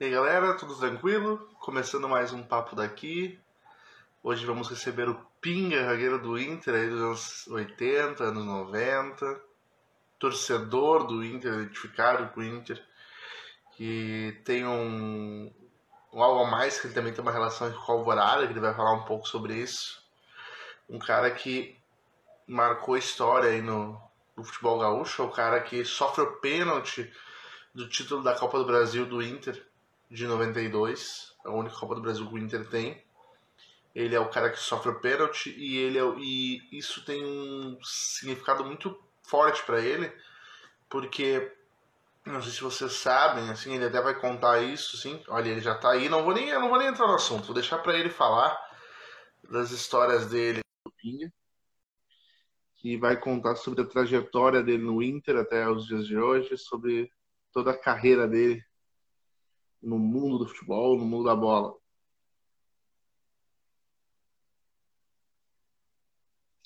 E 0.00 0.04
aí 0.06 0.10
galera, 0.12 0.54
tudo 0.54 0.74
tranquilo? 0.74 1.46
Começando 1.60 2.08
mais 2.08 2.32
um 2.32 2.42
papo 2.42 2.74
daqui. 2.74 3.38
Hoje 4.22 4.46
vamos 4.46 4.70
receber 4.70 5.10
o 5.10 5.26
Pinga, 5.42 5.84
zagueiro 5.84 6.18
do 6.18 6.38
Inter, 6.38 6.74
aí 6.74 6.88
dos 6.88 7.02
anos 7.02 7.46
80, 7.48 8.24
anos 8.24 8.46
90. 8.46 9.42
Torcedor 10.18 11.06
do 11.06 11.22
Inter, 11.22 11.52
identificado 11.52 12.32
com 12.32 12.40
o 12.40 12.42
Inter. 12.42 12.82
Que 13.72 14.40
tem 14.42 14.66
um, 14.66 15.52
um 16.14 16.22
algo 16.22 16.44
a 16.44 16.50
mais, 16.50 16.80
que 16.80 16.86
ele 16.86 16.94
também 16.94 17.12
tem 17.12 17.20
uma 17.20 17.30
relação 17.30 17.70
com 17.70 17.92
o 17.92 17.96
Alvorada, 17.96 18.46
que 18.46 18.54
ele 18.54 18.58
vai 18.60 18.74
falar 18.74 18.94
um 18.94 19.04
pouco 19.04 19.28
sobre 19.28 19.52
isso. 19.52 20.02
Um 20.88 20.98
cara 20.98 21.30
que 21.30 21.78
marcou 22.46 22.96
história 22.96 23.50
aí 23.50 23.60
no, 23.60 24.00
no 24.34 24.44
futebol 24.44 24.78
gaúcho, 24.78 25.20
é 25.20 25.26
o 25.26 25.30
cara 25.30 25.60
que 25.60 25.84
sofre 25.84 26.24
o 26.24 26.36
pênalti 26.36 27.12
do 27.74 27.86
título 27.86 28.22
da 28.22 28.34
Copa 28.34 28.56
do 28.56 28.64
Brasil 28.64 29.04
do 29.04 29.22
Inter 29.22 29.68
de 30.10 30.26
92, 30.26 31.34
a 31.44 31.50
única 31.50 31.76
Copa 31.76 31.94
do 31.94 32.00
Brasil 32.00 32.26
que 32.26 32.34
o 32.34 32.38
Inter 32.38 32.68
tem. 32.68 33.02
Ele 33.94 34.14
é 34.14 34.20
o 34.20 34.28
cara 34.28 34.50
que 34.50 34.58
sofre 34.58 34.90
o 34.90 35.00
pênalti 35.00 35.50
e 35.56 35.76
ele 35.78 35.98
é, 35.98 36.02
e 36.18 36.78
isso 36.78 37.04
tem 37.04 37.24
um 37.24 37.78
significado 37.82 38.64
muito 38.64 38.98
forte 39.22 39.62
para 39.64 39.80
ele, 39.80 40.12
porque 40.88 41.52
não 42.24 42.42
sei 42.42 42.52
se 42.52 42.60
vocês 42.60 42.92
sabem, 42.92 43.48
assim, 43.50 43.74
ele 43.74 43.86
até 43.86 44.00
vai 44.00 44.18
contar 44.18 44.62
isso, 44.62 44.96
sim. 44.96 45.22
Olha, 45.28 45.48
ele 45.48 45.60
já 45.60 45.74
tá 45.76 45.90
aí, 45.90 46.08
não 46.08 46.24
vou 46.24 46.34
nem, 46.34 46.52
não 46.52 46.68
vou 46.68 46.78
nem 46.78 46.88
entrar 46.88 47.06
no 47.06 47.14
assunto, 47.14 47.46
vou 47.46 47.54
deixar 47.54 47.78
para 47.78 47.96
ele 47.96 48.10
falar 48.10 48.58
das 49.48 49.70
histórias 49.70 50.26
dele 50.28 50.60
que 52.76 52.96
vai 52.96 53.16
contar 53.16 53.56
sobre 53.56 53.82
a 53.82 53.86
trajetória 53.86 54.62
dele 54.62 54.82
no 54.82 55.02
Inter 55.02 55.36
até 55.36 55.68
os 55.68 55.86
dias 55.86 56.06
de 56.06 56.16
hoje, 56.16 56.56
sobre 56.56 57.10
toda 57.52 57.72
a 57.72 57.78
carreira 57.78 58.26
dele 58.28 58.64
no 59.82 59.98
mundo 59.98 60.38
do 60.38 60.48
futebol, 60.48 60.98
no 60.98 61.04
mundo 61.04 61.24
da 61.24 61.36
bola. 61.36 61.74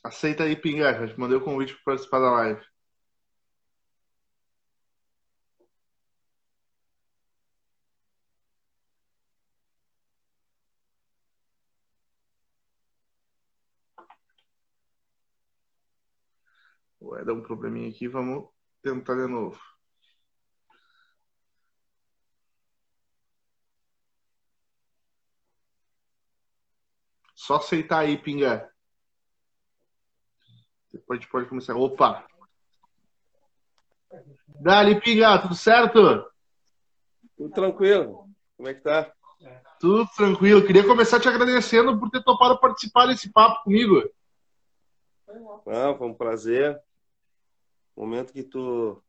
Aceita 0.05 0.45
aí, 0.45 0.55
Pinga, 0.57 0.93
já 0.95 1.09
te 1.09 1.19
mandei 1.19 1.37
o 1.39 1.45
convite 1.45 1.75
para 1.75 1.85
participar 1.95 2.21
da 2.21 2.31
live. 2.31 2.63
Vai 17.01 17.25
dar 17.25 17.33
um 17.35 17.43
probleminha 17.43 17.89
aqui, 17.91 18.09
vamos 18.09 18.49
tentar 18.83 19.15
de 19.15 19.27
novo. 19.27 19.74
Só 27.45 27.57
aceitar 27.57 27.99
aí, 27.99 28.17
Pinga. 28.17 28.73
Depois 30.91 31.27
pode 31.27 31.47
começar. 31.47 31.77
Opa! 31.77 32.27
Dali, 34.63 34.99
Pinga, 34.99 35.39
tudo 35.43 35.55
certo? 35.55 36.25
Tudo 37.37 37.53
tranquilo. 37.53 38.31
Como 38.57 38.67
é 38.67 38.73
que 38.73 38.81
tá? 38.81 39.13
Tudo 39.79 40.09
tranquilo. 40.17 40.67
Queria 40.67 40.87
começar 40.87 41.21
te 41.21 41.29
agradecendo 41.29 42.01
por 42.01 42.09
ter 42.09 42.25
topado 42.25 42.59
participar 42.59 43.09
desse 43.09 43.31
papo 43.31 43.65
comigo. 43.65 44.03
Ah, 45.67 45.95
foi 45.99 46.07
um 46.07 46.15
prazer. 46.15 46.81
momento 47.95 48.33
que 48.33 48.43
tu 48.43 49.05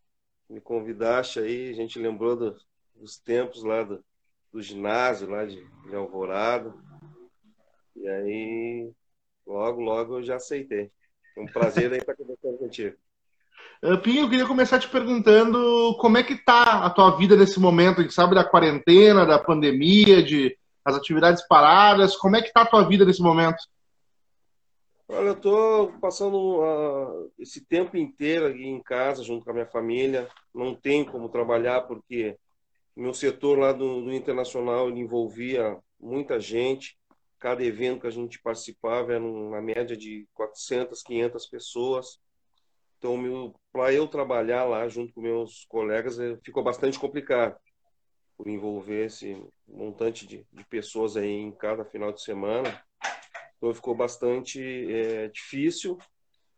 me 0.50 0.60
convidaste 0.60 1.40
aí, 1.40 1.70
a 1.70 1.74
gente 1.74 1.98
lembrou 1.98 2.36
do, 2.36 2.58
dos 2.96 3.18
tempos 3.18 3.64
lá 3.64 3.82
do, 3.84 4.04
do 4.52 4.62
ginásio, 4.62 5.30
lá 5.30 5.46
de, 5.46 5.66
de 5.88 5.96
Alvorada. 5.96 6.74
E 7.96 8.08
aí, 8.08 8.92
logo, 9.46 9.82
logo 9.82 10.18
eu 10.18 10.24
já 10.24 10.36
aceitei. 10.36 10.92
É 11.38 11.42
um 11.42 11.46
prazer 11.46 11.92
aí 11.92 12.00
estar 12.00 12.16
conversando 12.16 12.58
contigo. 12.58 12.96
Pinho, 14.04 14.24
eu 14.24 14.30
queria 14.30 14.48
começar 14.48 14.80
te 14.80 14.88
perguntando 14.88 15.96
como 16.00 16.18
é 16.18 16.24
que 16.24 16.36
tá 16.36 16.86
a 16.86 16.90
tua 16.90 17.18
vida 17.18 17.36
nesse 17.36 17.60
momento, 17.60 18.00
a 18.00 18.04
gente 18.04 18.14
sabe 18.14 18.36
da 18.36 18.44
quarentena, 18.44 19.26
da 19.26 19.40
pandemia, 19.40 20.24
de 20.24 20.58
as 20.84 20.96
atividades 20.96 21.46
paradas, 21.48 22.16
como 22.16 22.36
é 22.36 22.42
que 22.42 22.54
tá 22.54 22.62
a 22.62 22.66
tua 22.66 22.84
vida 22.88 23.06
nesse 23.06 23.22
momento? 23.22 23.58
Olha, 25.08 25.28
eu 25.28 25.34
estou 25.34 25.94
passando 26.00 26.62
uh, 26.62 27.32
esse 27.38 27.64
tempo 27.64 27.96
inteiro 27.96 28.48
aqui 28.48 28.66
em 28.66 28.82
casa, 28.82 29.24
junto 29.24 29.46
com 29.46 29.52
a 29.52 29.54
minha 29.54 29.66
família. 29.68 30.28
Não 30.54 30.74
tenho 30.74 31.06
como 31.06 31.30
trabalhar 31.30 31.82
porque 31.82 32.36
meu 32.96 33.14
setor 33.14 33.60
lá 33.60 33.72
do, 33.72 34.04
do 34.04 34.14
internacional 34.14 34.90
envolvia 34.90 35.78
muita 36.00 36.40
gente 36.40 36.98
cada 37.46 37.64
evento 37.64 38.02
que 38.02 38.08
a 38.08 38.12
gente 38.12 38.42
participava 38.42 39.14
era 39.14 39.24
uma 39.24 39.62
média 39.62 39.96
de 39.96 40.28
400, 40.34 41.04
500 41.04 41.46
pessoas. 41.46 42.20
Então, 42.98 43.54
para 43.72 43.94
eu 43.94 44.08
trabalhar 44.08 44.64
lá 44.64 44.88
junto 44.88 45.14
com 45.14 45.22
meus 45.22 45.64
colegas, 45.66 46.20
eh, 46.20 46.40
ficou 46.44 46.64
bastante 46.64 46.98
complicado 46.98 47.56
por 48.36 48.48
envolver 48.48 49.06
esse 49.06 49.40
montante 49.68 50.26
de, 50.26 50.44
de 50.52 50.66
pessoas 50.66 51.16
aí 51.16 51.30
em 51.30 51.52
cada 51.52 51.86
final 51.86 52.12
de 52.12 52.24
semana. 52.24 52.84
Então, 53.58 53.72
ficou 53.76 53.94
bastante 53.94 54.60
é, 54.92 55.28
difícil 55.28 56.00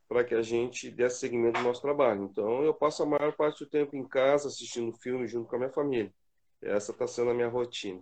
para 0.07 0.23
que 0.23 0.35
a 0.35 0.41
gente 0.41 0.89
desse 0.89 1.19
seguimento 1.19 1.57
ao 1.57 1.65
nosso 1.65 1.81
trabalho. 1.81 2.23
Então, 2.23 2.63
eu 2.63 2.73
passo 2.73 3.03
a 3.03 3.05
maior 3.05 3.35
parte 3.35 3.65
do 3.65 3.69
tempo 3.69 3.93
em 3.97 4.07
casa 4.07 4.47
assistindo 4.47 4.93
filme 4.93 5.27
junto 5.27 5.49
com 5.49 5.57
a 5.57 5.59
minha 5.59 5.71
família. 5.73 6.13
Essa 6.61 6.93
está 6.93 7.05
sendo 7.05 7.31
a 7.31 7.33
minha 7.33 7.49
rotina. 7.49 8.01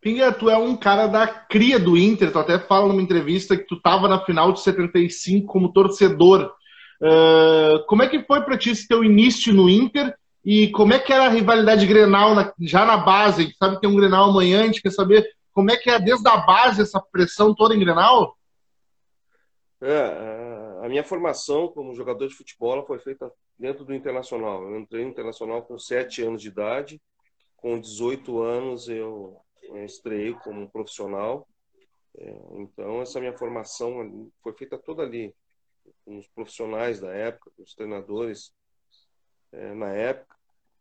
Pinga, 0.00 0.32
tu 0.32 0.48
é 0.48 0.56
um 0.56 0.76
cara 0.76 1.06
da 1.06 1.26
cria 1.26 1.78
do 1.78 1.96
Inter, 1.96 2.30
tu 2.30 2.38
até 2.38 2.58
fala 2.58 2.88
numa 2.88 3.02
entrevista 3.02 3.56
que 3.56 3.64
tu 3.64 3.76
estava 3.76 4.06
na 4.06 4.24
final 4.24 4.52
de 4.52 4.60
75 4.60 5.46
como 5.46 5.72
torcedor. 5.72 6.52
Uh, 7.00 7.84
como 7.86 8.02
é 8.02 8.08
que 8.08 8.22
foi 8.22 8.40
para 8.42 8.56
ti 8.56 8.70
esse 8.70 8.86
teu 8.86 9.04
início 9.04 9.52
no 9.52 9.68
Inter 9.68 10.14
e 10.44 10.68
como 10.68 10.92
é 10.92 10.98
que 10.98 11.12
era 11.12 11.26
a 11.26 11.30
rivalidade 11.30 11.86
Grenal 11.86 12.34
na, 12.34 12.52
já 12.60 12.84
na 12.86 12.96
base? 12.96 13.42
A 13.42 13.44
gente 13.44 13.56
sabe 13.56 13.74
que 13.74 13.80
tem 13.80 13.90
um 13.90 13.96
Grenal 13.96 14.30
amanhã, 14.30 14.62
a 14.62 14.66
gente 14.66 14.80
quer 14.80 14.92
saber 14.92 15.26
como 15.52 15.70
é 15.70 15.76
que 15.76 15.90
é 15.90 15.98
desde 15.98 16.28
a 16.28 16.36
base 16.36 16.82
essa 16.82 17.00
pressão 17.00 17.54
toda 17.54 17.74
em 17.74 17.80
Grenal? 17.80 18.36
É, 19.80 20.84
a 20.84 20.88
minha 20.88 21.02
formação 21.02 21.68
como 21.68 21.94
jogador 21.94 22.28
de 22.28 22.34
futebol 22.34 22.84
foi 22.86 22.98
feita 22.98 23.30
dentro 23.58 23.84
do 23.84 23.94
Internacional. 23.94 24.62
Eu 24.62 24.78
entrei 24.78 25.04
no 25.04 25.10
Internacional 25.10 25.62
com 25.62 25.78
7 25.78 26.22
anos 26.22 26.42
de 26.42 26.48
idade, 26.48 27.00
com 27.56 27.78
18 27.78 28.42
anos 28.42 28.88
eu 28.88 29.40
estreiei 29.84 30.34
como 30.34 30.70
profissional. 30.70 31.46
É, 32.18 32.38
então, 32.52 33.02
essa 33.02 33.20
minha 33.20 33.36
formação 33.36 34.30
foi 34.42 34.52
feita 34.54 34.78
toda 34.78 35.02
ali, 35.02 35.34
com 36.04 36.18
os 36.18 36.26
profissionais 36.28 37.00
da 37.00 37.12
época, 37.12 37.50
com 37.56 37.62
os 37.62 37.74
treinadores 37.74 38.52
é, 39.52 39.74
na 39.74 39.92
época. 39.92 40.36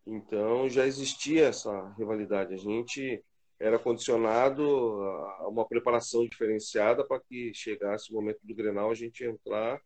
Então, 0.06 0.69
já 0.69 0.85
existia 0.85 1.47
essa 1.47 1.90
rivalidade. 1.97 2.53
A 2.53 2.57
gente 2.57 3.24
era 3.59 3.79
condicionado 3.79 4.63
a 5.40 5.47
uma 5.47 5.66
preparação 5.66 6.28
diferenciada 6.28 7.06
para 7.06 7.19
que 7.19 7.53
chegasse 7.53 8.12
o 8.12 8.16
momento 8.16 8.40
do 8.44 8.53
Grenal 8.53 8.91
a 8.91 8.95
gente 8.95 9.24
entrar 9.24 9.81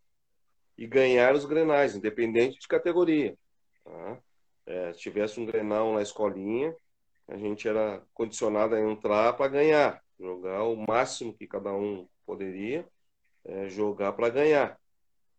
e 0.77 0.87
ganhar 0.87 1.35
os 1.35 1.45
Grenais, 1.45 1.95
independente 1.95 2.59
de 2.59 2.67
categoria. 2.67 3.37
Tá? 3.83 4.19
É, 4.65 4.93
se 4.93 4.99
tivesse 4.99 5.39
um 5.39 5.45
Grenal 5.45 5.93
na 5.93 6.01
escolinha, 6.01 6.75
a 7.29 7.37
gente 7.37 7.67
era 7.67 8.01
condicionado 8.13 8.75
a 8.75 8.81
entrar 8.81 9.33
para 9.33 9.47
ganhar, 9.47 10.03
jogar 10.19 10.63
o 10.63 10.75
máximo 10.75 11.33
que 11.33 11.47
cada 11.47 11.71
um 11.73 12.07
poderia, 12.25 12.87
é, 13.45 13.69
jogar 13.69 14.13
para 14.13 14.29
ganhar. 14.29 14.79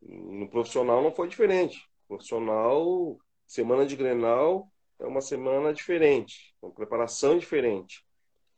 No 0.01 0.49
profissional 0.49 1.03
não 1.03 1.13
foi 1.13 1.29
diferente. 1.29 1.87
profissional, 2.09 3.19
semana 3.47 3.85
de 3.85 3.97
Grenal 3.97 4.71
é 4.99 5.07
uma 5.07 5.21
semana 5.21 5.73
diferente, 5.73 6.55
uma 6.63 6.73
preparação 6.73 7.39
diferente. 7.39 8.05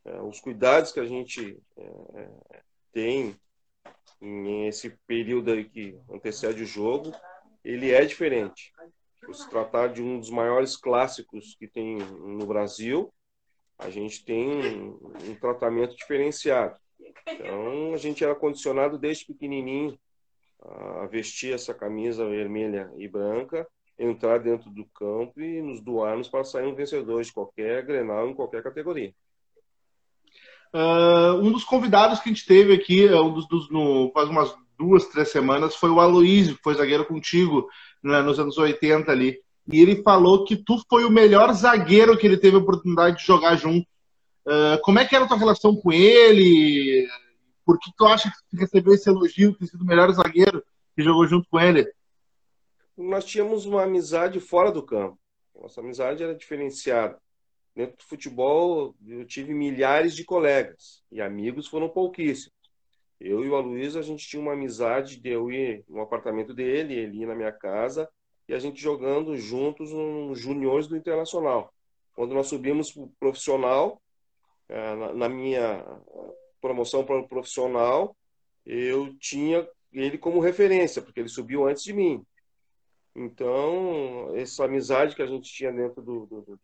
É, 0.05 0.21
os 0.21 0.39
cuidados 0.39 0.91
que 0.91 0.99
a 0.99 1.05
gente 1.05 1.57
é, 1.77 1.83
é 2.15 2.61
tem 2.91 3.35
nesse 4.21 4.91
período 5.07 5.51
aí 5.51 5.65
que 5.65 5.99
antecede 6.09 6.63
o 6.63 6.67
jogo, 6.67 7.11
ele 7.63 7.91
é 7.91 8.05
diferente. 8.05 8.71
Por 9.25 9.35
se 9.35 9.49
tratar 9.49 9.87
de 9.87 10.01
um 10.01 10.19
dos 10.19 10.29
maiores 10.29 10.75
clássicos 10.75 11.55
que 11.57 11.67
tem 11.67 11.97
no 11.97 12.45
Brasil, 12.45 13.11
a 13.77 13.89
gente 13.89 14.23
tem 14.23 14.95
um, 15.29 15.35
tratamento 15.39 15.95
diferenciado. 15.95 16.75
Então, 17.27 17.93
a 17.93 17.97
gente 17.97 18.23
era 18.23 18.35
condicionado 18.35 18.97
desde 18.97 19.25
pequenininho 19.25 19.97
a 20.61 21.05
vestir 21.07 21.53
essa 21.53 21.73
camisa 21.73 22.27
vermelha 22.27 22.91
e 22.97 23.07
branca, 23.07 23.67
entrar 23.97 24.39
dentro 24.39 24.69
do 24.69 24.85
campo 24.85 25.41
e 25.41 25.61
nos 25.61 25.81
doarmos 25.81 26.27
para 26.27 26.43
sair 26.43 26.65
um 26.65 26.75
vencedor 26.75 27.21
de 27.21 27.33
qualquer 27.33 27.85
Grenal 27.85 28.29
em 28.29 28.33
qualquer 28.33 28.63
categoria. 28.63 29.13
Uh, 30.73 31.35
um 31.39 31.51
dos 31.51 31.63
convidados 31.63 32.19
que 32.19 32.29
a 32.29 32.33
gente 32.33 32.47
teve 32.47 32.73
aqui, 32.73 33.07
é 33.07 33.19
um 33.19 33.31
dos, 33.33 33.47
dos 33.47 33.69
no, 33.69 34.11
faz 34.11 34.27
umas 34.27 34.55
duas, 34.77 35.05
três 35.07 35.29
semanas, 35.29 35.75
foi 35.75 35.89
o 35.89 35.99
Aloísio, 35.99 36.55
que 36.55 36.63
foi 36.63 36.73
zagueiro 36.73 37.05
contigo 37.05 37.69
né, 38.01 38.21
nos 38.21 38.39
anos 38.39 38.57
80 38.57 39.11
ali. 39.11 39.39
E 39.67 39.81
ele 39.81 40.03
falou 40.03 40.43
que 40.43 40.57
tu 40.57 40.77
foi 40.89 41.05
o 41.05 41.09
melhor 41.09 41.53
zagueiro 41.53 42.17
que 42.17 42.27
ele 42.27 42.37
teve 42.37 42.57
a 42.57 42.59
oportunidade 42.59 43.17
de 43.17 43.25
jogar 43.25 43.55
junto. 43.55 43.87
Uh, 44.45 44.79
como 44.81 44.99
é 44.99 45.05
que 45.05 45.15
era 45.15 45.23
a 45.23 45.27
tua 45.27 45.37
relação 45.37 45.75
com 45.75 45.91
ele? 45.91 47.07
Por 47.65 47.79
que 47.79 47.91
tu 47.97 48.05
acha 48.05 48.29
que 48.49 48.57
recebeu 48.57 48.93
esse 48.93 49.09
elogio 49.09 49.57
ter 49.57 49.67
sido 49.67 49.81
o 49.81 49.87
melhor 49.87 50.11
zagueiro 50.11 50.61
que 50.95 51.01
jogou 51.01 51.25
junto 51.25 51.47
com 51.49 51.59
ele? 51.59 51.89
Nós 52.97 53.23
tínhamos 53.23 53.65
uma 53.65 53.83
amizade 53.83 54.39
fora 54.39 54.69
do 54.69 54.83
campo. 54.83 55.17
Nossa 55.55 55.79
amizade 55.79 56.21
era 56.21 56.35
diferenciada. 56.35 57.17
Dentro 57.73 57.97
do 57.97 58.03
futebol, 58.03 58.93
eu 59.07 59.25
tive 59.25 59.53
milhares 59.53 60.13
de 60.13 60.25
colegas 60.25 61.01
e 61.11 61.21
amigos 61.21 61.67
foram 61.67 61.87
pouquíssimos. 61.89 62.53
Eu 63.19 63.43
e 63.45 63.49
o 63.49 63.55
Aloysio, 63.55 63.99
a 63.99 64.03
gente 64.03 64.27
tinha 64.27 64.41
uma 64.41 64.53
amizade 64.53 65.19
de 65.21 65.29
eu 65.29 65.49
ir 65.49 65.85
no 65.87 66.01
apartamento 66.01 66.53
dele, 66.53 66.93
ele 66.93 67.21
ir 67.21 67.25
na 67.25 67.33
minha 67.33 67.51
casa 67.51 68.07
e 68.53 68.55
a 68.55 68.59
gente 68.59 68.79
jogando 68.79 69.35
juntos 69.35 69.91
nos 69.91 70.39
juniores 70.39 70.85
do 70.85 70.95
Internacional. 70.95 71.73
Quando 72.13 72.35
nós 72.35 72.47
subimos 72.47 72.91
para 72.91 73.01
o 73.01 73.11
profissional, 73.19 73.99
é, 74.69 74.95
na 75.15 75.27
minha 75.27 75.83
promoção 76.61 77.03
para 77.03 77.17
o 77.17 77.27
profissional, 77.27 78.15
eu 78.63 79.11
tinha 79.17 79.67
ele 79.91 80.19
como 80.19 80.39
referência, 80.39 81.01
porque 81.01 81.19
ele 81.19 81.29
subiu 81.29 81.67
antes 81.67 81.83
de 81.83 81.93
mim. 81.93 82.23
Então, 83.15 84.31
essa 84.35 84.65
amizade 84.65 85.15
que 85.15 85.23
a 85.23 85.27
gente 85.27 85.51
tinha 85.51 85.71
dentro 85.71 86.03
do, 86.03 86.27
do, 86.27 86.41
do 86.41 86.59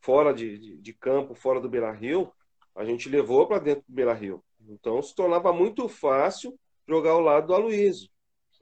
fora 0.00 0.32
de, 0.32 0.58
de, 0.58 0.76
de, 0.78 0.92
campo, 0.94 1.34
fora 1.34 1.60
do 1.60 1.68
Beira 1.68 1.92
Rio, 1.92 2.32
a 2.74 2.82
gente 2.82 3.10
levou 3.10 3.46
para 3.46 3.58
dentro 3.58 3.84
do 3.86 3.94
Beira 3.94 4.14
Rio. 4.14 4.42
Então, 4.66 5.02
se 5.02 5.14
tornava 5.14 5.52
muito 5.52 5.86
fácil 5.86 6.58
jogar 6.88 7.10
ao 7.10 7.20
lado 7.20 7.48
do 7.48 7.54
Aloysio. 7.54 8.08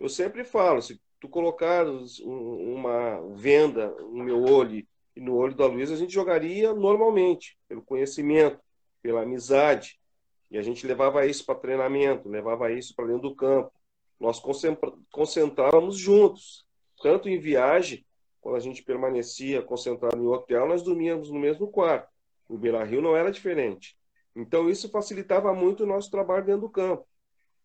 Eu 0.00 0.08
sempre 0.08 0.42
falo, 0.42 0.82
se 0.82 1.00
tu 1.20 1.28
colocar 1.28 1.86
uma 1.86 3.20
venda 3.34 3.88
no 3.88 4.24
meu 4.24 4.42
olho 4.42 4.86
e 5.16 5.20
no 5.20 5.36
olho 5.36 5.54
do 5.54 5.64
Aloysio, 5.64 5.94
a 5.94 5.98
gente 5.98 6.12
jogaria 6.12 6.72
normalmente, 6.72 7.58
pelo 7.68 7.82
conhecimento, 7.82 8.60
pela 9.02 9.22
amizade. 9.22 9.98
E 10.50 10.56
a 10.56 10.62
gente 10.62 10.86
levava 10.86 11.26
isso 11.26 11.44
para 11.44 11.58
treinamento, 11.58 12.28
levava 12.28 12.70
isso 12.72 12.94
para 12.94 13.06
dentro 13.06 13.28
do 13.28 13.34
campo. 13.34 13.72
Nós 14.18 14.40
concentrávamos 15.10 15.96
juntos, 15.96 16.64
tanto 17.02 17.28
em 17.28 17.38
viagem, 17.38 18.04
quando 18.40 18.56
a 18.56 18.60
gente 18.60 18.82
permanecia 18.82 19.60
concentrado 19.62 20.22
em 20.22 20.26
hotel, 20.26 20.66
nós 20.66 20.82
dormíamos 20.82 21.30
no 21.30 21.38
mesmo 21.38 21.68
quarto. 21.68 22.08
O 22.48 22.56
Beira 22.56 22.82
Rio 22.84 23.02
não 23.02 23.16
era 23.16 23.30
diferente. 23.30 23.96
Então, 24.34 24.70
isso 24.70 24.88
facilitava 24.88 25.52
muito 25.52 25.82
o 25.82 25.86
nosso 25.86 26.10
trabalho 26.10 26.46
dentro 26.46 26.62
do 26.62 26.70
campo. 26.70 27.06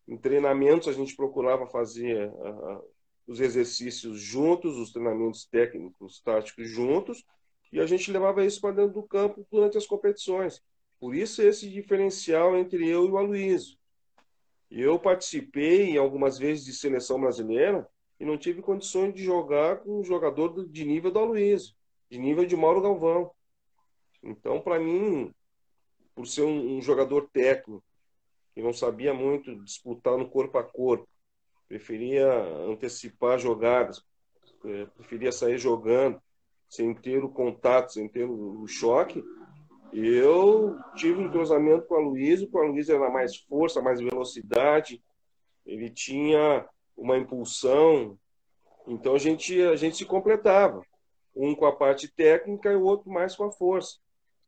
Em 0.08 0.18
treinamentos, 0.18 0.88
a 0.88 0.92
gente 0.92 1.16
procurava 1.16 1.68
fazer 1.68 2.30
uh, 2.30 2.84
os 3.28 3.40
exercícios 3.40 4.20
juntos, 4.20 4.78
os 4.78 4.92
treinamentos 4.92 5.46
técnicos, 5.46 6.22
táticos 6.22 6.70
juntos, 6.70 7.26
e 7.72 7.80
a 7.80 7.86
gente 7.86 8.12
levava 8.12 8.46
isso 8.46 8.62
para 8.62 8.76
dentro 8.76 8.94
do 8.94 9.04
campo 9.04 9.46
durante 9.52 9.78
as 9.78 9.88
competições. 9.88 10.62
Por 11.00 11.16
isso, 11.16 11.42
esse 11.42 11.70
diferencial 11.70 12.56
entre 12.58 12.88
eu 12.88 13.06
e 13.06 13.12
o 13.12 13.18
Aloysio. 13.18 13.78
Eu 14.70 15.00
participei 15.00 15.98
algumas 15.98 16.38
vezes 16.38 16.66
de 16.66 16.74
seleção 16.74 17.20
brasileira 17.20 17.88
e 18.20 18.26
não 18.26 18.38
tive 18.38 18.62
condições 18.62 19.14
de 19.14 19.24
jogar 19.24 19.80
com 19.80 20.00
um 20.00 20.04
jogador 20.04 20.66
de 20.68 20.86
nível 20.86 21.12
do 21.12 21.20
Aloysio, 21.20 21.76
de 22.10 22.18
nível 22.18 22.46
de 22.46 22.56
Mauro 22.56 22.82
Galvão. 22.82 23.32
Então, 24.24 24.62
para 24.62 24.80
mim, 24.80 25.34
por 26.16 26.26
ser 26.26 26.44
um, 26.44 26.78
um, 26.78 26.82
jogador 26.82 27.30
técnico, 27.34 27.84
que 28.54 28.62
não 28.62 28.72
sabia 28.72 29.14
muito 29.14 29.56
disputar 29.64 30.18
no 30.18 30.30
corpo 30.30 30.58
a 30.58 30.64
corpo, 30.64 31.08
preferia 31.74 32.28
antecipar 32.70 33.40
jogadas, 33.40 34.06
é, 34.64 34.86
preferia 34.86 35.32
sair 35.32 35.58
jogando, 35.58 36.22
sem 36.70 36.94
ter 36.94 37.24
o 37.24 37.30
contato, 37.30 37.94
sem 37.94 38.08
ter 38.08 38.26
o, 38.26 38.68
choque. 38.68 39.24
Eu 39.92 40.78
tive 40.96 41.20
um 41.20 41.32
cruzamento 41.32 41.88
com 41.88 41.96
a 41.96 42.00
Luísa, 42.00 42.46
com 42.46 42.60
a 42.60 42.68
Luísa 42.68 42.94
era 42.94 43.10
mais 43.10 43.38
força, 43.38 43.82
mais 43.82 44.00
velocidade, 44.00 45.04
ele 45.66 45.90
tinha 45.90 46.64
uma 46.96 47.18
impulsão, 47.18 48.20
então 48.88 49.16
a 49.16 49.20
gente, 49.20 49.60
a 49.64 49.76
gente 49.76 49.98
se 49.98 50.06
completava, 50.06 50.84
um 51.36 51.56
com 51.56 51.66
a 51.66 51.76
parte 51.76 52.08
técnica 52.08 52.72
e 52.72 52.76
o 52.76 52.84
outro 52.84 53.10
mais 53.10 53.36
com 53.36 53.46
a 53.46 53.52
força. 53.52 53.98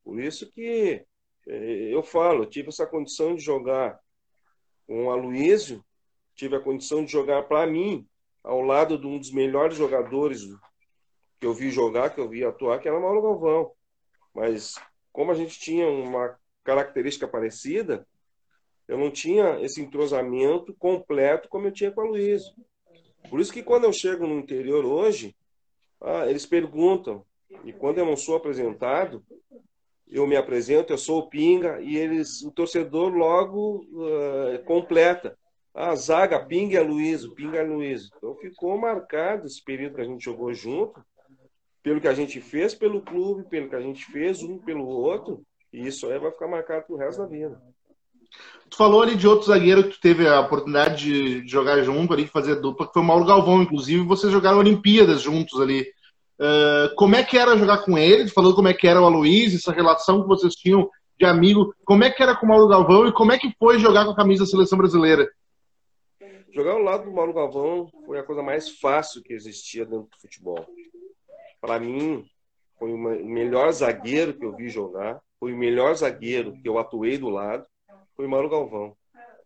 Por 0.03 0.19
isso 0.19 0.51
que 0.51 1.03
é, 1.47 1.55
eu 1.91 2.03
falo, 2.03 2.43
eu 2.43 2.49
tive 2.49 2.69
essa 2.69 2.85
condição 2.85 3.35
de 3.35 3.41
jogar 3.41 3.99
com 4.85 5.07
o 5.07 5.11
Aloysio, 5.11 5.83
tive 6.35 6.55
a 6.55 6.59
condição 6.59 7.03
de 7.03 7.11
jogar 7.11 7.43
para 7.43 7.65
mim, 7.65 8.07
ao 8.43 8.61
lado 8.61 8.97
de 8.97 9.07
um 9.07 9.17
dos 9.17 9.31
melhores 9.31 9.77
jogadores 9.77 10.41
que 11.39 11.47
eu 11.47 11.53
vi 11.53 11.71
jogar, 11.71 12.11
que 12.13 12.19
eu 12.19 12.29
vi 12.29 12.43
atuar, 12.43 12.79
que 12.79 12.87
era 12.87 12.99
Mauro 12.99 13.21
Galvão. 13.21 13.71
Mas 14.33 14.75
como 15.11 15.31
a 15.31 15.35
gente 15.35 15.59
tinha 15.59 15.87
uma 15.87 16.37
característica 16.63 17.27
parecida, 17.27 18.07
eu 18.87 18.97
não 18.97 19.09
tinha 19.09 19.59
esse 19.61 19.81
entrosamento 19.81 20.73
completo 20.75 21.49
como 21.49 21.67
eu 21.67 21.71
tinha 21.71 21.91
com 21.91 22.01
a 22.01 22.05
Luísa. 22.05 22.53
Por 23.29 23.39
isso 23.39 23.51
que 23.51 23.63
quando 23.63 23.85
eu 23.85 23.93
chego 23.93 24.27
no 24.27 24.37
interior 24.37 24.85
hoje, 24.85 25.35
ah, 26.01 26.27
eles 26.27 26.45
perguntam, 26.45 27.25
e 27.63 27.73
quando 27.73 27.97
eu 27.97 28.05
não 28.05 28.15
sou 28.15 28.35
apresentado, 28.35 29.23
eu 30.07 30.27
me 30.27 30.35
apresento, 30.35 30.93
eu 30.93 30.97
sou 30.97 31.19
o 31.19 31.29
Pinga, 31.29 31.81
e 31.81 31.97
eles, 31.97 32.43
o 32.43 32.51
torcedor 32.51 33.11
logo 33.13 33.85
uh, 33.91 34.63
completa. 34.65 35.37
A 35.75 35.93
zaga, 35.93 36.39
Pinga 36.39 36.77
é 36.77 36.81
Luiz, 36.81 37.27
Pinga 37.27 37.57
é 37.57 37.63
Luiz. 37.63 38.09
Então 38.15 38.33
ficou 38.35 38.77
marcado 38.77 39.45
esse 39.45 39.61
período 39.61 39.95
que 39.95 40.01
a 40.01 40.05
gente 40.05 40.23
jogou 40.23 40.53
junto, 40.53 41.03
pelo 41.83 41.99
que 41.99 42.07
a 42.07 42.13
gente 42.13 42.39
fez 42.39 42.73
pelo 42.73 43.01
clube, 43.01 43.43
pelo 43.49 43.69
que 43.69 43.75
a 43.75 43.81
gente 43.81 44.05
fez 44.05 44.41
um 44.41 44.57
pelo 44.57 44.87
outro, 44.87 45.43
e 45.73 45.85
isso 45.85 46.07
aí 46.07 46.17
vai 46.17 46.31
ficar 46.31 46.47
marcado 46.47 46.85
pro 46.85 46.95
resto 46.95 47.21
da 47.21 47.27
vida. 47.27 47.61
Tu 48.69 48.77
falou 48.77 49.01
ali 49.01 49.15
de 49.15 49.27
outro 49.27 49.47
zagueiro 49.47 49.83
que 49.83 49.89
tu 49.91 49.99
teve 49.99 50.25
a 50.27 50.39
oportunidade 50.39 51.41
de 51.41 51.47
jogar 51.47 51.81
junto 51.83 52.13
ali, 52.13 52.25
fazer 52.25 52.55
dupla, 52.55 52.87
que 52.87 52.93
foi 52.93 53.01
o 53.01 53.05
Mauro 53.05 53.25
Galvão, 53.25 53.61
inclusive, 53.61 54.03
vocês 54.05 54.31
jogaram 54.31 54.59
Olimpíadas 54.59 55.21
juntos 55.21 55.59
ali. 55.59 55.81
Uh, 56.39 56.95
como 56.95 57.15
é 57.15 57.23
que 57.23 57.37
era 57.37 57.57
jogar 57.57 57.79
com 57.79 57.97
ele? 57.97 58.25
Tu 58.25 58.33
falou 58.33 58.55
como 58.55 58.69
é 58.69 58.73
que 58.73 58.87
era 58.87 59.01
o 59.01 59.05
Aloysio, 59.05 59.57
essa 59.57 59.71
relação 59.71 60.21
que 60.21 60.27
vocês 60.27 60.55
tinham 60.55 60.89
de 61.19 61.25
amigo. 61.25 61.73
Como 61.85 62.03
é 62.03 62.09
que 62.09 62.23
era 62.23 62.35
com 62.35 62.45
o 62.45 62.49
Mauro 62.49 62.67
Galvão 62.67 63.07
e 63.07 63.13
como 63.13 63.31
é 63.31 63.37
que 63.37 63.53
foi 63.59 63.77
jogar 63.77 64.05
com 64.05 64.11
a 64.11 64.15
camisa 64.15 64.43
da 64.43 64.49
seleção 64.49 64.77
brasileira? 64.77 65.29
Jogar 66.55 66.71
ao 66.71 66.79
lado 66.79 67.03
do 67.03 67.11
Mauro 67.11 67.33
Galvão 67.33 67.91
foi 68.05 68.17
a 68.17 68.23
coisa 68.23 68.41
mais 68.41 68.79
fácil 68.79 69.21
que 69.21 69.33
existia 69.33 69.85
dentro 69.85 70.07
do 70.07 70.17
futebol. 70.21 70.65
Para 71.59 71.81
mim, 71.81 72.25
foi 72.79 72.93
o 72.93 72.97
melhor 72.97 73.73
zagueiro 73.73 74.33
que 74.33 74.45
eu 74.45 74.55
vi 74.55 74.69
jogar, 74.69 75.21
foi 75.37 75.51
o 75.51 75.57
melhor 75.57 75.93
zagueiro 75.95 76.53
que 76.53 76.69
eu 76.69 76.79
atuei 76.79 77.17
do 77.17 77.27
lado, 77.27 77.67
foi 78.15 78.25
o 78.25 78.29
Mauro 78.29 78.49
Galvão. 78.49 78.95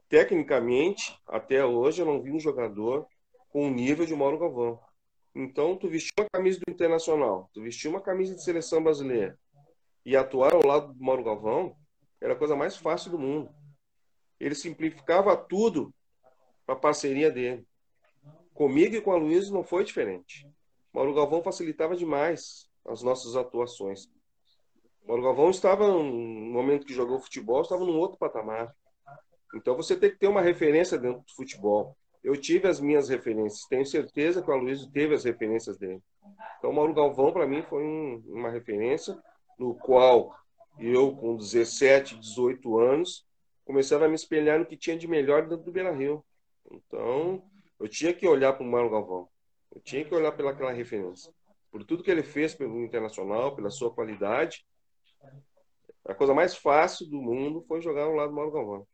Tecnicamente, 0.07 1.19
até 1.25 1.65
hoje, 1.65 1.99
eu 1.99 2.05
não 2.05 2.21
vi 2.21 2.31
um 2.31 2.39
jogador 2.39 3.07
com 3.49 3.65
o 3.65 3.71
nível 3.71 4.05
de 4.05 4.15
Mauro 4.15 4.37
Galvão. 4.37 4.79
Então, 5.33 5.75
tu 5.75 5.89
vestiu 5.89 6.13
uma 6.19 6.27
camisa 6.31 6.59
do 6.59 6.71
Internacional, 6.71 7.49
tu 7.51 7.63
vestiu 7.63 7.89
uma 7.89 8.01
camisa 8.01 8.35
de 8.35 8.43
seleção 8.43 8.83
brasileira 8.83 9.35
e 10.05 10.15
atuar 10.15 10.53
ao 10.53 10.63
lado 10.63 10.93
do 10.93 11.03
Mauro 11.03 11.23
Galvão 11.23 11.75
era 12.21 12.33
a 12.33 12.37
coisa 12.37 12.55
mais 12.55 12.77
fácil 12.77 13.09
do 13.09 13.17
mundo. 13.17 13.49
Ele 14.39 14.53
simplificava 14.53 15.35
tudo 15.35 15.91
para 16.69 16.75
a 16.75 16.79
parceria 16.79 17.31
dele. 17.31 17.65
Comigo 18.53 18.95
e 18.95 19.01
com 19.01 19.11
a 19.11 19.17
Luísa 19.17 19.51
não 19.51 19.63
foi 19.63 19.83
diferente. 19.83 20.47
Mauro 20.93 21.15
Galvão 21.15 21.41
facilitava 21.41 21.95
demais 21.95 22.69
as 22.85 23.01
nossas 23.01 23.35
atuações. 23.35 24.07
Mauro 25.03 25.23
Galvão 25.23 25.49
estava, 25.49 25.87
no 25.87 26.03
momento 26.03 26.85
que 26.85 26.93
jogou 26.93 27.19
futebol, 27.19 27.63
estava 27.63 27.83
num 27.83 27.97
outro 27.97 28.19
patamar. 28.19 28.71
Então 29.55 29.75
você 29.75 29.95
tem 29.95 30.11
que 30.11 30.19
ter 30.19 30.27
uma 30.27 30.41
referência 30.41 30.95
dentro 30.95 31.21
do 31.21 31.35
futebol. 31.35 31.97
Eu 32.23 32.37
tive 32.37 32.67
as 32.67 32.79
minhas 32.79 33.09
referências, 33.09 33.65
tenho 33.67 33.85
certeza 33.85 34.39
que 34.39 34.51
o 34.51 34.53
Aloysio 34.53 34.91
teve 34.91 35.15
as 35.15 35.23
referências 35.23 35.75
dele. 35.75 36.03
Então, 36.59 36.71
Mauro 36.71 36.93
Galvão, 36.93 37.31
para 37.31 37.47
mim, 37.47 37.63
foi 37.63 37.83
um, 37.83 38.21
uma 38.27 38.51
referência 38.51 39.17
no 39.57 39.73
qual 39.73 40.35
eu, 40.77 41.15
com 41.15 41.35
17, 41.35 42.19
18 42.19 42.77
anos, 42.77 43.25
começava 43.65 44.05
a 44.05 44.07
me 44.07 44.13
espelhar 44.13 44.59
no 44.59 44.67
que 44.67 44.77
tinha 44.77 44.97
de 44.97 45.07
melhor 45.07 45.47
dentro 45.47 45.65
do 45.65 45.71
Beira 45.71 45.91
Rio. 45.91 46.23
Então, 46.71 47.43
eu 47.79 47.87
tinha 47.87 48.13
que 48.13 48.27
olhar 48.27 48.53
para 48.53 48.63
o 48.63 48.69
Mauro 48.69 48.89
Galvão. 48.89 49.27
Eu 49.73 49.81
tinha 49.81 50.03
que 50.03 50.13
olhar 50.13 50.31
pelaquela 50.31 50.71
referência. 50.71 51.31
Por 51.71 51.83
tudo 51.83 52.03
que 52.03 52.11
ele 52.11 52.23
fez 52.23 52.53
pelo 52.55 52.83
Internacional, 52.83 53.55
pela 53.55 53.69
sua 53.69 53.91
qualidade. 53.91 54.65
A 56.07 56.13
coisa 56.13 56.33
mais 56.33 56.55
fácil 56.55 57.07
do 57.07 57.17
mundo 57.17 57.63
foi 57.67 57.81
jogar 57.81 58.03
ao 58.03 58.15
lado 58.15 58.29
do 58.29 58.35
Mauro 58.35 58.51
Galvão. 58.51 58.87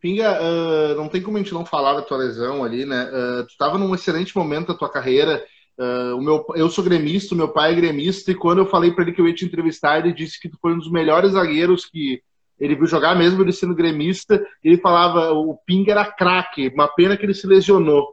Pinga, 0.00 0.38
uh, 0.40 0.94
não 0.96 1.08
tem 1.08 1.22
como 1.22 1.36
a 1.36 1.40
gente 1.40 1.52
não 1.52 1.64
falar 1.64 1.94
da 1.94 2.02
tua 2.02 2.18
lesão 2.18 2.64
ali, 2.64 2.86
né? 2.86 3.04
Uh, 3.04 3.46
tu 3.46 3.50
estava 3.50 3.76
num 3.76 3.94
excelente 3.94 4.34
momento 4.36 4.68
da 4.68 4.74
tua 4.74 4.90
carreira. 4.90 5.44
Uh, 5.78 6.16
o 6.16 6.22
meu, 6.22 6.44
eu 6.54 6.68
sou 6.70 6.84
gremista, 6.84 7.34
meu 7.34 7.52
pai 7.52 7.72
é 7.72 7.74
gremista, 7.74 8.30
e 8.30 8.34
quando 8.34 8.58
eu 8.58 8.66
falei 8.66 8.92
para 8.92 9.04
ele 9.04 9.12
que 9.12 9.20
eu 9.20 9.28
ia 9.28 9.34
te 9.34 9.44
entrevistar, 9.44 9.98
ele 9.98 10.12
disse 10.12 10.40
que 10.40 10.48
tu 10.48 10.58
foi 10.60 10.72
um 10.72 10.78
dos 10.78 10.90
melhores 10.90 11.32
zagueiros 11.32 11.86
que 11.86 12.22
ele 12.60 12.76
viu 12.76 12.86
jogar, 12.86 13.16
mesmo 13.16 13.42
ele 13.42 13.52
sendo 13.52 13.74
gremista. 13.74 14.44
Ele 14.62 14.76
falava 14.76 15.32
o 15.32 15.56
Pinga 15.66 15.92
era 15.92 16.04
craque, 16.04 16.68
uma 16.68 16.88
pena 16.88 17.16
que 17.16 17.24
ele 17.24 17.34
se 17.34 17.46
lesionou. 17.46 18.12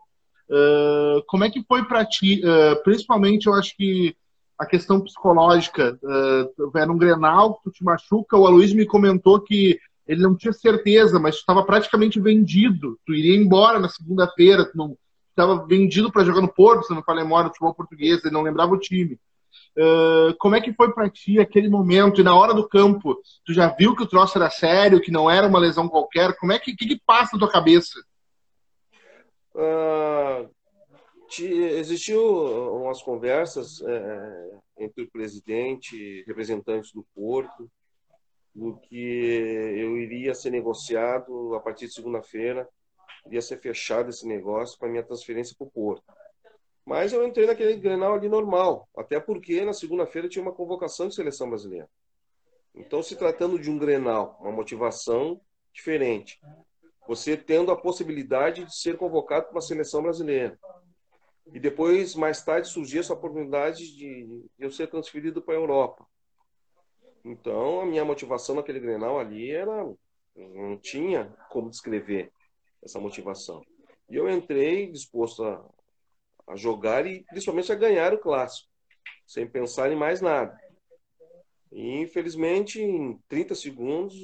Uh, 0.49 1.21
como 1.27 1.43
é 1.43 1.49
que 1.49 1.63
foi 1.67 1.83
para 1.83 2.05
ti? 2.05 2.41
Uh, 2.41 2.81
principalmente, 2.83 3.47
eu 3.47 3.53
acho 3.53 3.75
que 3.75 4.15
a 4.57 4.65
questão 4.65 5.01
psicológica. 5.01 5.99
Uh, 6.01 6.77
era 6.77 6.91
um 6.91 6.97
Grenal, 6.97 7.59
tu 7.63 7.69
te 7.69 7.83
machuca. 7.83 8.37
O 8.37 8.47
Aloysio 8.47 8.77
me 8.77 8.85
comentou 8.85 9.41
que 9.41 9.77
ele 10.07 10.21
não 10.23 10.35
tinha 10.35 10.53
certeza, 10.53 11.19
mas 11.19 11.35
estava 11.35 11.63
praticamente 11.63 12.19
vendido. 12.19 12.97
Tu 13.05 13.13
iria 13.13 13.35
embora 13.35 13.77
na 13.77 13.89
segunda-feira, 13.89 14.65
tu 14.65 14.77
não 14.77 14.97
estava 15.29 15.67
vendido 15.67 16.11
para 16.11 16.23
jogar 16.23 16.41
no 16.41 16.51
Porto, 16.51 16.85
se 16.85 16.93
não 16.93 17.03
falei 17.03 17.23
no 17.23 17.47
futebol 17.49 17.75
português, 17.75 18.23
ele 18.23 18.33
não 18.33 18.41
lembrava 18.41 18.73
o 18.73 18.79
time. 18.79 19.19
Uh, 19.77 20.35
como 20.39 20.55
é 20.55 20.61
que 20.61 20.73
foi 20.73 20.91
para 20.93 21.09
ti 21.09 21.39
aquele 21.39 21.69
momento? 21.69 22.19
E 22.19 22.23
na 22.23 22.35
hora 22.35 22.53
do 22.53 22.67
campo, 22.67 23.15
tu 23.45 23.53
já 23.53 23.67
viu 23.67 23.95
que 23.95 24.03
o 24.03 24.07
troço 24.07 24.37
era 24.37 24.49
sério, 24.49 25.01
que 25.01 25.11
não 25.11 25.29
era 25.29 25.47
uma 25.47 25.59
lesão 25.59 25.87
qualquer? 25.87 26.35
Como 26.37 26.51
é 26.51 26.59
que, 26.59 26.75
que, 26.75 26.87
que 26.87 27.01
passa 27.05 27.31
na 27.33 27.39
tua 27.39 27.51
cabeça? 27.51 27.99
Uh, 29.53 30.49
existiu 31.39 32.21
umas 32.75 33.01
conversas 33.01 33.81
é, 33.81 34.49
entre 34.79 35.03
o 35.03 35.11
presidente 35.11 35.95
e 35.95 36.23
representantes 36.25 36.91
do 36.91 37.05
Porto, 37.13 37.69
do 38.55 38.77
que 38.77 38.95
eu 39.77 39.97
iria 39.97 40.33
ser 40.33 40.49
negociado 40.49 41.53
a 41.53 41.59
partir 41.59 41.85
de 41.85 41.93
segunda-feira, 41.93 42.67
iria 43.27 43.41
ser 43.41 43.59
fechado 43.59 44.09
esse 44.09 44.27
negócio 44.27 44.77
para 44.79 44.89
minha 44.89 45.03
transferência 45.03 45.55
para 45.57 45.67
o 45.67 45.69
Porto. 45.69 46.03
Mas 46.87 47.11
eu 47.11 47.27
entrei 47.27 47.45
naquele 47.45 47.75
Grenal 47.75 48.13
ali 48.13 48.29
normal, 48.29 48.87
até 48.95 49.19
porque 49.19 49.65
na 49.65 49.73
segunda-feira 49.73 50.29
tinha 50.29 50.41
uma 50.41 50.53
convocação 50.53 51.09
de 51.09 51.15
seleção 51.15 51.49
brasileira. 51.49 51.89
Então, 52.73 53.03
se 53.03 53.17
tratando 53.17 53.59
de 53.59 53.69
um 53.69 53.77
Grenal, 53.77 54.37
uma 54.39 54.53
motivação 54.53 55.41
diferente, 55.73 56.39
você 57.05 57.35
tendo 57.35 57.73
a 57.73 57.75
possibilidade 57.75 58.63
de 58.63 58.73
ser 58.73 58.95
convocado 58.95 59.47
para 59.47 59.55
uma 59.55 59.61
seleção 59.61 60.01
brasileira. 60.01 60.57
E 61.51 61.59
depois, 61.59 62.15
mais 62.15 62.41
tarde, 62.41 62.69
surgiu 62.69 63.01
essa 63.01 63.13
oportunidade 63.13 63.93
de 63.93 64.45
eu 64.57 64.71
ser 64.71 64.87
transferido 64.87 65.41
para 65.41 65.55
a 65.55 65.57
Europa. 65.57 66.07
Então, 67.25 67.81
a 67.81 67.85
minha 67.85 68.05
motivação 68.05 68.55
naquele 68.55 68.79
Grenal 68.79 69.19
ali 69.19 69.51
era. 69.51 69.93
Não 70.37 70.77
tinha 70.77 71.35
como 71.49 71.69
descrever 71.69 72.31
essa 72.81 72.97
motivação. 72.97 73.61
E 74.09 74.15
eu 74.15 74.29
entrei 74.29 74.89
disposto 74.89 75.43
a, 75.43 75.65
a 76.47 76.55
jogar 76.55 77.05
e 77.05 77.23
principalmente 77.25 77.71
a 77.71 77.75
ganhar 77.75 78.13
o 78.13 78.19
clássico, 78.19 78.69
sem 79.25 79.47
pensar 79.47 79.91
em 79.91 79.95
mais 79.95 80.21
nada. 80.21 80.57
E, 81.71 81.99
infelizmente, 81.99 82.81
em 82.81 83.19
30 83.27 83.53
segundos 83.53 84.15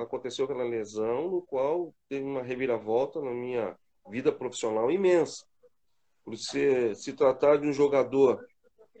aconteceu 0.00 0.44
aquela 0.44 0.64
lesão, 0.64 1.30
no 1.30 1.42
qual 1.42 1.94
teve 2.08 2.24
uma 2.24 2.42
reviravolta 2.42 3.20
na 3.20 3.32
minha 3.32 3.76
vida 4.08 4.30
profissional 4.30 4.90
imensa 4.90 5.44
por 6.24 6.36
se, 6.36 6.94
se 6.94 7.12
tratar 7.12 7.56
de 7.56 7.66
um 7.66 7.72
jogador 7.72 8.46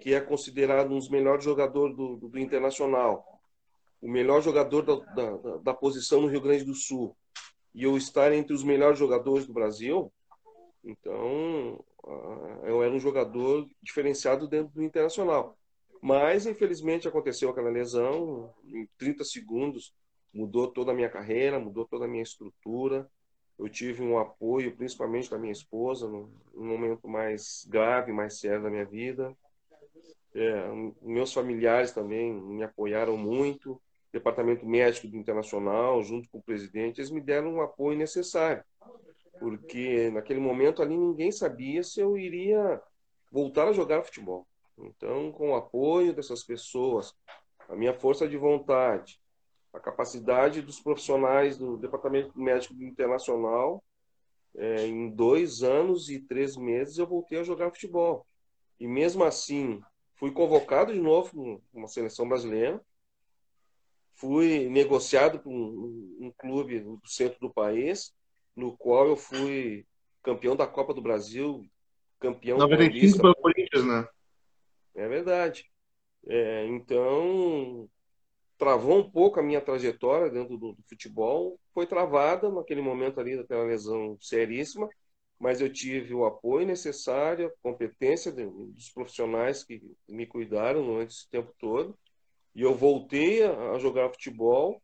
que 0.00 0.14
é 0.14 0.20
considerado 0.20 0.92
um 0.92 0.98
dos 0.98 1.10
melhores 1.10 1.44
jogadores 1.44 1.94
do, 1.94 2.16
do, 2.16 2.28
do 2.28 2.38
Internacional, 2.38 3.24
o 4.00 4.08
melhor 4.08 4.40
jogador 4.40 4.82
da, 4.82 4.96
da, 5.14 5.56
da, 5.58 5.74
posição 5.74 6.22
no 6.22 6.26
Rio 6.26 6.40
Grande 6.40 6.64
do 6.64 6.74
Sul, 6.74 7.14
e 7.74 7.84
eu 7.84 7.96
estar 7.96 8.32
entre 8.32 8.54
os 8.54 8.64
melhores 8.64 8.98
jogadores 8.98 9.46
do 9.46 9.52
Brasil, 9.52 10.10
então 10.84 11.84
eu 12.64 12.82
era 12.82 12.92
um 12.92 13.00
jogador 13.00 13.68
diferenciado 13.82 14.48
dentro 14.48 14.72
do 14.74 14.82
Internacional. 14.82 15.56
Mas, 16.02 16.46
infelizmente, 16.46 17.06
aconteceu 17.06 17.50
aquela 17.50 17.70
lesão, 17.70 18.52
em 18.64 18.88
30 18.96 19.22
segundos 19.24 19.94
mudou 20.32 20.68
toda 20.68 20.92
a 20.92 20.94
minha 20.94 21.08
carreira, 21.08 21.58
mudou 21.58 21.84
toda 21.84 22.04
a 22.04 22.08
minha 22.08 22.22
estrutura, 22.22 23.08
eu 23.58 23.68
tive 23.68 24.02
um 24.02 24.18
apoio, 24.18 24.74
principalmente 24.74 25.28
da 25.28 25.38
minha 25.38 25.52
esposa, 25.52 26.08
num, 26.08 26.30
momento 26.54 27.06
mais 27.06 27.66
grave, 27.68 28.10
mais 28.12 28.38
sério 28.38 28.62
da 28.62 28.70
minha 28.70 28.86
vida. 28.86 29.36
É, 30.34 30.68
meus 31.02 31.32
familiares 31.32 31.92
também 31.92 32.32
me 32.32 32.62
apoiaram 32.62 33.18
muito. 33.18 33.80
Departamento 34.12 34.66
Médico 34.66 35.08
do 35.08 35.16
Internacional, 35.16 36.02
junto 36.02 36.28
com 36.30 36.38
o 36.38 36.42
presidente, 36.42 37.00
eles 37.00 37.10
me 37.10 37.20
deram 37.20 37.54
um 37.54 37.60
apoio 37.60 37.98
necessário, 37.98 38.64
porque 39.40 40.10
naquele 40.10 40.38
momento 40.38 40.82
ali 40.82 40.96
ninguém 40.96 41.32
sabia 41.32 41.82
se 41.82 42.00
eu 42.00 42.16
iria 42.16 42.80
voltar 43.32 43.68
a 43.68 43.72
jogar 43.72 44.04
futebol. 44.04 44.46
Então, 44.78 45.32
com 45.32 45.50
o 45.50 45.56
apoio 45.56 46.12
dessas 46.12 46.44
pessoas, 46.44 47.14
a 47.68 47.74
minha 47.74 47.94
força 47.94 48.28
de 48.28 48.36
vontade, 48.36 49.18
a 49.72 49.80
capacidade 49.80 50.62
dos 50.62 50.80
profissionais 50.80 51.56
do 51.56 51.76
Departamento 51.76 52.38
Médico 52.38 52.74
Internacional. 52.82 53.82
É, 54.56 54.84
em 54.84 55.08
dois 55.08 55.62
anos 55.62 56.10
e 56.10 56.18
três 56.18 56.56
meses 56.56 56.98
eu 56.98 57.06
voltei 57.06 57.38
a 57.38 57.44
jogar 57.44 57.70
futebol. 57.70 58.26
E 58.80 58.88
mesmo 58.88 59.22
assim, 59.22 59.80
fui 60.16 60.32
convocado 60.32 60.92
de 60.92 60.98
novo 61.00 61.62
uma 61.72 61.86
seleção 61.86 62.28
brasileira. 62.28 62.80
Fui 64.14 64.68
negociado 64.68 65.38
com 65.38 65.54
um, 65.54 66.16
um 66.20 66.32
clube 66.36 66.80
do 66.80 67.00
centro 67.06 67.38
do 67.40 67.50
país, 67.50 68.12
no 68.60 68.76
qual 68.76 69.08
eu 69.08 69.16
fui 69.16 69.86
campeão 70.22 70.54
da 70.54 70.66
Copa 70.66 70.92
do 70.92 71.00
Brasil, 71.00 71.66
campeão 72.20 72.58
95 72.58 73.20
pelo 73.20 73.34
Corinthians, 73.34 73.84
né? 73.84 74.06
É 74.94 75.08
verdade. 75.08 75.64
É, 76.28 76.66
então, 76.66 77.88
travou 78.58 78.98
um 78.98 79.10
pouco 79.10 79.40
a 79.40 79.42
minha 79.42 79.60
trajetória 79.60 80.30
dentro 80.30 80.58
do, 80.58 80.72
do, 80.74 80.82
futebol. 80.86 81.58
Foi 81.72 81.86
travada 81.86 82.50
naquele 82.50 82.82
momento 82.82 83.18
ali 83.18 83.36
daquela 83.36 83.64
lesão 83.64 84.18
seríssima, 84.20 84.88
mas 85.38 85.60
eu 85.60 85.72
tive 85.72 86.12
o 86.12 86.26
apoio 86.26 86.66
necessário, 86.66 87.48
a 87.48 87.52
competência 87.62 88.30
de, 88.30 88.44
dos 88.44 88.90
profissionais 88.90 89.64
que 89.64 89.80
me 90.06 90.26
cuidaram 90.26 90.84
durante 90.84 91.14
esse 91.14 91.30
tempo 91.30 91.54
todo. 91.58 91.98
E 92.54 92.60
eu 92.60 92.74
voltei 92.74 93.42
a, 93.42 93.72
a 93.72 93.78
jogar 93.78 94.10
futebol 94.10 94.82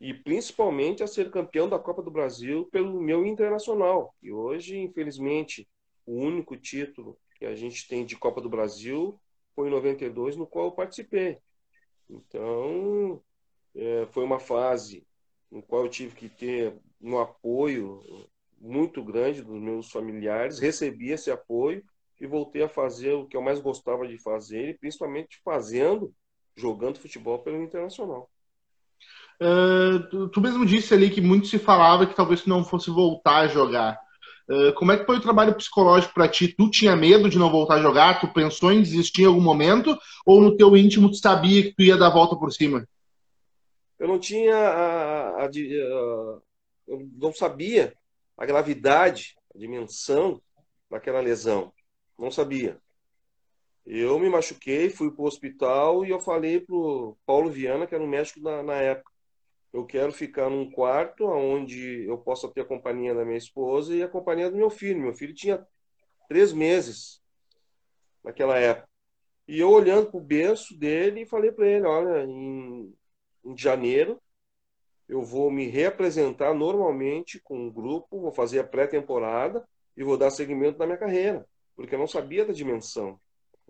e 0.00 0.14
principalmente 0.14 1.02
a 1.02 1.06
ser 1.06 1.30
campeão 1.30 1.68
da 1.68 1.78
Copa 1.78 2.02
do 2.02 2.10
Brasil 2.10 2.66
pelo 2.72 3.00
meu 3.00 3.26
internacional. 3.26 4.14
E 4.22 4.32
hoje, 4.32 4.78
infelizmente, 4.78 5.68
o 6.06 6.14
único 6.14 6.56
título 6.56 7.18
que 7.36 7.44
a 7.44 7.54
gente 7.54 7.86
tem 7.86 8.04
de 8.04 8.16
Copa 8.16 8.40
do 8.40 8.48
Brasil 8.48 9.20
foi 9.54 9.68
em 9.68 9.70
92, 9.70 10.36
no 10.36 10.46
qual 10.46 10.66
eu 10.66 10.72
participei. 10.72 11.38
Então, 12.08 13.22
é, 13.74 14.06
foi 14.10 14.24
uma 14.24 14.38
fase 14.38 15.06
no 15.50 15.62
qual 15.62 15.84
eu 15.84 15.90
tive 15.90 16.14
que 16.16 16.28
ter 16.28 16.74
um 17.00 17.18
apoio 17.18 18.02
muito 18.58 19.02
grande 19.02 19.42
dos 19.42 19.60
meus 19.60 19.90
familiares, 19.90 20.58
recebi 20.58 21.10
esse 21.10 21.30
apoio 21.30 21.84
e 22.20 22.26
voltei 22.26 22.62
a 22.62 22.68
fazer 22.68 23.12
o 23.14 23.26
que 23.26 23.36
eu 23.36 23.42
mais 23.42 23.60
gostava 23.60 24.06
de 24.06 24.18
fazer, 24.18 24.68
e 24.68 24.78
principalmente 24.78 25.40
fazendo, 25.42 26.14
jogando 26.54 27.00
futebol 27.00 27.38
pelo 27.38 27.62
Internacional. 27.62 28.30
Uh, 29.40 30.00
tu, 30.10 30.28
tu, 30.28 30.40
mesmo 30.40 30.66
disse 30.66 30.92
ali 30.92 31.08
que 31.08 31.20
muito 31.20 31.46
se 31.46 31.58
falava 31.58 32.06
que 32.06 32.14
talvez 32.14 32.42
tu 32.42 32.48
não 32.48 32.62
fosse 32.62 32.90
voltar 32.90 33.38
a 33.38 33.48
jogar. 33.48 33.98
Uh, 34.48 34.72
como 34.74 34.92
é 34.92 34.98
que 34.98 35.06
foi 35.06 35.16
o 35.16 35.22
trabalho 35.22 35.54
psicológico 35.54 36.12
para 36.12 36.28
ti? 36.28 36.48
Tu 36.48 36.70
tinha 36.70 36.94
medo 36.94 37.30
de 37.30 37.38
não 37.38 37.50
voltar 37.50 37.76
a 37.76 37.82
jogar? 37.82 38.20
Tu 38.20 38.28
pensou 38.28 38.70
em 38.70 38.82
desistir 38.82 39.22
em 39.22 39.26
algum 39.26 39.40
momento? 39.40 39.96
Ou 40.26 40.42
no 40.42 40.56
teu 40.56 40.76
íntimo 40.76 41.10
tu 41.10 41.16
sabia 41.16 41.62
que 41.62 41.74
tu 41.74 41.82
ia 41.82 41.96
dar 41.96 42.08
a 42.08 42.12
volta 42.12 42.36
por 42.36 42.52
cima? 42.52 42.86
Eu 43.98 44.08
não 44.08 44.18
tinha 44.18 44.54
a, 44.56 45.42
a, 45.42 45.46
a, 45.46 45.50
eu 46.88 47.08
não 47.16 47.32
sabia 47.32 47.94
a 48.36 48.44
gravidade, 48.44 49.36
a 49.54 49.58
dimensão 49.58 50.40
daquela 50.90 51.20
lesão. 51.20 51.72
Não 52.18 52.30
sabia. 52.30 52.78
Eu 53.86 54.18
me 54.18 54.28
machuquei, 54.28 54.90
fui 54.90 55.10
para 55.10 55.22
o 55.22 55.26
hospital 55.26 56.04
e 56.04 56.10
eu 56.10 56.20
falei 56.20 56.60
para 56.60 56.74
o 56.74 57.16
Paulo 57.24 57.50
Viana, 57.50 57.86
que 57.86 57.94
era 57.94 58.04
um 58.04 58.08
médico 58.08 58.40
na, 58.40 58.62
na 58.62 58.74
época, 58.74 59.09
eu 59.72 59.86
quero 59.86 60.12
ficar 60.12 60.50
num 60.50 60.70
quarto 60.70 61.26
onde 61.26 62.04
eu 62.06 62.18
possa 62.18 62.48
ter 62.48 62.62
a 62.62 62.64
companhia 62.64 63.14
da 63.14 63.24
minha 63.24 63.38
esposa 63.38 63.94
e 63.94 64.02
a 64.02 64.08
companhia 64.08 64.50
do 64.50 64.56
meu 64.56 64.70
filho. 64.70 65.00
Meu 65.00 65.14
filho 65.14 65.34
tinha 65.34 65.64
três 66.28 66.52
meses 66.52 67.22
naquela 68.22 68.58
época. 68.58 68.88
E 69.46 69.58
eu 69.58 69.70
olhando 69.70 70.10
para 70.10 70.18
o 70.18 70.22
berço 70.22 70.78
dele 70.78 71.26
falei 71.26 71.52
para 71.52 71.66
ele, 71.66 71.86
olha, 71.86 72.24
em, 72.24 72.94
em 73.44 73.56
janeiro 73.56 74.20
eu 75.08 75.22
vou 75.22 75.50
me 75.50 75.66
reapresentar 75.66 76.54
normalmente 76.54 77.40
com 77.40 77.66
o 77.66 77.72
grupo, 77.72 78.20
vou 78.20 78.32
fazer 78.32 78.60
a 78.60 78.64
pré-temporada 78.64 79.66
e 79.96 80.04
vou 80.04 80.16
dar 80.16 80.30
seguimento 80.30 80.78
na 80.78 80.86
minha 80.86 80.98
carreira, 80.98 81.44
porque 81.74 81.96
eu 81.96 81.98
não 81.98 82.06
sabia 82.06 82.44
da 82.44 82.52
dimensão 82.52 83.20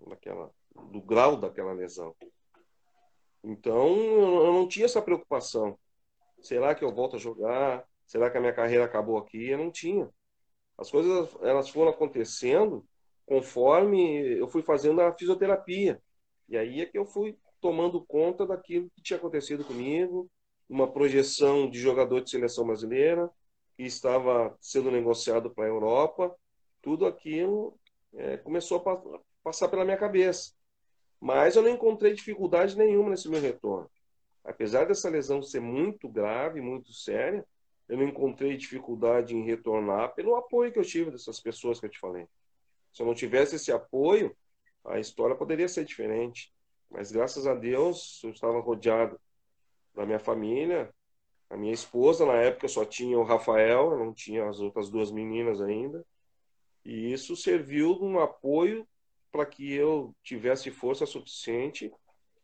daquela, 0.07 0.51
do 0.91 1.01
grau 1.01 1.35
daquela 1.35 1.73
lesão. 1.73 2.15
Então 3.43 3.87
eu 3.89 4.53
não 4.53 4.67
tinha 4.67 4.85
essa 4.85 5.01
preocupação. 5.01 5.79
Será 6.41 6.75
que 6.75 6.83
eu 6.83 6.93
volto 6.93 7.15
a 7.15 7.19
jogar? 7.19 7.85
Será 8.05 8.29
que 8.29 8.37
a 8.37 8.41
minha 8.41 8.53
carreira 8.53 8.85
acabou 8.85 9.17
aqui? 9.17 9.49
Eu 9.49 9.57
não 9.57 9.71
tinha. 9.71 10.09
As 10.77 10.89
coisas 10.89 11.29
elas 11.41 11.69
foram 11.69 11.91
acontecendo 11.91 12.85
conforme 13.25 14.39
eu 14.39 14.47
fui 14.47 14.61
fazendo 14.61 15.01
a 15.01 15.13
fisioterapia. 15.13 16.01
E 16.49 16.57
aí 16.57 16.81
é 16.81 16.85
que 16.85 16.97
eu 16.97 17.05
fui 17.05 17.37
tomando 17.61 18.03
conta 18.05 18.45
daquilo 18.45 18.89
que 18.95 19.01
tinha 19.01 19.17
acontecido 19.17 19.63
comigo, 19.63 20.29
uma 20.67 20.91
projeção 20.91 21.69
de 21.69 21.79
jogador 21.79 22.21
de 22.21 22.29
seleção 22.29 22.65
brasileira 22.65 23.29
que 23.77 23.83
estava 23.83 24.57
sendo 24.59 24.91
negociado 24.91 25.51
para 25.51 25.65
a 25.65 25.69
Europa 25.69 26.35
tudo 26.81 27.05
aquilo 27.05 27.77
é, 28.13 28.37
começou 28.37 28.77
a 28.79 29.21
passar 29.43 29.69
pela 29.69 29.85
minha 29.85 29.97
cabeça. 29.97 30.53
Mas 31.19 31.55
eu 31.55 31.61
não 31.61 31.69
encontrei 31.69 32.13
dificuldade 32.13 32.77
nenhuma 32.77 33.11
nesse 33.11 33.29
meu 33.29 33.39
retorno. 33.39 33.89
Apesar 34.43 34.85
dessa 34.85 35.09
lesão 35.09 35.41
ser 35.41 35.59
muito 35.59 36.09
grave, 36.09 36.61
muito 36.61 36.93
séria, 36.93 37.45
eu 37.87 37.97
não 37.97 38.07
encontrei 38.07 38.55
dificuldade 38.57 39.35
em 39.35 39.43
retornar 39.43 40.15
pelo 40.15 40.35
apoio 40.35 40.71
que 40.71 40.79
eu 40.79 40.83
tive 40.83 41.11
dessas 41.11 41.39
pessoas 41.39 41.79
que 41.79 41.85
eu 41.85 41.89
te 41.89 41.99
falei. 41.99 42.27
Se 42.93 43.01
eu 43.01 43.05
não 43.05 43.13
tivesse 43.13 43.55
esse 43.55 43.71
apoio, 43.71 44.35
a 44.85 44.99
história 44.99 45.35
poderia 45.35 45.67
ser 45.67 45.85
diferente. 45.85 46.51
Mas 46.89 47.11
graças 47.11 47.45
a 47.45 47.53
Deus, 47.53 48.21
eu 48.23 48.31
estava 48.31 48.59
rodeado 48.59 49.19
da 49.93 50.05
minha 50.05 50.19
família. 50.19 50.93
A 51.49 51.57
minha 51.57 51.73
esposa, 51.73 52.25
na 52.25 52.35
época, 52.35 52.67
só 52.67 52.85
tinha 52.85 53.17
o 53.17 53.23
Rafael, 53.23 53.91
eu 53.91 53.99
não 53.99 54.13
tinha 54.13 54.47
as 54.47 54.59
outras 54.59 54.89
duas 54.89 55.11
meninas 55.11 55.61
ainda. 55.61 56.05
E 56.83 57.11
isso 57.11 57.35
serviu 57.35 57.95
de 57.95 58.03
um 58.03 58.19
apoio 58.19 58.87
para 59.31 59.45
que 59.45 59.71
eu 59.73 60.15
tivesse 60.23 60.71
força 60.71 61.05
suficiente 61.05 61.91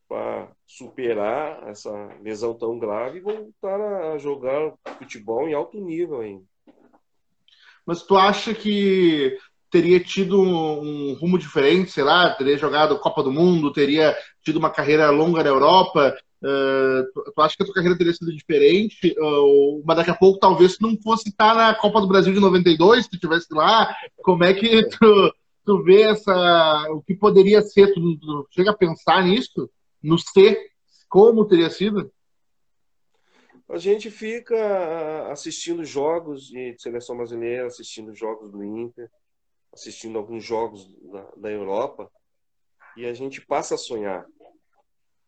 para 0.07 0.49
superar 0.65 1.67
essa 1.67 1.91
lesão 2.21 2.53
tão 2.53 2.79
grave 2.79 3.17
e 3.17 3.21
voltar 3.21 3.79
a 4.13 4.17
jogar 4.17 4.73
futebol 4.97 5.47
em 5.47 5.53
alto 5.53 5.79
nível 5.79 6.21
ainda. 6.21 6.43
Mas 7.85 8.03
tu 8.03 8.17
acha 8.17 8.53
que 8.53 9.37
teria 9.69 9.99
tido 9.99 10.41
um, 10.41 11.13
rumo 11.13 11.37
diferente, 11.37 11.91
sei 11.91 12.03
lá, 12.03 12.29
teria 12.31 12.57
jogado 12.57 12.99
Copa 12.99 13.21
do 13.21 13.31
Mundo, 13.31 13.71
teria 13.71 14.15
tido 14.43 14.57
uma 14.57 14.69
carreira 14.69 15.09
longa 15.09 15.43
na 15.43 15.49
Europa? 15.49 16.17
Uh, 16.41 17.03
tu, 17.13 17.31
tu, 17.33 17.41
acha 17.41 17.57
que 17.57 17.63
a 17.63 17.65
tua 17.65 17.75
carreira 17.75 17.97
teria 17.97 18.13
sido 18.13 18.33
diferente? 18.33 19.15
Uh, 19.17 19.81
mas 19.85 19.97
daqui 19.97 20.11
a 20.11 20.15
pouco 20.15 20.39
talvez 20.39 20.77
não 20.79 20.95
fosse 21.01 21.29
estar 21.29 21.55
na 21.55 21.73
Copa 21.73 21.99
do 21.99 22.07
Brasil 22.07 22.33
de 22.33 22.39
92, 22.39 23.03
se 23.03 23.09
tu 23.09 23.15
estivesse 23.15 23.47
lá. 23.53 23.95
Como 24.17 24.43
é 24.43 24.53
que 24.53 24.83
tu, 24.89 25.33
tu 25.65 25.83
vê 25.83 26.03
essa, 26.03 26.87
o 26.91 27.01
que 27.01 27.15
poderia 27.15 27.61
ser? 27.61 27.93
Tu, 27.93 28.17
tu 28.17 28.47
chega 28.51 28.71
a 28.71 28.77
pensar 28.77 29.23
nisso? 29.23 29.69
No 30.01 30.17
ser? 30.17 30.71
Como 31.09 31.47
teria 31.47 31.69
sido? 31.69 32.11
A 33.69 33.77
gente 33.77 34.09
fica 34.09 35.29
assistindo 35.29 35.83
jogos 35.83 36.47
de 36.47 36.75
seleção 36.79 37.17
brasileira, 37.17 37.67
assistindo 37.67 38.15
jogos 38.15 38.49
do 38.49 38.63
Inter, 38.63 39.09
assistindo 39.73 40.17
alguns 40.17 40.43
jogos 40.43 40.87
da, 41.11 41.31
da 41.35 41.51
Europa, 41.51 42.09
e 42.95 43.05
a 43.05 43.13
gente 43.13 43.45
passa 43.45 43.75
a 43.75 43.77
sonhar. 43.77 44.25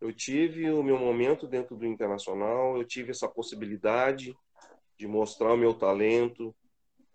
Eu 0.00 0.12
tive 0.12 0.70
o 0.70 0.82
meu 0.82 0.98
momento 0.98 1.46
dentro 1.46 1.76
do 1.76 1.86
Internacional, 1.86 2.78
eu 2.78 2.84
tive 2.84 3.10
essa 3.10 3.28
possibilidade 3.28 4.34
de 4.98 5.06
mostrar 5.06 5.52
o 5.52 5.58
meu 5.58 5.74
talento 5.74 6.54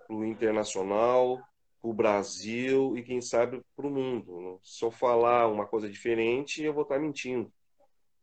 para 0.07 0.15
o 0.15 0.24
Internacional, 0.24 1.41
para 1.86 1.89
o 1.89 1.94
Brasil 1.94 2.98
e, 2.98 3.04
quem 3.04 3.22
sabe, 3.22 3.62
para 3.75 3.86
o 3.86 3.92
mundo. 3.92 4.60
Se 4.63 4.84
eu 4.84 4.89
falar 4.89 5.48
uma 5.48 5.68
coisa 5.68 5.88
diferente, 5.88 6.63
eu 6.63 6.74
vou 6.74 6.84
estar 6.84 6.98
mentindo. 6.98 7.51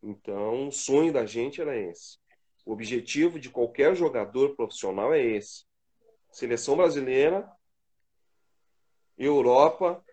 Então, 0.01 0.67
o 0.67 0.71
sonho 0.71 1.13
da 1.13 1.25
gente 1.25 1.61
era 1.61 1.77
esse. 1.77 2.17
O 2.65 2.73
objetivo 2.73 3.39
de 3.39 3.49
qualquer 3.49 3.95
jogador 3.95 4.55
profissional 4.55 5.13
é 5.13 5.21
esse. 5.21 5.63
Seleção 6.29 6.75
brasileira, 6.75 7.49
Europa 9.17 10.03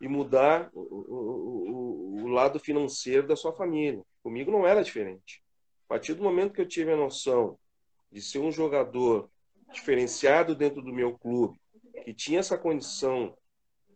e 0.00 0.06
mudar 0.08 0.70
o, 0.74 0.80
o, 0.80 2.22
o, 2.24 2.28
lado 2.28 2.58
financeiro 2.58 3.26
da 3.26 3.36
sua 3.36 3.52
família. 3.52 4.02
Comigo 4.22 4.50
não 4.50 4.66
era 4.66 4.82
diferente. 4.82 5.42
A 5.86 5.88
partir 5.88 6.14
do 6.14 6.22
momento 6.22 6.52
que 6.52 6.60
eu 6.60 6.68
tive 6.68 6.92
a 6.92 6.96
noção 6.96 7.58
de 8.10 8.20
ser 8.20 8.40
um 8.40 8.50
jogador 8.50 9.30
diferenciado 9.72 10.54
dentro 10.54 10.82
do 10.82 10.92
meu 10.92 11.16
clube, 11.18 11.58
que 12.00 12.12
tinha 12.14 12.40
essa 12.40 12.58
condição 12.58 13.36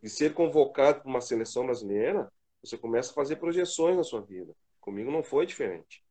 de 0.02 0.08
ser 0.08 0.34
convocado 0.34 1.00
para 1.00 1.08
uma 1.08 1.20
seleção 1.20 1.64
brasileira, 1.64 2.30
você 2.62 2.78
começa 2.78 3.10
a 3.10 3.14
fazer 3.14 3.36
projeções 3.36 3.96
na 3.96 4.04
sua 4.04 4.20
vida. 4.20 4.54
Comigo 4.80 5.10
não 5.10 5.22
foi 5.22 5.46
diferente. 5.46 6.04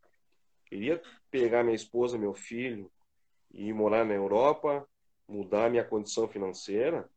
Queria 0.66 1.02
pegar 1.30 1.64
minha 1.64 1.76
esposa, 1.76 2.18
meu 2.18 2.34
filho 2.34 2.92
e 3.54 3.68
ir 3.68 3.74
morar 3.74 4.04
na 4.04 4.16
Europa, 4.16 4.88
mudar 5.28 5.70
minha 5.70 5.84
condição 5.84 6.28
financeira. 6.28 7.08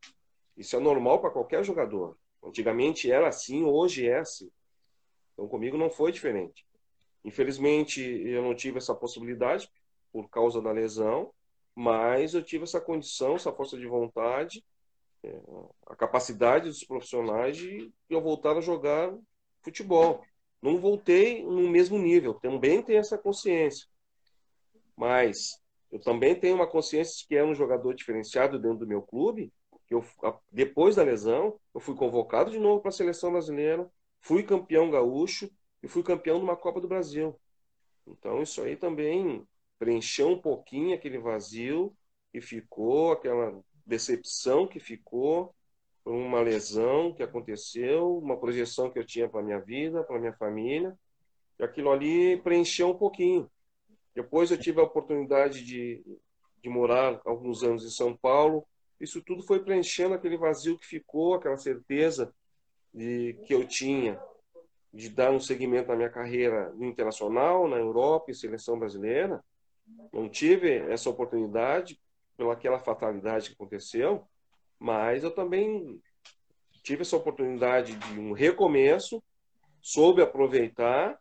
Isso 0.57 0.77
é 0.77 0.81
normal 0.81 1.21
para 1.21 1.31
qualquer 1.31 1.65
jogador. 1.65 2.17
Antigamente 2.45 3.11
era 3.11 3.29
assim, 3.29 3.65
hoje 3.65 4.07
é 4.07 4.19
assim. 4.19 4.51
Então 5.33 5.49
comigo 5.49 5.77
não 5.77 5.91
foi 5.91 6.13
diferente. 6.13 6.67
Infelizmente 7.25 8.03
eu 8.03 8.43
não 8.43 8.55
tive 8.55 8.79
essa 8.79 8.95
possibilidade 8.95 9.71
por 10.13 10.29
causa 10.29 10.61
da 10.61 10.73
lesão, 10.73 11.33
mas 11.75 12.35
eu 12.35 12.43
tive 12.43 12.65
essa 12.65 12.81
condição, 12.81 13.37
essa 13.37 13.53
força 13.53 13.77
de 13.77 13.87
vontade, 13.87 14.65
a 15.87 15.97
capacidade 15.97 16.69
dos 16.69 16.85
profissionais 16.85 17.57
de 17.57 17.93
eu 18.09 18.21
voltar 18.21 18.57
a 18.57 18.61
jogar 18.61 19.13
futebol. 19.63 20.25
Não 20.63 20.81
voltei 20.81 21.43
no 21.45 21.69
mesmo 21.69 21.99
nível, 21.99 22.35
também 22.35 22.83
tenho 22.83 22.99
essa 22.99 23.19
consciência. 23.19 23.87
Mas 24.97 25.61
eu 25.91 26.01
também 26.01 26.35
tenho 26.35 26.55
uma 26.55 26.67
consciência 26.67 27.17
de 27.19 27.27
que 27.29 27.37
é 27.37 27.45
um 27.45 27.55
jogador 27.55 27.95
diferenciado 27.95 28.59
dentro 28.59 28.79
do 28.79 28.87
meu 28.87 29.03
clube 29.03 29.53
que 29.87 29.95
eu, 29.95 30.05
depois 30.51 30.97
da 30.97 31.03
lesão, 31.03 31.59
eu 31.73 31.81
fui 31.81 31.95
convocado 31.95 32.51
de 32.51 32.59
novo 32.59 32.81
para 32.81 32.89
a 32.89 32.93
seleção 32.93 33.31
brasileira, 33.31 33.89
fui 34.21 34.43
campeão 34.43 34.91
gaúcho 34.91 35.49
e 35.83 35.89
fui 35.89 36.03
campeão 36.03 36.39
de 36.39 36.45
uma 36.45 36.57
Copa 36.57 36.81
do 36.81 36.89
Brasil. 36.89 37.39
Então, 38.07 38.43
isso 38.43 38.61
aí 38.63 38.77
também 38.77 39.47
preencheu 39.79 40.29
um 40.29 40.41
pouquinho 40.41 40.95
aquele 40.95 41.19
vazio 41.19 41.97
que 42.33 42.41
ficou, 42.41 43.13
aquela 43.13 43.63
decepção 43.87 44.67
que 44.67 44.81
ficou 44.81 45.55
por 46.03 46.13
uma 46.13 46.41
lesão 46.41 47.13
que 47.13 47.23
aconteceu, 47.23 48.19
uma 48.19 48.37
projeção 48.37 48.91
que 48.91 48.99
eu 48.99 49.05
tinha 49.05 49.29
para 49.29 49.43
minha 49.43 49.61
vida, 49.61 50.03
para 50.05 50.19
minha 50.19 50.33
família, 50.33 50.97
e 51.59 51.65
aquilo 51.65 51.91
ali 51.91 52.37
preencheu 52.39 52.91
um 52.91 52.99
pouquinho. 52.99 53.51
Depois 54.15 54.51
eu 54.51 54.59
tive 54.59 54.81
a 54.81 54.85
oportunidade 54.85 55.65
de, 55.65 56.05
de 56.63 56.69
morar 56.69 57.21
alguns 57.25 57.63
anos 57.63 57.85
em 57.85 57.91
São 57.91 58.17
Paulo, 58.17 58.67
isso 59.01 59.23
tudo 59.23 59.43
foi 59.43 59.63
preenchendo 59.63 60.15
aquele 60.15 60.39
vazio 60.39 60.79
que 60.79 60.87
ficou, 60.87 61.35
aquela 61.35 61.57
certeza 61.57 62.33
de 62.93 63.35
que 63.45 63.55
eu 63.55 63.67
tinha 63.67 64.19
de 64.93 65.11
dar 65.11 65.31
um 65.31 65.41
segmento 65.41 65.89
na 65.89 65.97
minha 65.97 66.09
carreira 66.09 66.71
no 66.71 66.87
internacional, 66.87 67.69
na 67.69 67.77
Europa 67.77 68.31
e 68.31 68.35
seleção 68.35 68.79
brasileira. 68.79 69.45
Não 70.13 70.29
tive 70.29 70.71
essa 70.91 71.11
oportunidade 71.11 72.01
pelaquela 72.37 72.79
fatalidade 72.79 73.49
que 73.49 73.55
aconteceu, 73.55 74.25
mas 74.79 75.25
eu 75.25 75.31
também 75.31 76.01
tive 76.83 77.03
essa 77.03 77.17
oportunidade 77.17 77.95
de 77.95 78.21
um 78.21 78.33
recomeço, 78.33 79.23
soube 79.81 80.23
aproveitar, 80.23 81.19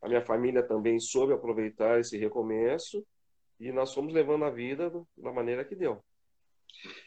a 0.00 0.08
minha 0.08 0.22
família 0.22 0.62
também 0.62 0.98
soube 0.98 1.32
aproveitar 1.32 2.00
esse 2.00 2.16
recomeço 2.16 3.04
e 3.60 3.72
nós 3.72 3.92
fomos 3.92 4.12
levando 4.12 4.44
a 4.44 4.50
vida 4.50 4.90
da 5.16 5.32
maneira 5.32 5.64
que 5.64 5.74
deu. 5.74 6.02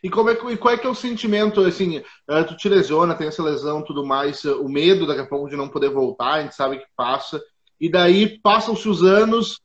E, 0.03 0.09
como 0.09 0.29
é, 0.29 0.33
e 0.33 0.57
qual 0.57 0.73
é 0.73 0.77
que 0.77 0.85
é 0.85 0.89
o 0.89 0.95
sentimento, 0.95 1.61
assim, 1.61 1.99
uh, 1.99 2.45
tu 2.47 2.57
te 2.57 2.67
lesiona, 2.67 3.15
tem 3.15 3.27
essa 3.27 3.43
lesão 3.43 3.83
tudo 3.83 4.05
mais, 4.05 4.43
uh, 4.43 4.61
o 4.61 4.69
medo 4.69 5.07
daqui 5.07 5.21
a 5.21 5.27
pouco 5.27 5.49
de 5.49 5.55
não 5.55 5.69
poder 5.69 5.89
voltar, 5.89 6.33
a 6.33 6.41
gente 6.41 6.55
sabe 6.55 6.79
que 6.79 6.85
passa, 6.95 7.41
e 7.79 7.89
daí 7.89 8.39
passam-se 8.39 8.87
os 8.89 9.03
anos, 9.03 9.61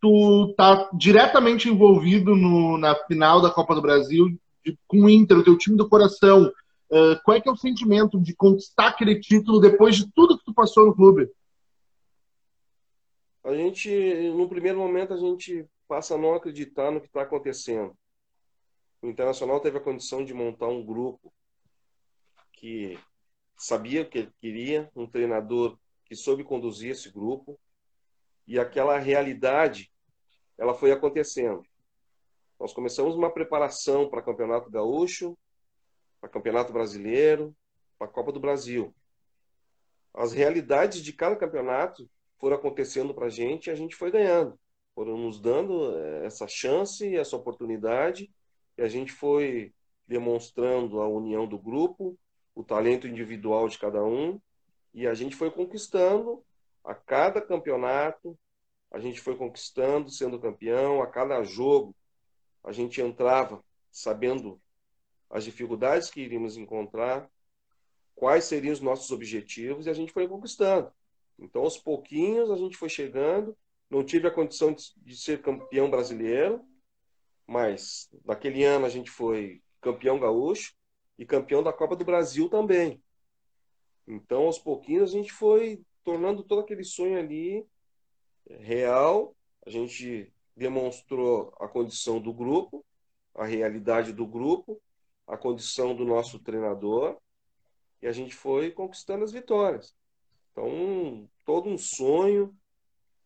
tu 0.00 0.54
tá 0.56 0.90
diretamente 0.92 1.68
envolvido 1.68 2.34
no, 2.34 2.78
na 2.78 2.94
final 3.06 3.40
da 3.40 3.50
Copa 3.50 3.74
do 3.74 3.82
Brasil 3.82 4.28
de, 4.64 4.78
com 4.86 5.02
o 5.02 5.10
Inter, 5.10 5.38
o 5.38 5.44
teu 5.44 5.56
time 5.56 5.76
do 5.76 5.88
coração. 5.88 6.52
Uh, 6.90 7.20
qual 7.24 7.36
é 7.36 7.40
que 7.40 7.48
é 7.48 7.52
o 7.52 7.56
sentimento 7.56 8.20
de 8.20 8.34
conquistar 8.34 8.88
aquele 8.88 9.18
título 9.18 9.60
depois 9.60 9.96
de 9.96 10.10
tudo 10.12 10.38
que 10.38 10.44
tu 10.44 10.54
passou 10.54 10.86
no 10.86 10.94
clube? 10.94 11.30
A 13.42 13.54
gente, 13.54 13.90
no 14.34 14.48
primeiro 14.48 14.78
momento, 14.78 15.12
a 15.12 15.16
gente 15.16 15.66
passa 15.86 16.14
a 16.14 16.18
não 16.18 16.34
acreditar 16.34 16.90
no 16.90 17.00
que 17.00 17.06
está 17.06 17.22
acontecendo 17.22 17.94
o 19.04 19.10
Internacional 19.10 19.60
teve 19.60 19.76
a 19.76 19.82
condição 19.82 20.24
de 20.24 20.32
montar 20.32 20.68
um 20.68 20.82
grupo 20.82 21.32
que 22.54 22.98
sabia 23.56 24.02
o 24.02 24.08
que 24.08 24.18
ele 24.18 24.32
queria, 24.40 24.90
um 24.96 25.06
treinador 25.06 25.78
que 26.06 26.16
soube 26.16 26.42
conduzir 26.42 26.90
esse 26.90 27.10
grupo, 27.10 27.60
e 28.46 28.58
aquela 28.58 28.98
realidade 28.98 29.90
ela 30.56 30.74
foi 30.74 30.92
acontecendo. 30.92 31.62
Nós 32.58 32.72
começamos 32.72 33.14
uma 33.14 33.32
preparação 33.32 34.08
para 34.08 34.22
Campeonato 34.22 34.70
Gaúcho, 34.70 35.36
para 36.20 36.30
Campeonato 36.30 36.72
Brasileiro, 36.72 37.54
para 37.98 38.06
a 38.06 38.10
Copa 38.10 38.32
do 38.32 38.40
Brasil. 38.40 38.94
As 40.12 40.32
realidades 40.32 41.02
de 41.02 41.12
cada 41.12 41.34
campeonato 41.34 42.08
foram 42.38 42.56
acontecendo 42.56 43.12
para 43.12 43.26
a 43.26 43.30
gente 43.30 43.66
e 43.66 43.70
a 43.70 43.74
gente 43.74 43.96
foi 43.96 44.10
ganhando. 44.10 44.58
Foram 44.94 45.16
nos 45.16 45.40
dando 45.40 45.96
eh, 45.98 46.24
essa 46.24 46.46
chance, 46.46 47.16
essa 47.16 47.36
oportunidade 47.36 48.30
e 48.78 48.82
a 48.82 48.88
gente 48.88 49.12
foi 49.12 49.72
demonstrando 50.06 51.00
a 51.00 51.08
união 51.08 51.46
do 51.46 51.58
grupo, 51.58 52.16
o 52.54 52.62
talento 52.62 53.08
individual 53.08 53.68
de 53.68 53.78
cada 53.78 54.04
um, 54.04 54.40
e 54.92 55.06
a 55.06 55.14
gente 55.14 55.34
foi 55.34 55.50
conquistando 55.50 56.44
a 56.84 56.94
cada 56.94 57.40
campeonato, 57.40 58.38
a 58.90 59.00
gente 59.00 59.20
foi 59.20 59.36
conquistando, 59.36 60.10
sendo 60.10 60.38
campeão, 60.38 61.02
a 61.02 61.06
cada 61.06 61.42
jogo 61.42 61.94
a 62.64 62.72
gente 62.72 63.00
entrava 63.00 63.62
sabendo 63.92 64.60
as 65.28 65.44
dificuldades 65.44 66.10
que 66.10 66.22
iríamos 66.22 66.56
encontrar, 66.56 67.30
quais 68.14 68.44
seriam 68.44 68.72
os 68.72 68.80
nossos 68.80 69.10
objetivos, 69.10 69.86
e 69.86 69.90
a 69.90 69.92
gente 69.92 70.12
foi 70.12 70.26
conquistando. 70.26 70.90
Então, 71.38 71.62
aos 71.62 71.76
pouquinhos, 71.76 72.50
a 72.50 72.56
gente 72.56 72.76
foi 72.76 72.88
chegando. 72.88 73.56
Não 73.90 74.02
tive 74.02 74.26
a 74.26 74.30
condição 74.30 74.74
de, 74.96 75.16
ser 75.16 75.42
campeão 75.42 75.90
brasileiro, 75.90 76.64
mas 77.46 78.08
naquele 78.24 78.64
ano 78.64 78.86
a 78.86 78.88
gente 78.88 79.10
foi 79.10 79.62
campeão 79.80 80.18
gaúcho 80.18 80.74
e 81.18 81.26
campeão 81.26 81.62
da 81.62 81.72
Copa 81.72 81.94
do 81.94 82.04
Brasil 82.04 82.48
também. 82.48 83.02
Então, 84.06 84.44
aos 84.44 84.58
pouquinhos, 84.58 85.10
a 85.10 85.12
gente 85.12 85.32
foi 85.32 85.84
tornando 86.04 86.44
todo 86.44 86.60
aquele 86.60 86.84
sonho 86.84 87.18
ali 87.18 87.66
real. 88.48 89.34
A 89.66 89.70
gente 89.70 90.32
demonstrou 90.56 91.54
a 91.58 91.66
condição 91.66 92.20
do 92.20 92.32
grupo, 92.32 92.84
a 93.34 93.44
realidade 93.44 94.12
do 94.12 94.26
grupo, 94.26 94.80
a 95.26 95.36
condição 95.36 95.94
do 95.96 96.04
nosso 96.04 96.38
treinador, 96.38 97.18
e 98.00 98.06
a 98.06 98.12
gente 98.12 98.34
foi 98.34 98.70
conquistando 98.70 99.24
as 99.24 99.32
vitórias. 99.32 99.96
Então, 100.52 101.28
todo 101.44 101.68
um 101.68 101.78
sonho, 101.78 102.54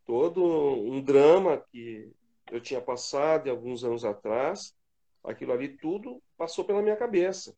todo 0.07 0.43
um 0.43 1.03
drama 1.03 1.59
que 1.71 2.11
eu 2.51 2.61
tinha 2.61 2.81
passado 2.81 3.51
alguns 3.51 3.85
anos 3.85 4.05
atrás, 4.05 4.75
aquilo 5.23 5.53
ali 5.53 5.77
tudo 5.77 6.23
passou 6.37 6.65
pela 6.65 6.81
minha 6.81 6.97
cabeça. 6.97 7.55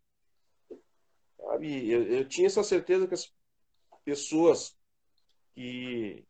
Sabe? 1.37 1.88
Eu, 1.90 2.02
eu 2.04 2.28
tinha 2.28 2.46
essa 2.46 2.64
certeza 2.64 3.06
que 3.06 3.14
as 3.14 3.33
pessoas 4.04 4.76
que 5.55 6.25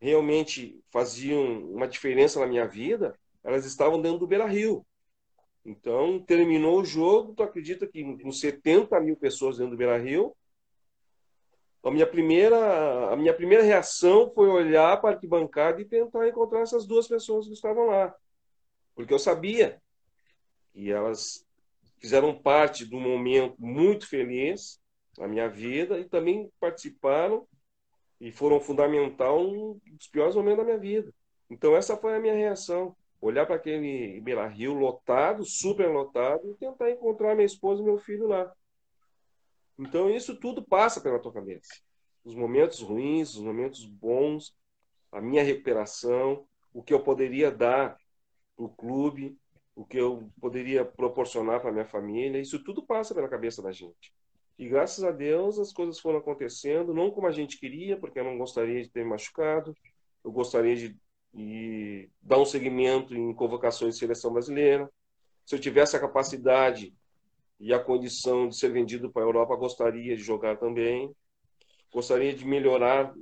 realmente 0.00 0.80
faziam 0.90 1.64
uma 1.70 1.88
diferença 1.88 2.40
na 2.40 2.46
minha 2.46 2.66
vida, 2.66 3.18
elas 3.42 3.64
estavam 3.64 4.00
dentro 4.00 4.18
do 4.18 4.26
Beira 4.26 4.46
Rio. 4.46 4.84
Então, 5.64 6.20
terminou 6.20 6.80
o 6.80 6.84
jogo, 6.84 7.34
tu 7.34 7.42
acredita 7.42 7.86
que 7.86 8.02
com 8.18 8.30
70 8.30 9.00
mil 9.00 9.16
pessoas 9.16 9.58
dentro 9.58 9.72
do 9.72 9.76
Beira 9.76 9.98
Rio, 9.98 10.34
a 11.82 11.90
minha 11.90 12.06
primeira, 12.06 13.12
a 13.12 13.16
minha 13.16 13.32
primeira 13.32 13.62
reação 13.62 14.30
foi 14.34 14.48
olhar 14.48 15.00
para 15.00 15.10
a 15.10 15.12
arquibancada 15.14 15.80
e 15.80 15.84
tentar 15.84 16.26
encontrar 16.28 16.60
essas 16.60 16.84
duas 16.84 17.06
pessoas 17.06 17.46
que 17.46 17.52
estavam 17.52 17.86
lá. 17.86 18.14
Porque 18.94 19.14
eu 19.14 19.18
sabia 19.18 19.80
que 20.72 20.90
elas 20.90 21.46
fizeram 21.98 22.34
parte 22.34 22.84
de 22.84 22.94
um 22.94 23.00
momento 23.00 23.54
muito 23.58 24.08
feliz 24.08 24.80
na 25.16 25.28
minha 25.28 25.48
vida 25.48 25.98
e 25.98 26.04
também 26.04 26.50
participaram 26.58 27.46
e 28.20 28.32
foram 28.32 28.60
fundamental 28.60 29.40
um 29.40 29.78
dos 29.86 30.08
piores 30.08 30.34
momentos 30.34 30.58
da 30.58 30.64
minha 30.64 30.78
vida. 30.78 31.12
Então 31.50 31.76
essa 31.76 31.96
foi 31.96 32.16
a 32.16 32.20
minha 32.20 32.34
reação, 32.34 32.96
olhar 33.20 33.46
para 33.46 33.56
aquele 33.56 34.20
Beira 34.20 34.46
Rio 34.46 34.74
lotado, 34.74 35.44
super 35.44 35.88
lotado 35.88 36.50
e 36.50 36.54
tentar 36.54 36.90
encontrar 36.90 37.34
minha 37.34 37.46
esposa 37.46 37.82
e 37.82 37.84
meu 37.84 37.98
filho 37.98 38.26
lá. 38.26 38.52
Então, 39.78 40.10
isso 40.10 40.34
tudo 40.36 40.62
passa 40.62 41.00
pela 41.00 41.18
tua 41.18 41.32
cabeça. 41.32 41.68
Os 42.24 42.34
momentos 42.34 42.80
ruins, 42.80 43.34
os 43.34 43.42
momentos 43.42 43.84
bons, 43.84 44.56
a 45.12 45.20
minha 45.20 45.42
recuperação, 45.42 46.46
o 46.72 46.82
que 46.82 46.94
eu 46.94 47.00
poderia 47.00 47.50
dar 47.50 47.96
para 48.56 48.64
o 48.64 48.70
clube, 48.70 49.38
o 49.74 49.84
que 49.84 49.98
eu 49.98 50.30
poderia 50.40 50.84
proporcionar 50.84 51.60
para 51.60 51.72
minha 51.72 51.84
família, 51.84 52.40
isso 52.40 52.62
tudo 52.64 52.84
passa 52.84 53.14
pela 53.14 53.28
cabeça 53.28 53.62
da 53.62 53.70
gente. 53.70 54.12
E 54.58 54.68
graças 54.68 55.04
a 55.04 55.10
Deus 55.10 55.58
as 55.58 55.72
coisas 55.72 55.98
foram 56.00 56.18
acontecendo, 56.18 56.94
não 56.94 57.10
como 57.10 57.26
a 57.26 57.32
gente 57.32 57.58
queria, 57.58 57.98
porque 57.98 58.18
eu 58.18 58.24
não 58.24 58.38
gostaria 58.38 58.82
de 58.82 58.90
ter 58.90 59.04
me 59.04 59.10
machucado, 59.10 59.76
eu 60.24 60.32
gostaria 60.32 60.74
de, 60.74 60.96
de 61.32 62.10
dar 62.22 62.38
um 62.38 62.44
segmento 62.44 63.14
em 63.14 63.34
convocações 63.34 63.94
de 63.94 64.00
seleção 64.00 64.32
brasileira. 64.32 64.90
Se 65.44 65.54
eu 65.54 65.60
tivesse 65.60 65.96
a 65.96 66.00
capacidade 66.00 66.92
e 67.60 67.72
a 67.72 67.78
condição 67.78 68.48
de 68.48 68.56
ser 68.56 68.70
vendido 68.72 69.10
para 69.10 69.22
a 69.22 69.26
Europa, 69.26 69.54
gostaria 69.56 70.16
de 70.16 70.22
jogar 70.22 70.58
também. 70.58 71.14
Gostaria 71.92 72.34
de 72.34 72.44
melhorar 72.44 73.14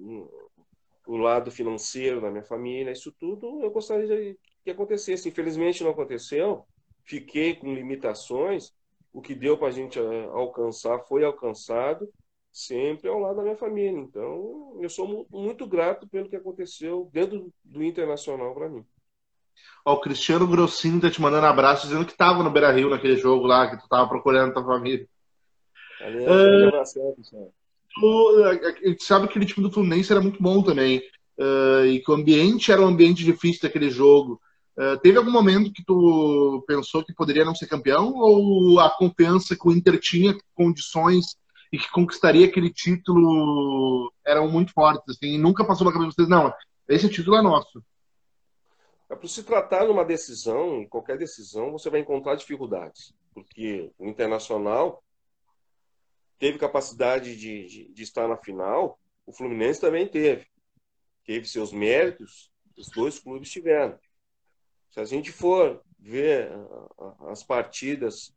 o 1.06 1.16
lado 1.16 1.50
financeiro 1.50 2.20
da 2.20 2.30
minha 2.30 2.42
família. 2.42 2.90
Isso 2.90 3.12
tudo 3.12 3.62
eu 3.62 3.70
gostaria 3.70 4.36
que 4.64 4.70
acontecesse. 4.70 5.28
Infelizmente 5.28 5.84
não 5.84 5.90
aconteceu. 5.90 6.64
Fiquei 7.04 7.54
com 7.54 7.74
limitações. 7.74 8.72
O 9.14 9.22
que 9.22 9.32
deu 9.32 9.56
para 9.56 9.68
a 9.68 9.70
gente 9.70 9.96
eh, 9.96 10.28
alcançar 10.32 10.98
foi 11.06 11.24
alcançado, 11.24 12.08
sempre 12.52 13.08
ao 13.08 13.20
lado 13.20 13.36
da 13.36 13.42
minha 13.44 13.56
família. 13.56 13.96
Então, 13.96 14.76
eu 14.80 14.90
sou 14.90 15.24
muito 15.30 15.68
grato 15.68 16.08
pelo 16.08 16.28
que 16.28 16.34
aconteceu 16.34 17.08
dentro 17.12 17.48
do 17.62 17.84
internacional 17.84 18.52
para 18.52 18.68
mim. 18.68 18.84
Ó, 19.84 19.94
o 19.94 20.00
Cristiano 20.00 20.48
Grossinho 20.48 21.00
tá 21.00 21.08
te 21.08 21.22
mandando 21.22 21.46
abraço, 21.46 21.86
dizendo 21.86 22.04
que 22.04 22.16
tava 22.16 22.42
no 22.42 22.50
Beira 22.50 22.72
Rio 22.72 22.90
naquele 22.90 23.16
jogo 23.16 23.46
lá, 23.46 23.70
que 23.70 23.80
tu 23.80 23.88
tava 23.88 24.08
procurando 24.08 24.52
tua 24.52 24.64
família. 24.64 25.06
Aliás, 26.00 26.96
é, 26.96 27.14
tu, 27.94 28.44
a 28.44 28.88
gente 28.88 29.04
sabe 29.04 29.26
que 29.26 29.30
aquele 29.30 29.46
time 29.46 29.64
do 29.64 29.72
Fluminense 29.72 30.10
era 30.10 30.20
muito 30.20 30.42
bom 30.42 30.60
também. 30.60 31.00
Uh, 31.38 31.86
e 31.86 32.00
que 32.00 32.10
o 32.10 32.14
ambiente 32.14 32.72
era 32.72 32.80
um 32.80 32.86
ambiente 32.86 33.24
difícil 33.24 33.62
daquele 33.62 33.90
jogo. 33.90 34.40
Uh, 34.76 34.98
teve 34.98 35.16
algum 35.18 35.30
momento 35.30 35.72
que 35.72 35.84
tu 35.84 36.64
pensou 36.66 37.04
que 37.04 37.14
poderia 37.14 37.44
não 37.44 37.54
ser 37.54 37.66
campeão? 37.66 38.12
Ou 38.14 38.80
a 38.80 38.90
confiança 38.90 39.56
que 39.56 39.68
o 39.68 39.72
Inter 39.72 39.98
tinha 40.00 40.36
condições 40.54 41.36
e 41.72 41.78
que 41.78 41.90
conquistaria 41.90 42.46
aquele 42.46 42.72
título 42.72 44.12
eram 44.24 44.50
muito 44.50 44.72
fortes? 44.72 45.16
Assim, 45.16 45.34
e 45.34 45.38
nunca 45.38 45.64
passou 45.64 45.86
na 45.86 45.92
cabeça 45.92 46.10
de 46.10 46.16
vocês, 46.16 46.28
não, 46.28 46.52
esse 46.88 47.08
título 47.08 47.36
é 47.36 47.42
nosso. 47.42 47.82
É 49.08 49.14
por 49.14 49.28
se 49.28 49.42
tratar 49.42 49.84
de 49.84 49.92
uma 49.92 50.04
decisão, 50.04 50.80
em 50.80 50.88
qualquer 50.88 51.18
decisão, 51.18 51.72
você 51.72 51.88
vai 51.88 52.00
encontrar 52.00 52.34
dificuldades. 52.34 53.14
Porque 53.32 53.92
o 53.98 54.08
Internacional 54.08 55.02
teve 56.38 56.58
capacidade 56.58 57.36
de, 57.36 57.66
de, 57.66 57.92
de 57.92 58.02
estar 58.02 58.28
na 58.28 58.36
final, 58.36 58.98
o 59.26 59.32
Fluminense 59.32 59.80
também 59.80 60.06
teve. 60.06 60.46
Teve 61.24 61.46
seus 61.46 61.72
méritos, 61.72 62.50
os 62.76 62.88
dois 62.88 63.18
clubes 63.18 63.50
tiveram. 63.50 63.98
Se 64.94 65.00
a 65.00 65.04
gente 65.04 65.32
for 65.32 65.82
ver 65.98 66.52
as 67.26 67.42
partidas 67.42 68.32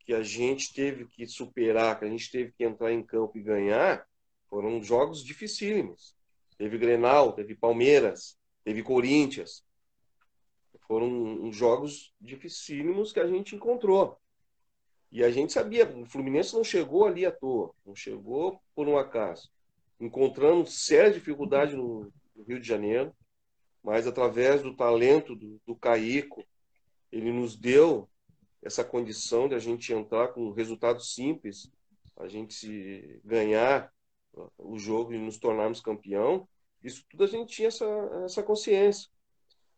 que 0.00 0.12
a 0.12 0.20
gente 0.20 0.74
teve 0.74 1.06
que 1.06 1.24
superar, 1.28 1.96
que 1.96 2.04
a 2.04 2.08
gente 2.08 2.28
teve 2.28 2.50
que 2.50 2.64
entrar 2.64 2.92
em 2.92 3.04
campo 3.04 3.38
e 3.38 3.40
ganhar, 3.40 4.04
foram 4.50 4.82
jogos 4.82 5.22
dificílimos. 5.22 6.12
Teve 6.58 6.76
Grenal, 6.76 7.34
teve 7.34 7.54
Palmeiras, 7.54 8.36
teve 8.64 8.82
Corinthians. 8.82 9.64
Foram 10.88 11.52
jogos 11.52 12.12
dificílimos 12.20 13.12
que 13.12 13.20
a 13.20 13.28
gente 13.28 13.54
encontrou. 13.54 14.18
E 15.12 15.22
a 15.22 15.30
gente 15.30 15.52
sabia, 15.52 15.88
o 15.88 16.04
Fluminense 16.04 16.52
não 16.52 16.64
chegou 16.64 17.06
ali 17.06 17.24
à 17.24 17.30
toa, 17.30 17.72
não 17.86 17.94
chegou 17.94 18.60
por 18.74 18.88
um 18.88 18.98
acaso. 18.98 19.52
Encontrando 20.00 20.68
séria 20.68 21.12
dificuldade 21.12 21.76
no 21.76 22.12
Rio 22.44 22.58
de 22.58 22.66
Janeiro, 22.66 23.14
mas 23.86 24.04
através 24.04 24.62
do 24.62 24.74
talento 24.74 25.36
do, 25.36 25.60
do 25.64 25.76
Caico, 25.76 26.44
ele 27.12 27.30
nos 27.30 27.54
deu 27.54 28.10
essa 28.60 28.82
condição 28.82 29.48
de 29.48 29.54
a 29.54 29.60
gente 29.60 29.92
entrar 29.92 30.32
com 30.32 30.48
um 30.48 30.52
resultado 30.52 31.00
simples, 31.00 31.70
a 32.16 32.26
gente 32.26 33.20
ganhar 33.24 33.92
o 34.58 34.76
jogo 34.76 35.14
e 35.14 35.18
nos 35.18 35.38
tornarmos 35.38 35.80
campeão. 35.80 36.48
Isso 36.82 37.04
tudo 37.08 37.22
a 37.22 37.26
gente 37.28 37.54
tinha 37.54 37.68
essa, 37.68 37.86
essa 38.24 38.42
consciência. 38.42 39.08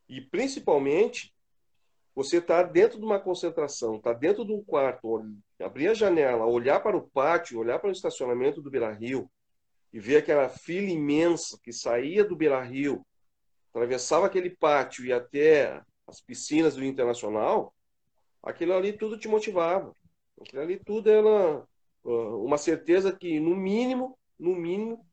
E 0.09 0.23
principalmente 0.23 1.35
você 2.15 2.39
está 2.39 2.63
dentro 2.63 2.99
de 2.99 3.05
uma 3.05 3.21
concentração, 3.21 3.97
está 3.97 4.15
dentro 4.15 4.43
de 4.43 4.55
um 4.55 4.65
quarto, 4.65 5.23
abrir 5.61 5.89
a 5.89 5.95
janela, 5.95 6.47
olhar 6.47 6.81
para 6.81 6.97
o 6.97 7.07
pátio, 7.11 7.61
olhar 7.61 7.79
para 7.79 7.91
o 7.91 7.93
estacionamento 7.93 8.63
do 8.63 8.71
Beira 8.71 8.91
Rio 8.91 9.31
e 9.93 10.01
ver 10.01 10.17
aquela 10.17 10.49
fila 10.49 10.89
imensa 10.89 11.59
que 11.63 11.75
saía 11.75 12.25
do 12.25 12.35
Beira 12.35 12.63
Rio, 12.63 13.05
atravessava 13.71 14.27
aquele 14.27 14.51
pátio 14.51 15.05
e 15.05 15.13
até 15.13 15.83
as 16.07 16.21
piscinas 16.21 16.77
do 16.77 16.85
Internacional, 16.85 17.75
aquilo 18.43 18.73
ali 18.73 18.93
tudo 18.93 19.19
te 19.19 19.29
motivava. 19.29 19.93
Aquilo 20.41 20.63
ali 20.63 20.79
tudo 20.79 21.11
era 21.11 21.65
uma 22.05 22.57
certeza 22.57 23.13
que, 23.13 23.39
no 23.39 23.55
mínimo, 23.55 24.19
no 24.39 24.55
mínimo, 24.55 25.05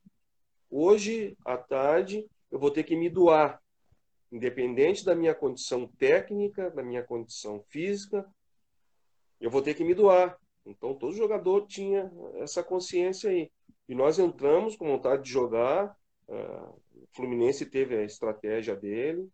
hoje 0.69 1.35
à 1.43 1.57
tarde, 1.57 2.25
eu 2.51 2.59
vou 2.59 2.71
ter 2.71 2.83
que 2.83 2.95
me 2.95 3.09
doar 3.09 3.59
independente 4.31 5.05
da 5.05 5.15
minha 5.15 5.33
condição 5.33 5.87
técnica, 5.97 6.69
da 6.71 6.83
minha 6.83 7.03
condição 7.03 7.61
física, 7.69 8.25
eu 9.39 9.49
vou 9.49 9.61
ter 9.61 9.73
que 9.73 9.83
me 9.83 9.93
doar. 9.93 10.37
Então, 10.65 10.93
todo 10.93 11.15
jogador 11.15 11.67
tinha 11.67 12.11
essa 12.35 12.63
consciência 12.63 13.29
aí. 13.29 13.51
E 13.87 13.93
nós 13.93 14.17
entramos 14.17 14.75
com 14.75 14.87
vontade 14.87 15.23
de 15.23 15.29
jogar. 15.29 15.95
Fluminense 17.15 17.65
teve 17.65 17.95
a 17.95 18.03
estratégia 18.03 18.75
dele. 18.75 19.27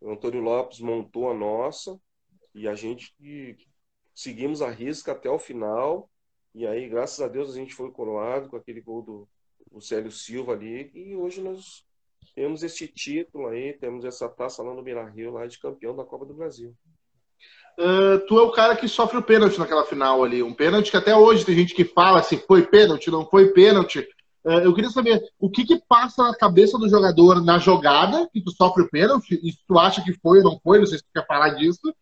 O 0.00 0.10
Antônio 0.10 0.40
Lopes 0.40 0.80
montou 0.80 1.30
a 1.30 1.34
nossa. 1.34 1.98
E 2.54 2.68
a 2.68 2.74
gente 2.74 3.12
seguimos 4.14 4.62
a 4.62 4.70
risca 4.70 5.12
até 5.12 5.30
o 5.30 5.38
final. 5.38 6.10
E 6.54 6.66
aí, 6.66 6.88
graças 6.88 7.20
a 7.20 7.26
Deus, 7.26 7.50
a 7.50 7.58
gente 7.58 7.74
foi 7.74 7.90
coroado 7.90 8.48
com 8.48 8.56
aquele 8.56 8.80
gol 8.80 9.02
do, 9.02 9.28
do 9.72 9.80
Célio 9.80 10.10
Silva 10.10 10.52
ali. 10.52 10.90
E 10.94 11.16
hoje 11.16 11.40
nós 11.40 11.84
temos 12.34 12.62
este 12.62 12.86
título 12.86 13.48
aí, 13.48 13.72
temos 13.72 14.04
essa 14.04 14.28
taça 14.28 14.62
lá 14.62 14.74
no 14.74 14.82
Beira 14.82 15.08
Rio, 15.08 15.32
lá 15.32 15.46
de 15.46 15.58
campeão 15.58 15.96
da 15.96 16.04
Copa 16.04 16.24
do 16.24 16.34
Brasil. 16.34 16.74
uh, 17.78 18.24
tu 18.26 18.38
é 18.38 18.42
o 18.42 18.52
cara 18.52 18.76
que 18.76 18.88
sofre 18.88 19.18
o 19.18 19.22
pênalti 19.22 19.58
naquela 19.58 19.84
final 19.84 20.22
ali. 20.22 20.42
Um 20.42 20.54
pênalti 20.54 20.90
que 20.90 20.96
até 20.96 21.14
hoje 21.16 21.44
tem 21.44 21.56
gente 21.56 21.74
que 21.74 21.84
fala 21.84 22.22
se 22.22 22.36
foi 22.36 22.66
pênalti, 22.66 23.10
não 23.10 23.26
foi 23.26 23.52
pênalti. 23.52 24.06
Uh, 24.44 24.60
eu 24.60 24.74
queria 24.74 24.90
saber 24.90 25.26
o 25.38 25.48
que 25.48 25.64
que 25.64 25.80
passa 25.88 26.22
na 26.22 26.36
cabeça 26.36 26.78
do 26.78 26.88
jogador 26.88 27.42
na 27.42 27.58
jogada 27.58 28.28
que 28.30 28.42
tu 28.42 28.50
sofre 28.50 28.82
o 28.82 28.90
pênalti, 28.90 29.40
e 29.42 29.52
se 29.52 29.58
tu 29.66 29.78
acha 29.78 30.04
que 30.04 30.12
foi 30.12 30.38
ou 30.38 30.44
não 30.44 30.60
foi, 30.62 30.78
não 30.78 30.86
sei 30.86 30.98
se 30.98 31.04
tu 31.04 31.10
quer 31.14 31.26
falar 31.26 31.50
disso, 31.50 31.94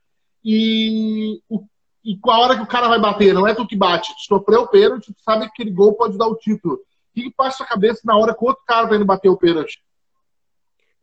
e, 0.45 1.41
o, 1.49 1.65
e 2.05 2.19
qual 2.19 2.41
a 2.43 2.45
hora 2.45 2.57
que 2.57 2.63
o 2.63 2.67
cara 2.67 2.89
vai 2.89 3.01
bater, 3.01 3.33
não 3.33 3.47
é 3.47 3.55
tu 3.55 3.65
que 3.65 3.77
bate, 3.77 4.13
tu 4.15 4.23
sofreu 4.27 4.63
o 4.63 4.69
pênalti, 4.69 5.15
tu 5.15 5.23
sabe 5.23 5.45
que 5.45 5.53
aquele 5.53 5.71
gol 5.71 5.95
pode 5.95 6.19
dar 6.19 6.27
o 6.27 6.35
título. 6.35 6.75
O 6.75 6.79
que, 7.15 7.23
que 7.23 7.31
passa 7.31 7.63
na 7.63 7.69
cabeça 7.69 8.01
na 8.05 8.17
hora 8.17 8.35
que 8.35 8.43
o 8.43 8.49
outro 8.49 8.65
cara 8.67 8.89
tá 8.89 8.97
indo 8.97 9.05
bater 9.05 9.29
o 9.29 9.37
pênalti? 9.37 9.81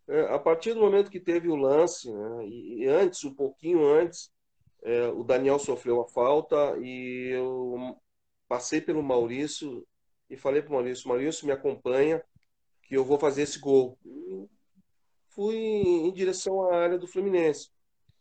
É, 0.09 0.33
a 0.33 0.39
partir 0.39 0.73
do 0.73 0.81
momento 0.81 1.11
que 1.11 1.19
teve 1.19 1.47
o 1.47 1.55
lance, 1.55 2.11
né, 2.11 2.47
e, 2.47 2.85
antes, 2.87 3.23
um 3.23 3.33
pouquinho 3.33 3.87
antes, 3.87 4.29
é, 4.83 5.07
o 5.07 5.23
Daniel 5.23 5.59
sofreu 5.59 6.01
a 6.01 6.05
falta 6.05 6.77
e 6.81 7.29
eu 7.31 7.95
passei 8.47 8.81
pelo 8.81 9.03
Maurício 9.03 9.85
e 10.29 10.37
falei 10.37 10.61
para 10.61 10.71
o 10.71 10.73
Maurício: 10.73 11.07
Maurício, 11.07 11.45
me 11.45 11.51
acompanha, 11.51 12.23
que 12.83 12.95
eu 12.95 13.03
vou 13.03 13.19
fazer 13.19 13.43
esse 13.43 13.59
gol. 13.59 13.97
Fui 15.29 15.55
em 15.55 16.11
direção 16.11 16.69
à 16.69 16.75
área 16.75 16.97
do 16.97 17.07
Fluminense. 17.07 17.69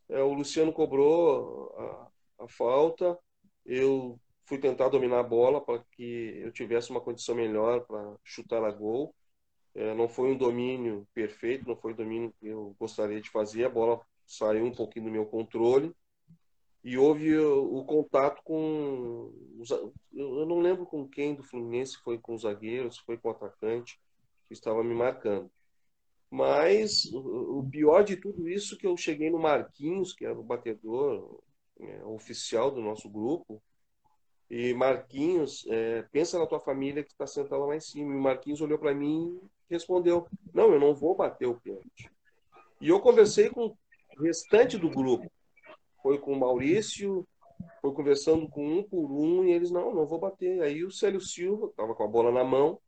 É, 0.09 0.23
o 0.23 0.33
Luciano 0.33 0.73
cobrou 0.73 1.75
a, 1.77 2.45
a 2.45 2.49
falta, 2.49 3.19
eu 3.65 4.19
fui 4.47 4.59
tentar 4.59 4.89
dominar 4.89 5.21
a 5.21 5.23
bola 5.23 5.61
para 5.61 5.85
que 5.93 6.41
eu 6.43 6.51
tivesse 6.53 6.91
uma 6.91 7.01
condição 7.01 7.35
melhor 7.35 7.85
para 7.87 8.17
chutar 8.25 8.65
a 8.65 8.71
gol. 8.71 9.15
É, 9.75 9.95
não 9.95 10.09
foi 10.09 10.33
um 10.33 10.37
domínio 10.37 11.07
perfeito, 11.13 11.69
não 11.69 11.77
foi 11.77 11.93
o 11.93 11.97
domínio 11.97 12.33
que 12.41 12.47
eu 12.49 12.75
gostaria 12.81 13.21
de 13.21 13.31
fazer. 13.31 13.65
A 13.65 13.69
bola 13.69 14.01
saiu 14.27 14.65
um 14.65 14.73
pouquinho 14.73 15.07
do 15.07 15.11
meu 15.11 15.27
controle 15.27 15.95
e 16.89 16.97
houve 16.97 17.37
o, 17.37 17.79
o 17.79 17.85
contato 17.85 18.43
com. 18.43 19.31
Os, 19.59 19.71
eu 19.71 20.47
não 20.47 20.61
lembro 20.61 20.87
com 20.87 21.07
quem 21.07 21.35
do 21.35 21.43
Fluminense, 21.43 21.99
foi 21.99 22.19
com 22.19 22.35
os 22.35 22.43
zagueiros, 22.43 22.99
foi 22.99 23.19
com 23.19 23.29
o 23.29 23.33
atacante 23.33 24.01
que 24.47 24.55
estava 24.55 24.83
me 24.83 24.95
marcando. 24.95 25.51
Mas 26.31 27.05
o, 27.13 27.67
pior 27.71 28.03
de 28.03 28.17
tudo 28.17 28.49
isso 28.49 28.77
que 28.77 28.87
eu 28.87 28.97
cheguei 28.97 29.31
no 29.31 29.39
Marquinhos, 29.39 30.15
que 30.15 30.25
era 30.25 30.39
o 30.39 30.43
batedor 30.43 31.41
é, 31.81 32.05
oficial 32.05 32.71
do 32.71 32.81
nosso 32.81 33.09
grupo, 33.09 33.63
e 34.51 34.73
Marquinhos, 34.73 35.67
é, 35.69 36.03
pensa 36.11 36.39
na 36.39 36.47
tua 36.47 36.61
família 36.61 37.05
que 37.05 37.13
está 37.13 37.27
sentada 37.27 37.65
lá 37.65 37.77
em 37.77 37.81
cima. 37.81 38.15
E 38.15 38.19
Marquinhos 38.19 38.61
olhou 38.63 38.79
para 38.79 38.95
mim 38.95 39.39
respondeu: 39.69 40.27
Não, 40.55 40.73
eu 40.73 40.81
não 40.81 40.95
vou 40.95 41.15
bater 41.15 41.47
o 41.47 41.61
pênalti. 41.61 42.11
E 42.81 42.89
eu 42.89 43.01
conversei 43.01 43.51
com 43.51 43.67
o 43.67 43.77
restante 44.23 44.79
do 44.79 44.89
grupo. 44.89 45.31
Foi 46.03 46.19
com 46.19 46.33
o 46.33 46.39
Maurício, 46.39 47.27
foi 47.81 47.93
conversando 47.93 48.49
com 48.49 48.79
um 48.79 48.83
por 48.83 49.11
um, 49.11 49.45
e 49.45 49.53
eles: 49.53 49.71
Não, 49.71 49.95
não 49.95 50.07
vou 50.07 50.19
bater. 50.19 50.63
Aí 50.63 50.85
o 50.85 50.91
Célio 50.91 51.21
Silva, 51.21 51.67
estava 51.67 51.95
com 51.95 52.05
a 52.05 52.09
bola 52.09 52.31
na 52.31 52.45
mão, 52.45 52.81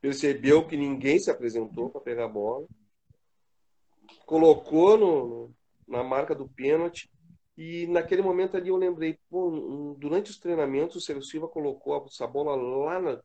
percebeu 0.00 0.66
que 0.66 0.76
ninguém 0.76 1.18
se 1.18 1.30
apresentou 1.30 1.90
para 1.90 2.00
pegar 2.00 2.24
a 2.26 2.28
bola, 2.28 2.66
colocou 4.26 4.96
no, 4.96 5.50
na 5.86 6.02
marca 6.02 6.34
do 6.34 6.48
pênalti. 6.48 7.10
E 7.56 7.88
naquele 7.88 8.22
momento 8.22 8.56
ali 8.56 8.68
eu 8.68 8.76
lembrei, 8.76 9.18
pô, 9.28 9.96
durante 9.98 10.30
os 10.30 10.38
treinamentos 10.38 10.94
o 10.94 11.00
Célio 11.00 11.22
Silva 11.22 11.48
colocou 11.48 12.06
essa 12.06 12.24
bola 12.24 12.54
lá 12.54 13.00
na, 13.00 13.20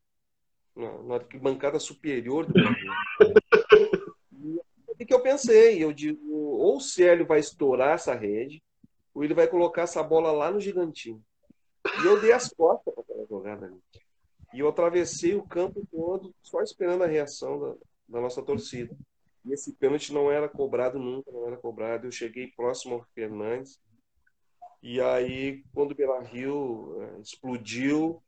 na, 0.76 1.04
na 1.04 1.20
bancada 1.40 1.80
superior 1.80 2.48
do 2.48 2.54
o 4.88 5.06
que 5.06 5.14
eu 5.14 5.22
pensei? 5.22 5.84
Eu 5.84 5.92
digo, 5.92 6.20
ou 6.32 6.78
o 6.78 6.82
Célio 6.82 7.26
vai 7.26 7.40
estourar 7.40 7.96
essa 7.96 8.14
rede, 8.14 8.64
ou 9.14 9.24
ele 9.24 9.34
vai 9.34 9.48
colocar 9.48 9.84
essa 9.84 10.02
bola 10.02 10.32
lá 10.32 10.52
no 10.52 10.60
gigantinho. 10.60 11.24
E 12.02 12.06
eu 12.06 12.20
dei 12.20 12.32
as 12.32 12.50
costas 12.50 12.94
para 12.94 13.04
aquela 13.04 13.26
jogada 13.28 13.66
ali. 13.66 13.80
E 14.54 14.60
eu 14.60 14.68
atravessei 14.68 15.36
o 15.36 15.44
campo 15.44 15.86
todo 15.92 16.34
só 16.42 16.62
esperando 16.62 17.04
a 17.04 17.08
reação 17.08 17.60
da, 17.60 17.76
da 18.08 18.22
nossa 18.22 18.42
torcida. 18.42 18.96
E 19.46 19.52
esse 19.52 19.74
pênalti 19.74 20.14
não 20.14 20.32
era 20.32 20.48
cobrado 20.48 20.98
nunca, 20.98 21.32
não 21.32 21.48
era 21.48 21.58
cobrado. 21.58 22.08
Eu 22.08 22.12
cheguei 22.12 22.48
próximo 22.56 22.96
ao 22.96 23.04
Fernandes. 23.14 23.80
E 24.82 25.02
aí, 25.02 25.64
quando 25.74 25.92
o 25.92 25.96
Beira 25.96 26.22
Rio 26.22 27.02
é, 27.02 27.20
explodiu, 27.20 28.22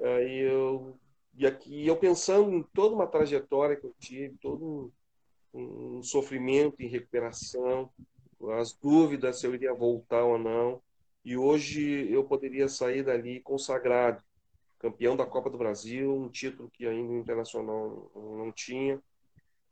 aí 0.00 0.40
eu 0.40 0.98
e 1.34 1.46
aqui 1.46 1.86
eu 1.86 1.96
pensando 1.96 2.50
em 2.52 2.62
toda 2.74 2.94
uma 2.94 3.06
trajetória 3.06 3.76
que 3.76 3.86
eu 3.86 3.94
tive, 3.98 4.36
todo 4.38 4.92
um, 5.54 5.98
um 5.98 6.02
sofrimento 6.02 6.80
em 6.80 6.88
recuperação, 6.88 7.90
as 8.50 8.72
dúvidas 8.72 9.40
se 9.40 9.46
eu 9.46 9.54
iria 9.54 9.74
voltar 9.74 10.24
ou 10.24 10.38
não. 10.38 10.80
E 11.24 11.36
hoje 11.36 12.10
eu 12.12 12.24
poderia 12.24 12.68
sair 12.68 13.04
dali 13.04 13.40
consagrado, 13.40 14.22
campeão 14.78 15.16
da 15.16 15.24
Copa 15.26 15.48
do 15.48 15.58
Brasil, 15.58 16.12
um 16.12 16.28
título 16.28 16.70
que 16.70 16.86
ainda 16.86 17.12
o 17.12 17.18
Internacional 17.18 18.10
não 18.14 18.50
tinha. 18.50 19.00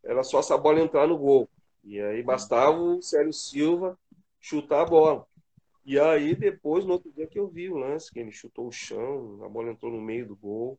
Era 0.05 0.23
só 0.23 0.41
essa 0.41 0.57
bola 0.57 0.81
entrar 0.81 1.07
no 1.07 1.19
gol. 1.19 1.49
E 1.83 2.01
aí 2.01 2.23
bastava 2.23 2.79
o 2.79 3.03
Célio 3.03 3.33
Silva 3.33 3.99
chutar 4.41 4.83
a 4.83 4.87
bola. 4.87 5.27
E 5.85 5.99
aí 5.99 6.35
depois, 6.35 6.85
no 6.85 6.93
outro 6.93 7.11
dia 7.13 7.27
que 7.27 7.39
eu 7.39 7.49
vi 7.49 7.69
o 7.69 7.77
lance, 7.77 8.13
que 8.13 8.21
ele 8.21 8.31
chutou 8.31 8.69
o 8.69 8.73
chão, 8.73 9.43
a 9.45 9.49
bola 9.49 9.71
entrou 9.71 9.91
no 9.91 10.01
meio 10.01 10.27
do 10.27 10.37
gol 10.37 10.79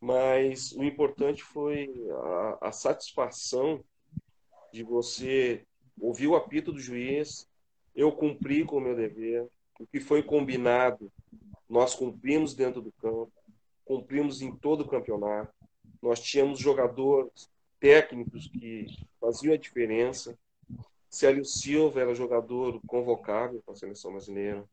mas 0.00 0.72
o 0.72 0.84
importante 0.84 1.42
foi 1.42 1.92
a, 2.10 2.68
a 2.68 2.72
satisfação 2.72 3.82
de 4.72 4.82
você 4.82 5.66
ouvir 6.00 6.26
o 6.26 6.36
apito 6.36 6.72
do 6.72 6.78
juiz, 6.78 7.48
eu 7.94 8.12
cumpri 8.12 8.64
com 8.64 8.76
o 8.76 8.80
meu 8.80 8.94
dever, 8.94 9.46
o 9.78 9.86
que 9.86 10.00
foi 10.00 10.22
combinado, 10.22 11.10
nós 11.68 11.94
cumprimos 11.94 12.54
dentro 12.54 12.80
do 12.80 12.92
campo, 12.92 13.32
cumprimos 13.84 14.42
em 14.42 14.54
todo 14.54 14.82
o 14.82 14.88
campeonato, 14.88 15.52
nós 16.02 16.20
tínhamos 16.20 16.58
jogadores 16.58 17.50
técnicos 17.80 18.48
que 18.48 18.86
faziam 19.20 19.54
a 19.54 19.58
diferença, 19.58 20.38
Célio 21.08 21.44
Silva 21.44 22.00
era 22.00 22.14
jogador 22.14 22.80
convocável 22.86 23.62
para 23.64 23.72
a 23.72 23.76
seleção 23.76 24.12
brasileira, 24.12 24.64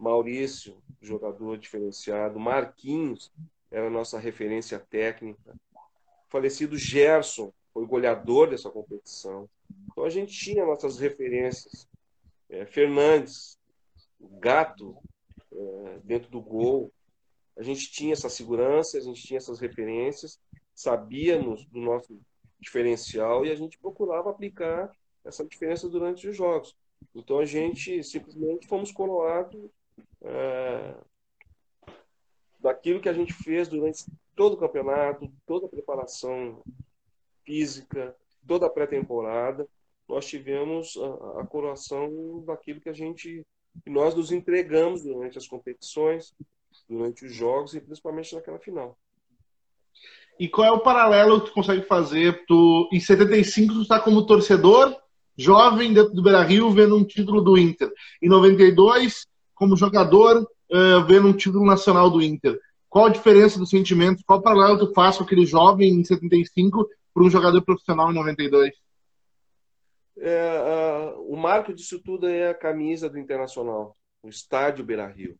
Maurício, 0.00 0.82
jogador 1.00 1.56
diferenciado, 1.58 2.40
Marquinhos, 2.40 3.30
era 3.70 3.88
nossa 3.88 4.18
referência 4.18 4.78
técnica. 4.78 5.54
O 5.72 6.30
falecido 6.30 6.76
Gerson 6.76 7.52
foi 7.72 7.86
goleador 7.86 8.50
dessa 8.50 8.68
competição. 8.68 9.48
Então 9.90 10.04
a 10.04 10.10
gente 10.10 10.32
tinha 10.32 10.64
nossas 10.64 10.98
referências. 10.98 11.88
É, 12.48 12.66
Fernandes, 12.66 13.58
Gato, 14.20 14.96
é, 15.52 16.00
dentro 16.04 16.30
do 16.30 16.40
gol. 16.40 16.92
A 17.56 17.62
gente 17.62 17.90
tinha 17.90 18.12
essa 18.12 18.28
segurança, 18.28 18.96
a 18.96 19.00
gente 19.00 19.22
tinha 19.22 19.38
essas 19.38 19.60
referências, 19.60 20.40
sabíamos 20.74 21.64
do 21.66 21.80
nosso 21.80 22.18
diferencial 22.58 23.44
e 23.44 23.50
a 23.50 23.54
gente 23.54 23.78
procurava 23.78 24.30
aplicar 24.30 24.90
essa 25.24 25.44
diferença 25.44 25.88
durante 25.88 26.26
os 26.28 26.36
jogos. 26.36 26.74
Então 27.14 27.38
a 27.38 27.44
gente 27.44 28.02
simplesmente 28.02 28.66
fomos 28.66 28.90
coroados 28.90 29.70
é, 30.22 30.94
daquilo 32.58 33.00
que 33.00 33.08
a 33.08 33.12
gente 33.12 33.32
fez 33.32 33.68
durante 33.68 34.04
todo 34.34 34.54
o 34.54 34.58
campeonato, 34.58 35.30
toda 35.44 35.66
a 35.66 35.68
preparação 35.68 36.62
física, 37.44 38.16
toda 38.46 38.66
a 38.66 38.70
pré-temporada, 38.70 39.66
nós 40.08 40.26
tivemos 40.26 40.96
a, 40.96 41.40
a 41.40 41.46
coroação 41.46 42.42
daquilo 42.46 42.80
que 42.80 42.88
a 42.88 42.94
gente 42.94 43.44
que 43.82 43.90
nós 43.90 44.14
nos 44.14 44.30
entregamos 44.30 45.02
durante 45.02 45.38
as 45.38 45.46
competições, 45.46 46.34
durante 46.88 47.24
os 47.24 47.34
jogos 47.34 47.74
e 47.74 47.80
principalmente 47.80 48.34
naquela 48.34 48.58
final. 48.58 48.98
E 50.38 50.48
qual 50.48 50.66
é 50.66 50.70
o 50.70 50.80
paralelo 50.80 51.40
que 51.40 51.46
tu 51.46 51.52
consegue 51.52 51.82
fazer? 51.82 52.44
Tu, 52.46 52.88
em 52.92 53.00
75, 53.00 53.74
tu 53.74 53.82
está 53.82 54.00
como 54.00 54.26
torcedor, 54.26 54.94
jovem 55.36 55.92
dentro 55.92 56.12
do 56.14 56.22
Beira-Rio, 56.22 56.70
vendo 56.70 56.96
um 56.96 57.04
título 57.04 57.40
do 57.40 57.56
Inter. 57.56 57.90
Em 58.20 58.28
92, 58.28 59.26
como 59.54 59.76
jogador, 59.76 60.42
uh, 60.42 61.04
vendo 61.06 61.28
um 61.28 61.32
título 61.32 61.64
nacional 61.64 62.10
do 62.10 62.22
Inter. 62.22 62.58
Qual 62.88 63.06
a 63.06 63.10
diferença 63.10 63.58
dos 63.58 63.70
sentimentos? 63.70 64.22
Qual 64.26 64.38
o 64.38 64.42
paralelo 64.42 64.78
tu 64.78 64.92
faz 64.92 65.16
com 65.16 65.24
aquele 65.24 65.46
jovem 65.46 65.94
em 65.94 66.04
75 66.04 66.86
para 67.12 67.22
um 67.22 67.30
jogador 67.30 67.62
profissional 67.62 68.10
em 68.10 68.14
92? 68.14 68.74
É, 70.18 71.14
uh, 71.16 71.32
o 71.32 71.36
marco 71.36 71.72
disso 71.74 72.00
tudo 72.00 72.28
é 72.28 72.50
a 72.50 72.54
camisa 72.54 73.08
do 73.08 73.18
Internacional, 73.18 73.96
o 74.22 74.28
estádio 74.28 74.84
Beira 74.84 75.06
Rio. 75.06 75.38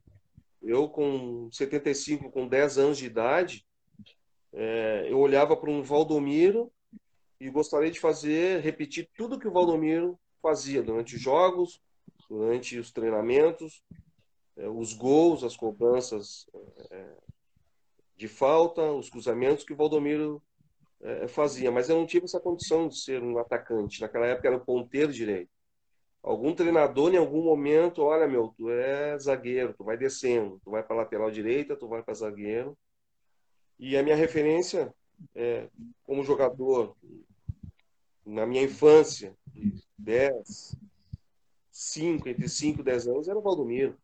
Eu, 0.62 0.88
com 0.88 1.50
75, 1.50 2.30
com 2.30 2.46
10 2.46 2.78
anos 2.78 2.98
de 2.98 3.06
idade, 3.06 3.66
é, 4.52 5.06
eu 5.10 5.18
olhava 5.18 5.56
para 5.56 5.70
um 5.70 5.82
Valdomiro 5.82 6.70
e 7.40 7.50
gostaria 7.50 7.90
de 7.90 7.98
fazer, 7.98 8.60
repetir 8.60 9.08
tudo 9.16 9.38
que 9.38 9.48
o 9.48 9.52
Valdomiro 9.52 10.18
fazia 10.40 10.82
durante 10.82 11.16
os 11.16 11.20
jogos, 11.20 11.80
durante 12.28 12.78
os 12.78 12.92
treinamentos, 12.92 13.82
é, 14.56 14.68
os 14.68 14.92
gols, 14.92 15.42
as 15.42 15.56
cobranças 15.56 16.46
é, 16.90 17.16
de 18.16 18.28
falta, 18.28 18.82
os 18.92 19.10
cruzamentos 19.10 19.64
que 19.64 19.72
o 19.72 19.76
Valdomiro 19.76 20.42
é, 21.02 21.28
fazia. 21.28 21.70
Mas 21.70 21.88
eu 21.88 21.96
não 21.96 22.06
tive 22.06 22.24
essa 22.24 22.40
condição 22.40 22.88
de 22.88 22.98
ser 22.98 23.22
um 23.22 23.38
atacante. 23.38 24.00
Naquela 24.00 24.26
época 24.26 24.48
era 24.48 24.56
um 24.56 24.64
ponteiro 24.64 25.12
direito. 25.12 25.50
algum 26.22 26.54
treinador 26.54 27.12
em 27.14 27.18
algum 27.18 27.42
momento, 27.42 28.02
olha 28.02 28.28
meu, 28.28 28.54
tu 28.56 28.70
é 28.70 29.18
zagueiro, 29.18 29.74
tu 29.74 29.84
vai 29.84 29.96
descendo, 29.96 30.60
tu 30.64 30.70
vai 30.70 30.82
para 30.82 30.96
lateral 30.96 31.30
direita, 31.30 31.76
tu 31.76 31.88
vai 31.88 32.02
para 32.02 32.14
zagueiro. 32.14 32.76
E 33.78 33.96
a 33.96 34.02
minha 34.02 34.16
referência 34.16 34.94
é, 35.34 35.68
como 36.04 36.24
jogador 36.24 36.96
na 38.24 38.46
minha 38.46 38.62
infância, 38.62 39.36
10, 39.98 40.76
5, 41.70 42.28
entre 42.28 42.48
5 42.48 42.80
e 42.80 42.84
10 42.84 43.08
anos, 43.08 43.28
era 43.28 43.38
o 43.38 43.42
Valdomiro. 43.42 43.96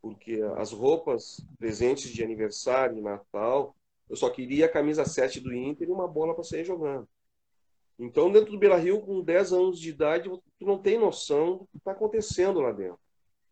Porque 0.00 0.40
as 0.56 0.72
roupas, 0.72 1.44
presentes 1.58 2.10
de 2.10 2.22
aniversário, 2.22 2.96
de 2.96 3.02
Natal, 3.02 3.76
eu 4.10 4.16
só 4.16 4.28
queria 4.28 4.66
a 4.66 4.68
camisa 4.68 5.04
7 5.04 5.38
do 5.38 5.54
Inter 5.54 5.88
e 5.88 5.92
uma 5.92 6.08
bola 6.08 6.34
para 6.34 6.42
sair 6.42 6.64
jogando. 6.64 7.08
Então, 7.96 8.32
dentro 8.32 8.50
do 8.50 8.58
Beira 8.58 8.76
Rio, 8.76 9.00
com 9.00 9.22
10 9.22 9.52
anos 9.52 9.78
de 9.78 9.88
idade, 9.88 10.28
tu 10.28 10.66
não 10.66 10.78
tem 10.78 10.98
noção 10.98 11.58
do 11.58 11.66
que 11.66 11.78
está 11.78 11.92
acontecendo 11.92 12.60
lá 12.60 12.72
dentro. 12.72 12.98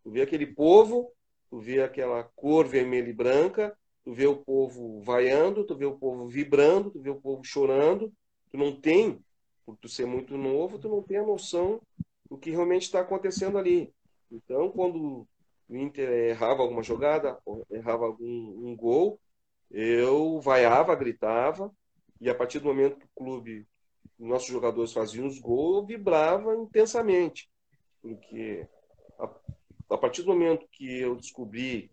Tu 0.03 0.11
vê 0.11 0.23
aquele 0.23 0.47
povo, 0.47 1.13
tu 1.49 1.61
vê 1.61 1.81
aquela 1.81 2.25
cor 2.25 2.67
vermelha 2.67 3.09
e 3.09 3.13
branca, 3.13 3.77
tu 4.05 4.13
vê 4.13 4.27
o 4.27 4.37
povo 4.37 5.01
vaiando, 5.01 5.65
tu 5.65 5.77
vê 5.77 5.85
o 5.85 5.97
povo 5.97 6.27
vibrando, 6.27 6.91
tu 6.91 7.01
vê 7.01 7.11
o 7.11 7.21
povo 7.21 7.45
chorando. 7.45 8.13
Tu 8.51 8.57
não 8.57 8.75
tem, 8.75 9.23
por 9.65 9.77
tu 9.77 9.89
ser 9.89 10.07
muito 10.07 10.37
novo, 10.37 10.79
tu 10.79 10.89
não 10.89 11.03
tem 11.03 11.19
a 11.19 11.27
noção 11.27 11.81
do 12.29 12.37
que 12.37 12.51
realmente 12.51 12.83
está 12.83 13.01
acontecendo 13.01 13.59
ali. 13.59 13.93
Então, 14.29 14.71
quando 14.71 15.25
o 15.69 15.77
Inter 15.77 16.11
errava 16.31 16.63
alguma 16.63 16.83
jogada, 16.83 17.39
errava 17.71 18.07
algum 18.07 18.25
um 18.27 18.75
gol, 18.75 19.21
eu 19.71 20.41
vaiava, 20.41 20.95
gritava, 20.95 21.73
e 22.21 22.29
a 22.29 22.35
partir 22.35 22.59
do 22.59 22.69
momento 22.69 22.99
que 22.99 23.05
o 23.05 23.25
clube, 23.25 23.67
nossos 24.19 24.49
jogadores 24.49 24.93
faziam 24.93 25.27
os 25.27 25.39
gols, 25.39 25.83
eu 25.83 25.87
vibrava 25.87 26.55
intensamente. 26.57 27.49
Porque 28.03 28.67
a, 29.19 29.31
a 29.91 29.99
partir 29.99 30.23
do 30.23 30.33
momento 30.33 30.67
que 30.71 31.01
eu 31.01 31.15
descobri, 31.15 31.91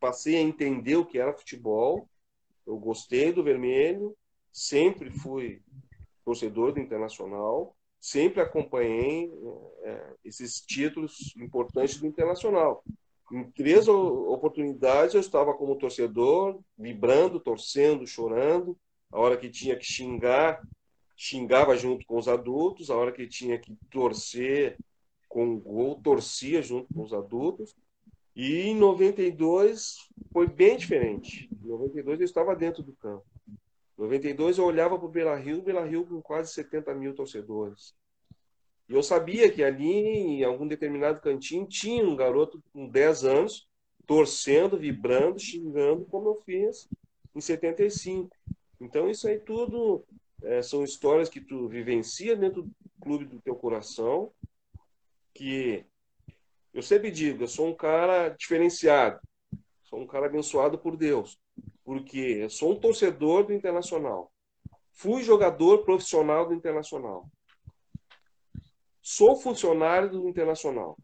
passei 0.00 0.36
a 0.36 0.40
entender 0.40 0.96
o 0.96 1.06
que 1.06 1.18
era 1.18 1.36
futebol, 1.36 2.08
eu 2.66 2.76
gostei 2.78 3.32
do 3.32 3.42
vermelho, 3.42 4.16
sempre 4.52 5.10
fui 5.10 5.62
torcedor 6.24 6.72
do 6.72 6.80
Internacional, 6.80 7.74
sempre 8.00 8.40
acompanhei 8.40 9.30
é, 9.82 10.14
esses 10.24 10.60
títulos 10.60 11.34
importantes 11.36 11.98
do 11.98 12.06
Internacional. 12.06 12.84
Em 13.30 13.44
três 13.50 13.86
oportunidades 13.88 15.14
eu 15.14 15.20
estava 15.20 15.52
como 15.54 15.76
torcedor, 15.76 16.60
vibrando, 16.76 17.38
torcendo, 17.38 18.06
chorando. 18.06 18.76
A 19.12 19.18
hora 19.18 19.36
que 19.36 19.50
tinha 19.50 19.76
que 19.76 19.84
xingar, 19.84 20.62
xingava 21.16 21.76
junto 21.76 22.06
com 22.06 22.16
os 22.16 22.28
adultos. 22.28 22.90
A 22.90 22.96
hora 22.96 23.12
que 23.12 23.26
tinha 23.26 23.58
que 23.58 23.76
torcer 23.90 24.78
com 25.28 25.54
o 25.54 25.60
gol, 25.60 26.00
torcia 26.02 26.62
junto 26.62 26.92
com 26.92 27.02
os 27.02 27.12
adultos. 27.12 27.76
E 28.34 28.60
em 28.62 28.74
92 28.74 30.08
foi 30.32 30.46
bem 30.46 30.76
diferente. 30.76 31.50
Em 31.62 31.68
92 31.68 32.20
eu 32.20 32.24
estava 32.24 32.56
dentro 32.56 32.82
do 32.82 32.94
campo. 32.94 33.26
Em 33.48 34.02
92 34.02 34.58
eu 34.58 34.64
olhava 34.64 34.96
para 34.96 35.06
o 35.06 35.10
Beira 35.10 35.36
Rio, 35.36 35.60
Beira 35.60 35.84
Rio 35.84 36.06
com 36.06 36.22
quase 36.22 36.52
70 36.52 36.94
mil 36.94 37.14
torcedores. 37.14 37.94
E 38.88 38.94
eu 38.94 39.02
sabia 39.02 39.50
que 39.50 39.62
ali, 39.62 39.84
em 39.84 40.44
algum 40.44 40.66
determinado 40.66 41.20
cantinho, 41.20 41.66
tinha 41.66 42.04
um 42.04 42.16
garoto 42.16 42.62
com 42.72 42.88
10 42.88 43.24
anos, 43.24 43.68
torcendo, 44.06 44.78
vibrando, 44.78 45.38
xingando, 45.38 46.06
como 46.06 46.30
eu 46.30 46.42
fiz 46.42 46.88
em 47.34 47.40
75. 47.40 48.34
Então, 48.80 49.10
isso 49.10 49.28
aí 49.28 49.38
tudo 49.38 50.04
é, 50.42 50.62
são 50.62 50.82
histórias 50.82 51.28
que 51.28 51.40
tu 51.40 51.68
vivencia 51.68 52.34
dentro 52.34 52.62
do 52.62 52.70
clube 53.00 53.24
do 53.26 53.40
teu 53.40 53.54
coração, 53.54 54.32
que 55.34 55.84
eu 56.72 56.82
sempre 56.82 57.10
digo, 57.10 57.42
eu 57.42 57.48
sou 57.48 57.66
um 57.68 57.74
cara 57.74 58.30
diferenciado, 58.30 59.20
sou 59.84 60.00
um 60.00 60.06
cara 60.06 60.26
abençoado 60.26 60.78
por 60.78 60.96
Deus, 60.96 61.38
porque 61.84 62.18
eu 62.18 62.50
sou 62.50 62.72
um 62.72 62.80
torcedor 62.80 63.44
do 63.44 63.52
Internacional, 63.52 64.32
fui 64.92 65.22
jogador 65.22 65.84
profissional 65.84 66.46
do 66.46 66.54
Internacional, 66.54 67.28
sou 69.08 69.36
funcionário 69.36 70.10
do 70.10 70.28
Internacional. 70.28 70.94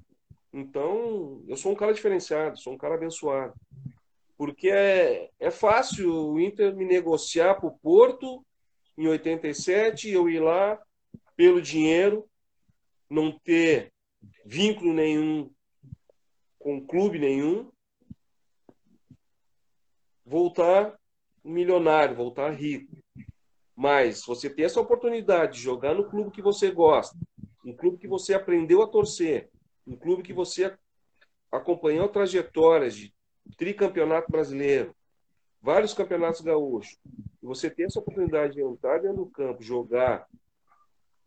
Então, 0.52 1.42
eu 1.48 1.56
sou 1.56 1.72
um 1.72 1.74
cara 1.74 1.94
diferenciado, 1.94 2.58
sou 2.58 2.74
um 2.74 2.76
cara 2.76 2.96
abençoado. 2.96 3.54
Porque 4.36 4.68
é, 4.68 5.30
é 5.40 5.50
fácil 5.50 6.12
o 6.12 6.38
Inter 6.38 6.76
me 6.76 6.84
negociar 6.84 7.54
para 7.54 7.66
o 7.66 7.78
Porto 7.78 8.44
em 8.98 9.08
87 9.08 10.10
e 10.10 10.12
eu 10.12 10.28
ir 10.28 10.38
lá 10.38 10.78
pelo 11.34 11.62
dinheiro, 11.62 12.28
não 13.08 13.38
ter 13.38 13.90
vínculo 14.44 14.92
nenhum 14.92 15.50
com 16.58 16.86
clube 16.86 17.18
nenhum, 17.18 17.70
voltar 20.26 20.94
milionário, 21.42 22.14
voltar 22.14 22.50
rico. 22.50 22.94
Mas 23.74 24.22
você 24.26 24.50
ter 24.50 24.64
essa 24.64 24.80
oportunidade 24.80 25.54
de 25.54 25.62
jogar 25.62 25.94
no 25.94 26.08
clube 26.08 26.30
que 26.30 26.42
você 26.42 26.70
gosta, 26.70 27.18
um 27.64 27.74
clube 27.74 27.98
que 27.98 28.06
você 28.06 28.34
aprendeu 28.34 28.82
a 28.82 28.86
torcer, 28.86 29.50
um 29.86 29.96
clube 29.96 30.22
que 30.22 30.32
você 30.32 30.76
acompanhou 31.50 32.08
trajetórias 32.08 32.94
de 32.94 33.14
tricampeonato 33.56 34.30
brasileiro, 34.30 34.94
vários 35.60 35.94
campeonatos 35.94 36.40
gaúchos, 36.40 36.98
e 37.42 37.46
você 37.46 37.70
ter 37.70 37.84
essa 37.84 37.98
oportunidade 37.98 38.54
de 38.54 38.62
entrar 38.62 38.98
dentro 38.98 39.24
do 39.24 39.30
campo, 39.30 39.62
jogar 39.62 40.26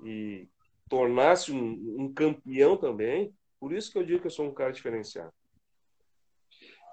e 0.04 0.47
tornar-se 0.89 1.52
um, 1.52 2.04
um, 2.04 2.13
campeão 2.13 2.78
também, 2.78 3.34
por 3.60 3.73
isso 3.73 3.91
que 3.91 3.97
eu 3.97 4.04
digo 4.04 4.21
que 4.21 4.28
eu 4.28 4.32
sou 4.32 4.45
um 4.45 4.54
cara 4.54 4.71
diferenciado. 4.71 5.34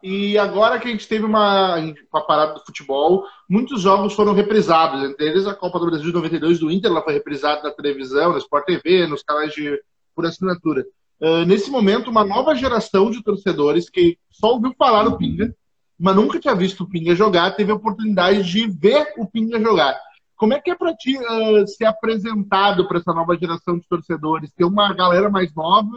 E 0.07 0.37
agora 0.37 0.79
que 0.79 0.87
a 0.87 0.91
gente 0.91 1.09
teve 1.09 1.25
uma, 1.25 1.77
uma 2.13 2.27
parada 2.27 2.53
do 2.53 2.61
futebol, 2.61 3.25
muitos 3.49 3.81
jogos 3.81 4.13
foram 4.13 4.35
reprisados. 4.35 5.03
Entre 5.03 5.27
eles, 5.27 5.47
a 5.47 5.55
Copa 5.55 5.79
do 5.79 5.87
Brasil 5.87 6.05
de 6.05 6.13
92 6.13 6.59
do 6.59 6.71
Inter 6.71 6.91
ela 6.91 7.01
foi 7.01 7.15
reprisada 7.15 7.63
na 7.63 7.71
televisão, 7.71 8.33
na 8.33 8.39
Sport 8.39 8.67
TV, 8.67 9.07
nos 9.07 9.23
canais 9.23 9.55
de 9.55 9.83
por 10.15 10.27
assinatura. 10.27 10.85
Uh, 11.19 11.47
nesse 11.47 11.71
momento, 11.71 12.11
uma 12.11 12.23
nova 12.23 12.55
geração 12.55 13.11
de 13.11 13.23
torcedores 13.23 13.89
que 13.89 14.19
só 14.31 14.53
ouviu 14.53 14.75
falar 14.77 15.05
do 15.05 15.17
Pinga, 15.17 15.57
mas 15.99 16.15
nunca 16.15 16.39
tinha 16.39 16.55
visto 16.55 16.83
o 16.83 16.89
Pinga 16.89 17.17
jogar, 17.17 17.53
teve 17.53 17.73
a 17.73 17.77
oportunidade 17.77 18.43
de 18.43 18.69
ver 18.69 19.15
o 19.17 19.27
Pinga 19.27 19.59
jogar. 19.59 19.99
Como 20.37 20.53
é 20.53 20.61
que 20.61 20.71
é 20.71 20.75
para 20.75 20.95
ti 20.95 21.17
uh, 21.17 21.67
ser 21.67 21.87
apresentado 21.87 22.87
para 22.87 22.99
essa 22.99 23.15
nova 23.15 23.39
geração 23.39 23.79
de 23.79 23.89
torcedores? 23.89 24.53
Ter 24.53 24.67
uma 24.67 24.93
galera 24.93 25.31
mais 25.31 25.55
nova 25.55 25.97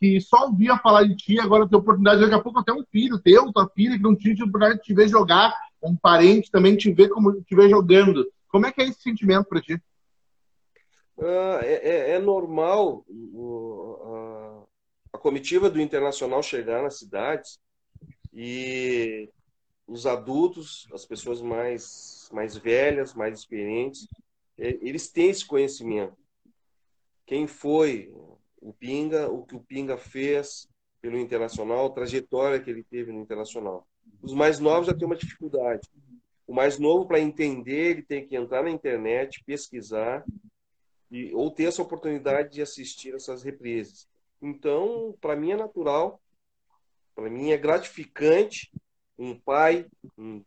que 0.00 0.18
só 0.18 0.46
ouvia 0.46 0.78
falar 0.78 1.04
de 1.04 1.14
ti, 1.14 1.38
agora 1.38 1.68
tem 1.68 1.78
oportunidade, 1.78 2.22
daqui 2.22 2.34
a 2.34 2.40
pouco 2.40 2.58
até 2.58 2.72
um 2.72 2.82
filho 2.90 3.20
teu, 3.20 3.52
tua 3.52 3.68
filha, 3.68 3.98
que 3.98 4.02
não 4.02 4.16
tinha 4.16 4.32
oportunidade 4.34 4.76
de 4.76 4.82
te 4.82 4.94
ver 4.94 5.08
jogar, 5.08 5.54
um 5.82 5.94
parente 5.94 6.50
também 6.50 6.74
te 6.74 6.90
ver 6.90 7.10
como 7.10 7.42
te 7.42 7.54
ver 7.54 7.68
jogando. 7.68 8.26
Como 8.48 8.64
é 8.64 8.72
que 8.72 8.80
é 8.80 8.86
esse 8.86 9.02
sentimento 9.02 9.44
para 9.44 9.60
ti? 9.60 9.74
Uh, 11.18 11.60
é, 11.62 12.12
é, 12.12 12.18
normal 12.18 13.04
uh, 13.10 14.66
a 15.12 15.18
comitiva 15.18 15.68
do 15.68 15.78
Internacional 15.78 16.42
chegar 16.42 16.82
nas 16.82 16.98
cidades 16.98 17.60
e 18.32 19.28
os 19.86 20.06
adultos, 20.06 20.88
as 20.94 21.04
pessoas 21.04 21.42
mais, 21.42 22.30
mais 22.32 22.56
velhas, 22.56 23.12
mais 23.12 23.38
experientes, 23.38 24.08
eles 24.56 25.10
têm 25.10 25.28
esse 25.28 25.44
conhecimento. 25.44 26.16
Quem 27.26 27.46
foi 27.46 28.14
o 28.60 28.72
Pinga, 28.72 29.28
o 29.28 29.44
que 29.44 29.56
o 29.56 29.60
Pinga 29.60 29.96
fez 29.96 30.68
pelo 31.00 31.18
Internacional, 31.18 31.86
a 31.86 31.90
trajetória 31.90 32.60
que 32.60 32.70
ele 32.70 32.82
teve 32.84 33.10
no 33.12 33.20
Internacional. 33.20 33.86
Os 34.22 34.34
mais 34.34 34.58
novos 34.60 34.86
já 34.86 34.94
têm 34.94 35.06
uma 35.06 35.16
dificuldade. 35.16 35.88
O 36.46 36.52
mais 36.52 36.78
novo, 36.78 37.06
para 37.06 37.20
entender, 37.20 37.90
ele 37.90 38.02
tem 38.02 38.26
que 38.26 38.36
entrar 38.36 38.62
na 38.62 38.70
internet, 38.70 39.42
pesquisar, 39.44 40.24
e, 41.10 41.32
ou 41.32 41.50
ter 41.50 41.64
essa 41.64 41.82
oportunidade 41.82 42.52
de 42.52 42.62
assistir 42.62 43.14
essas 43.14 43.42
reprises. 43.42 44.08
Então, 44.42 45.16
para 45.20 45.36
mim 45.36 45.52
é 45.52 45.56
natural, 45.56 46.20
para 47.14 47.30
mim 47.30 47.50
é 47.50 47.56
gratificante 47.56 48.70
um 49.18 49.38
pai, 49.38 49.86
um, 50.16 50.42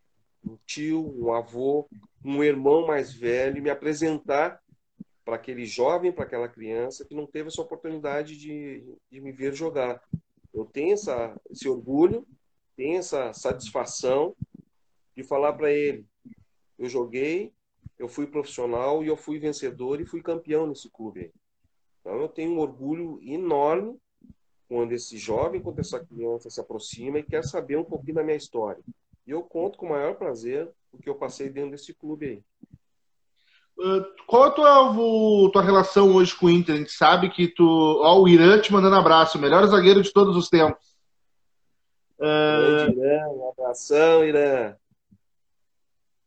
um 0.46 0.58
tio, 0.66 1.14
um 1.20 1.32
avô, 1.34 1.88
um 2.24 2.44
irmão 2.44 2.88
mais 2.88 3.14
velho 3.14 3.62
me 3.62 3.70
apresentar 3.70 4.60
para 5.24 5.36
aquele 5.36 5.66
jovem, 5.66 6.12
para 6.12 6.26
aquela 6.26 6.48
criança 6.48 7.06
que 7.06 7.16
não 7.16 7.26
teve 7.26 7.48
essa 7.50 7.62
oportunidade 7.62 8.38
de, 8.38 8.84
de 9.10 9.22
me 9.22 9.32
ver 9.32 9.54
jogar. 9.54 10.02
Eu 10.54 10.66
tenho 10.66 10.94
essa, 10.94 11.40
esse 11.50 11.68
orgulho, 11.68 12.28
tenho 12.76 13.00
essa 13.00 13.34
satisfação 13.34 14.36
de 15.16 15.24
falar 15.24 15.54
para 15.54 15.72
ele: 15.72 16.06
eu 16.78 16.90
joguei, 16.90 17.54
eu 17.98 18.08
fui 18.08 18.28
profissional 18.28 19.04
e 19.04 19.08
eu 19.08 19.16
fui 19.16 19.40
vencedor 19.40 20.02
e 20.02 20.06
fui 20.06 20.22
campeão 20.22 20.68
nesse 20.68 20.90
clube. 20.90 21.34
Então 22.02 22.20
eu 22.20 22.28
tenho 22.28 22.52
um 22.52 22.60
orgulho 22.60 23.20
enorme 23.24 23.98
quando 24.68 24.92
esse 24.92 25.18
jovem, 25.18 25.62
quando 25.62 25.80
essa 25.80 26.04
criança 26.04 26.50
se 26.50 26.60
aproxima 26.60 27.20
e 27.20 27.24
quer 27.24 27.44
saber 27.44 27.78
um 27.78 27.84
pouquinho 27.84 28.16
da 28.16 28.24
minha 28.24 28.36
história. 28.36 28.84
E 29.26 29.32
eu 29.32 29.42
conto 29.44 29.78
com 29.78 29.86
o 29.86 29.90
maior 29.90 30.16
prazer 30.16 30.70
o 30.92 30.98
que 30.98 31.10
eu 31.10 31.16
passei 31.16 31.50
dentro 31.50 31.72
desse 31.72 31.94
clube 31.94 32.26
aí. 32.26 32.44
Uh, 33.78 34.06
qual 34.28 34.46
é 34.46 34.48
a 34.48 34.52
tua, 34.52 35.52
tua 35.52 35.62
relação 35.62 36.14
hoje 36.14 36.36
com 36.36 36.46
o 36.46 36.50
Inter? 36.50 36.76
A 36.76 36.78
gente 36.78 36.92
sabe 36.92 37.30
que 37.30 37.48
tu. 37.48 37.66
Ó, 38.02 38.22
o 38.22 38.28
Irã 38.28 38.60
te 38.60 38.72
mandando 38.72 38.96
abraço, 38.96 39.40
melhor 39.40 39.66
zagueiro 39.66 40.02
de 40.02 40.14
todos 40.14 40.36
os 40.38 40.48
tempos. 40.48 40.94
Uh, 42.20 42.92
Irã, 42.92 43.28
um 43.30 43.50
abração, 43.50 44.24
Irã. 44.24 44.76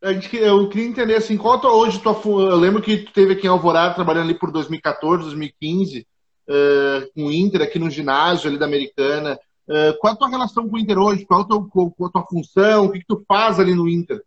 A 0.03 0.13
gente, 0.13 0.37
eu 0.37 0.69
queria 0.69 0.89
entender 0.89 1.15
assim, 1.15 1.37
qual 1.37 1.61
é 1.61 1.67
hoje 1.67 2.01
tua. 2.01 2.15
Eu 2.25 2.57
lembro 2.57 2.83
que 2.83 2.99
tu 2.99 3.13
teve 3.13 3.33
aqui 3.33 3.47
em 3.47 3.51
Alvorada 3.51 3.95
trabalhando 3.95 4.25
ali 4.25 4.39
por 4.39 4.53
2014, 4.53 5.23
2015, 5.23 6.07
uh, 6.49 7.13
com 7.15 7.27
o 7.27 7.33
Inter 7.33 7.63
aqui 7.63 7.79
no 7.79 7.91
ginásio 7.91 8.49
ali 8.49 8.59
da 8.59 8.67
Americana. 8.67 9.39
Uh, 9.69 9.97
qual 9.99 10.13
é 10.13 10.15
a 10.15 10.19
tua 10.19 10.29
relação 10.29 10.69
com 10.69 10.77
o 10.77 10.79
Inter 10.79 10.99
hoje? 10.99 11.25
Qual 11.25 11.41
é 11.41 11.45
a 11.45 11.47
tua, 11.47 11.69
qual 11.69 11.93
a 12.09 12.11
tua 12.11 12.27
função? 12.27 12.87
O 12.87 12.93
que, 12.93 13.01
que 13.01 13.07
tu 13.07 13.25
faz 13.27 13.59
ali 13.59 13.75
no 13.75 13.89
Inter? 13.89 14.23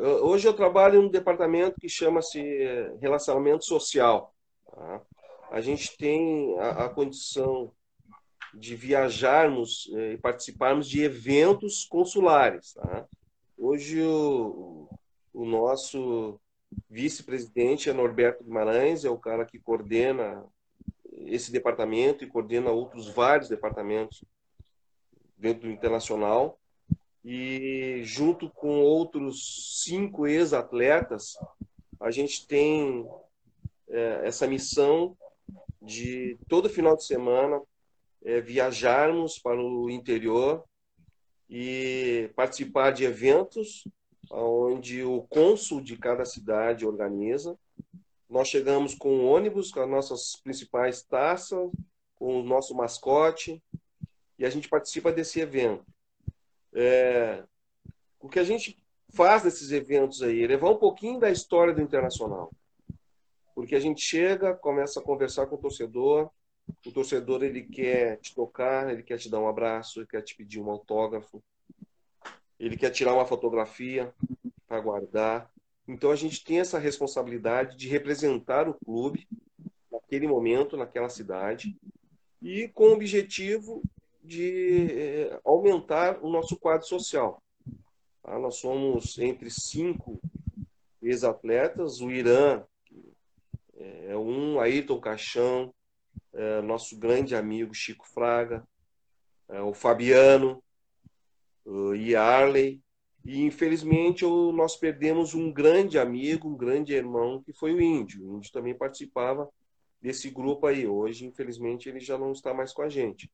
Hoje 0.00 0.48
eu 0.48 0.54
trabalho 0.54 0.98
em 0.98 1.04
um 1.04 1.10
departamento 1.10 1.78
que 1.78 1.88
chama-se 1.88 2.40
eh, 2.40 2.96
Relacionamento 3.02 3.66
Social. 3.66 4.34
Tá? 4.64 5.02
A 5.50 5.60
gente 5.60 5.94
tem 5.98 6.58
a, 6.58 6.86
a, 6.86 6.88
condição 6.88 7.70
de 8.54 8.74
viajarmos 8.74 9.90
eh, 9.94 10.12
e 10.12 10.16
participarmos 10.16 10.88
de 10.88 11.02
eventos 11.02 11.84
consulares. 11.84 12.72
Tá? 12.72 13.06
Hoje 13.58 14.00
o, 14.02 14.88
o 15.34 15.44
nosso 15.44 16.40
vice-presidente 16.88 17.90
é 17.90 17.92
Norberto 17.92 18.42
Guimarães, 18.42 19.04
é 19.04 19.10
o 19.10 19.18
cara 19.18 19.44
que 19.44 19.58
coordena 19.58 20.46
esse 21.12 21.52
departamento 21.52 22.24
e 22.24 22.28
coordena 22.28 22.70
outros 22.70 23.08
vários 23.08 23.50
departamentos 23.50 24.24
dentro 25.36 25.68
do 25.68 25.72
internacional 25.72 26.59
e 27.24 28.02
junto 28.04 28.48
com 28.50 28.80
outros 28.80 29.82
cinco 29.84 30.26
ex-atletas, 30.26 31.34
a 32.00 32.10
gente 32.10 32.46
tem 32.46 33.06
é, 33.88 34.22
essa 34.24 34.46
missão 34.46 35.16
de 35.82 36.38
todo 36.48 36.68
final 36.68 36.96
de 36.96 37.04
semana 37.04 37.60
é, 38.24 38.40
viajarmos 38.40 39.38
para 39.38 39.60
o 39.60 39.90
interior 39.90 40.64
e 41.48 42.30
participar 42.36 42.92
de 42.92 43.04
eventos 43.04 43.84
onde 44.30 45.02
o 45.02 45.22
cônsul 45.22 45.80
de 45.80 45.96
cada 45.96 46.24
cidade 46.24 46.86
organiza. 46.86 47.58
Nós 48.28 48.48
chegamos 48.48 48.94
com 48.94 49.24
ônibus, 49.24 49.72
com 49.72 49.80
as 49.80 49.90
nossas 49.90 50.36
principais 50.36 51.02
taças, 51.02 51.68
com 52.14 52.40
o 52.40 52.44
nosso 52.44 52.74
mascote, 52.74 53.60
e 54.38 54.44
a 54.44 54.50
gente 54.50 54.68
participa 54.68 55.10
desse 55.10 55.40
evento. 55.40 55.84
É, 56.74 57.42
o 58.20 58.28
que 58.28 58.38
a 58.38 58.44
gente 58.44 58.82
faz 59.12 59.44
nesses 59.44 59.72
eventos 59.72 60.22
aí 60.22 60.44
é 60.44 60.46
levar 60.46 60.70
um 60.70 60.76
pouquinho 60.76 61.18
da 61.18 61.30
história 61.30 61.74
do 61.74 61.82
Internacional. 61.82 62.50
Porque 63.54 63.74
a 63.74 63.80
gente 63.80 64.00
chega, 64.00 64.54
começa 64.54 65.00
a 65.00 65.02
conversar 65.02 65.46
com 65.46 65.56
o 65.56 65.60
torcedor, 65.60 66.30
o 66.86 66.92
torcedor 66.92 67.42
ele 67.42 67.62
quer 67.62 68.18
te 68.18 68.34
tocar, 68.34 68.90
ele 68.90 69.02
quer 69.02 69.18
te 69.18 69.28
dar 69.28 69.40
um 69.40 69.48
abraço, 69.48 70.00
ele 70.00 70.06
quer 70.06 70.22
te 70.22 70.36
pedir 70.36 70.60
um 70.60 70.70
autógrafo, 70.70 71.42
ele 72.58 72.76
quer 72.76 72.90
tirar 72.90 73.14
uma 73.14 73.26
fotografia 73.26 74.14
para 74.66 74.80
guardar. 74.80 75.50
Então 75.88 76.10
a 76.10 76.16
gente 76.16 76.44
tem 76.44 76.60
essa 76.60 76.78
responsabilidade 76.78 77.76
de 77.76 77.88
representar 77.88 78.68
o 78.68 78.74
clube 78.74 79.26
naquele 79.90 80.28
momento, 80.28 80.76
naquela 80.76 81.08
cidade, 81.08 81.76
e 82.40 82.68
com 82.68 82.84
o 82.84 82.92
objetivo 82.92 83.82
de 84.22 84.88
eh, 84.90 85.40
aumentar 85.44 86.22
o 86.22 86.30
nosso 86.30 86.56
quadro 86.56 86.86
social. 86.86 87.42
Tá? 88.22 88.38
Nós 88.38 88.56
somos 88.56 89.18
entre 89.18 89.50
cinco 89.50 90.20
ex-atletas, 91.02 92.00
o 92.00 92.10
Irã 92.10 92.62
é 93.76 94.16
um, 94.16 94.60
Ayrton 94.60 95.00
Caixão, 95.00 95.74
é 96.32 96.60
nosso 96.60 96.98
grande 96.98 97.34
amigo 97.34 97.74
Chico 97.74 98.06
Fraga, 98.06 98.66
é 99.48 99.60
o 99.62 99.72
Fabiano, 99.72 100.62
o 101.64 101.94
Yarley, 101.94 102.80
e 103.24 103.42
infelizmente 103.42 104.24
nós 104.24 104.76
perdemos 104.76 105.34
um 105.34 105.52
grande 105.52 105.98
amigo, 105.98 106.48
um 106.48 106.56
grande 106.56 106.92
irmão, 106.92 107.42
que 107.42 107.52
foi 107.52 107.74
o 107.74 107.80
Índio. 107.80 108.24
O 108.24 108.36
Índio 108.36 108.52
também 108.52 108.74
participava 108.74 109.48
desse 110.00 110.30
grupo 110.30 110.66
aí. 110.66 110.86
Hoje, 110.86 111.26
infelizmente, 111.26 111.88
ele 111.88 112.00
já 112.00 112.16
não 112.16 112.32
está 112.32 112.54
mais 112.54 112.72
com 112.72 112.82
a 112.82 112.88
gente. 112.88 113.30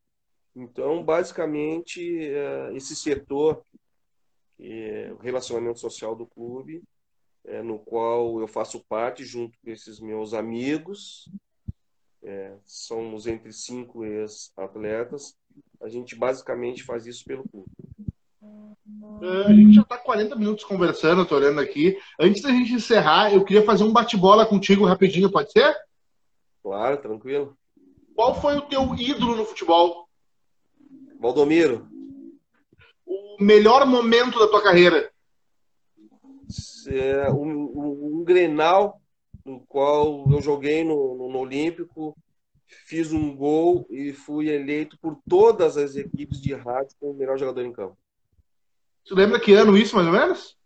Então, 0.56 1.04
basicamente, 1.04 2.00
é, 2.18 2.74
esse 2.74 2.96
setor, 2.96 3.62
é 4.58 5.12
o 5.12 5.18
relacionamento 5.18 5.78
social 5.78 6.16
do 6.16 6.26
clube, 6.26 6.82
é, 7.44 7.62
no 7.62 7.78
qual 7.78 8.40
eu 8.40 8.48
faço 8.48 8.82
parte 8.88 9.22
junto 9.22 9.58
com 9.62 9.70
esses 9.70 10.00
meus 10.00 10.32
amigos, 10.32 11.30
é, 12.22 12.56
somos 12.64 13.26
entre 13.26 13.52
cinco 13.52 14.02
ex-atletas, 14.02 15.36
a 15.80 15.90
gente 15.90 16.16
basicamente 16.16 16.82
faz 16.82 17.06
isso 17.06 17.22
pelo 17.26 17.46
clube. 17.46 17.70
É, 19.22 19.46
a 19.46 19.52
gente 19.52 19.74
já 19.74 19.82
está 19.82 19.98
40 19.98 20.36
minutos 20.36 20.64
conversando, 20.64 21.22
estou 21.22 21.36
olhando 21.36 21.60
aqui. 21.60 21.98
Antes 22.18 22.40
da 22.40 22.48
gente 22.48 22.72
encerrar, 22.72 23.32
eu 23.32 23.44
queria 23.44 23.62
fazer 23.62 23.84
um 23.84 23.92
bate-bola 23.92 24.46
contigo 24.46 24.86
rapidinho, 24.86 25.30
pode 25.30 25.52
ser? 25.52 25.76
Claro, 26.62 26.96
tranquilo. 26.96 27.56
Qual 28.14 28.40
foi 28.40 28.56
o 28.56 28.62
teu 28.62 28.94
ídolo 28.94 29.36
no 29.36 29.44
futebol? 29.44 30.05
Valdomiro. 31.18 31.88
O 33.04 33.36
melhor 33.42 33.86
momento 33.86 34.38
da 34.38 34.48
tua 34.48 34.62
carreira? 34.62 35.10
É 36.88 37.30
um, 37.30 37.44
um, 37.44 38.18
um, 38.20 38.24
Grenal 38.24 39.00
no 39.44 39.60
qual 39.66 40.26
eu 40.30 40.40
joguei 40.40 40.82
no, 40.82 41.16
no, 41.16 41.28
no, 41.30 41.38
Olímpico, 41.38 42.16
fiz 42.66 43.12
um 43.12 43.34
gol 43.34 43.86
e 43.88 44.12
fui 44.12 44.48
eleito 44.48 44.98
por 44.98 45.18
todas 45.28 45.76
as 45.76 45.94
equipes 45.94 46.40
de 46.40 46.52
rádio 46.52 46.96
como 46.98 47.12
o 47.12 47.16
melhor 47.16 47.38
jogador 47.38 47.64
em 47.64 47.72
campo. 47.72 47.96
Você 49.04 49.14
lembra 49.14 49.38
que 49.38 49.52
ano 49.52 49.76
isso, 49.76 49.94
mais 49.94 50.08
ou 50.08 50.12
menos? 50.12 50.56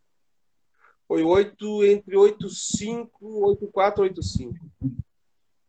Foi 1.07 1.23
8, 1.23 1.85
entre 1.85 2.17
8-5, 2.17 3.11
8-4, 3.21 4.15
8-5. 4.15 4.55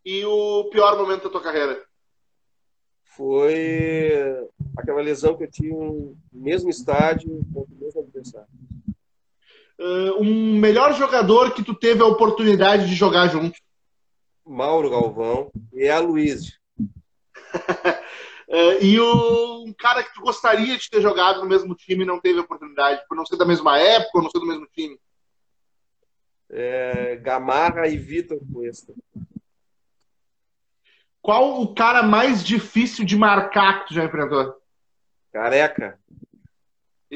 E 0.05 0.23
o 0.23 0.69
pior 0.69 0.97
momento 0.97 1.23
da 1.23 1.29
tua 1.29 1.41
carreira? 1.41 1.83
Foi 3.21 4.47
aquela 4.75 4.99
lesão 4.99 5.37
que 5.37 5.43
eu 5.43 5.51
tive 5.51 5.69
no 5.69 6.17
mesmo 6.33 6.71
estádio 6.71 7.45
contra 7.53 7.71
o 7.71 7.77
mesmo 7.77 8.01
adversário. 8.01 8.47
Uh, 9.79 10.19
um 10.19 10.55
melhor 10.57 10.95
jogador 10.95 11.53
que 11.53 11.63
tu 11.63 11.75
teve 11.75 12.01
a 12.01 12.07
oportunidade 12.07 12.87
de 12.87 12.95
jogar 12.95 13.27
junto? 13.27 13.59
Mauro 14.43 14.89
Galvão 14.89 15.51
e 15.71 15.87
a 15.87 15.99
Luiz. 15.99 16.57
uh, 16.79 16.81
e 18.81 18.99
o, 18.99 19.65
um 19.65 19.73
cara 19.73 20.01
que 20.01 20.15
tu 20.15 20.21
gostaria 20.21 20.75
de 20.75 20.89
ter 20.89 20.99
jogado 20.99 21.41
no 21.41 21.47
mesmo 21.47 21.75
time 21.75 22.03
e 22.03 22.07
não 22.07 22.19
teve 22.19 22.39
a 22.39 22.43
oportunidade, 22.43 23.03
por 23.07 23.15
não 23.15 23.25
ser 23.25 23.37
da 23.37 23.45
mesma 23.45 23.77
época 23.77 24.17
ou 24.17 24.23
não 24.23 24.31
ser 24.31 24.39
do 24.39 24.47
mesmo 24.47 24.65
time? 24.73 24.99
É, 26.49 27.17
Gamarra 27.17 27.87
e 27.87 27.97
Vitor 27.97 28.39
Cuesta. 28.51 28.95
Qual 31.21 31.61
o 31.61 31.73
cara 31.73 32.01
mais 32.01 32.43
difícil 32.43 33.05
de 33.05 33.15
marcar 33.15 33.81
que 33.81 33.89
tu 33.89 33.93
já 33.93 34.05
enfrentou? 34.05 34.55
Careca. 35.31 35.99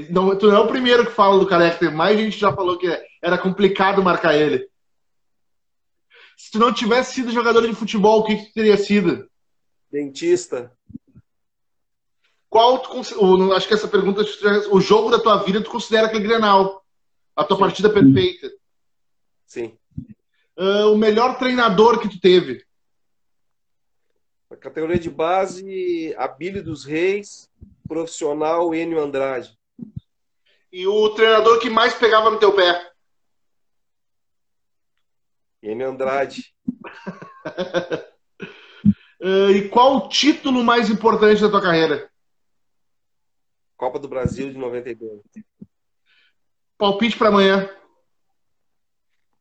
Não, 0.09 0.37
tu 0.37 0.47
não 0.47 0.57
é 0.57 0.59
o 0.59 0.67
primeiro 0.67 1.05
que 1.05 1.11
fala 1.11 1.39
do 1.39 1.47
Careca, 1.47 1.79
tem 1.79 1.91
mais 1.91 2.17
gente 2.17 2.37
já 2.37 2.53
falou 2.53 2.77
que 2.77 2.87
era 3.21 3.37
complicado 3.37 4.03
marcar 4.03 4.35
ele. 4.35 4.69
Se 6.37 6.51
tu 6.51 6.59
não 6.59 6.73
tivesse 6.73 7.13
sido 7.13 7.31
jogador 7.31 7.65
de 7.65 7.73
futebol, 7.73 8.19
o 8.19 8.25
que, 8.25 8.35
que 8.35 8.45
tu 8.47 8.53
teria 8.53 8.77
sido? 8.77 9.29
Dentista. 9.89 10.71
Qual 12.49 12.79
tu, 12.79 13.53
acho 13.53 13.67
que 13.67 13.73
essa 13.73 13.87
pergunta 13.87 14.21
o 14.71 14.79
jogo 14.79 15.09
da 15.09 15.19
tua 15.19 15.43
vida 15.43 15.61
tu 15.61 15.69
considera 15.69 16.09
que 16.09 16.17
é 16.17 16.19
Grenal? 16.19 16.85
A 17.35 17.43
tua 17.43 17.57
Sim. 17.57 17.63
partida 17.63 17.89
perfeita? 17.89 18.51
Sim. 19.45 19.77
Uh, 20.57 20.91
o 20.93 20.97
melhor 20.97 21.37
treinador 21.37 21.99
que 21.99 22.07
tu 22.07 22.19
teve? 22.19 22.65
A 24.55 24.57
categoria 24.57 24.97
de 24.97 25.09
base, 25.09 26.15
Abílio 26.17 26.63
dos 26.63 26.85
Reis, 26.85 27.51
profissional 27.89 28.73
Enio 28.73 29.01
Andrade. 29.01 29.59
E 30.71 30.87
o 30.87 31.09
treinador 31.09 31.59
que 31.59 31.69
mais 31.69 31.93
pegava 31.93 32.31
no 32.31 32.39
teu 32.39 32.55
pé? 32.55 32.89
Enio 35.61 35.89
Andrade. 35.89 36.55
uh, 39.21 39.51
e 39.51 39.67
qual 39.67 39.97
o 39.97 40.07
título 40.07 40.63
mais 40.63 40.89
importante 40.89 41.41
da 41.41 41.49
tua 41.49 41.61
carreira? 41.61 42.09
Copa 43.75 43.99
do 43.99 44.07
Brasil 44.07 44.53
de 44.53 44.57
92. 44.57 45.21
Palpite 46.77 47.17
para 47.17 47.27
amanhã. 47.27 47.69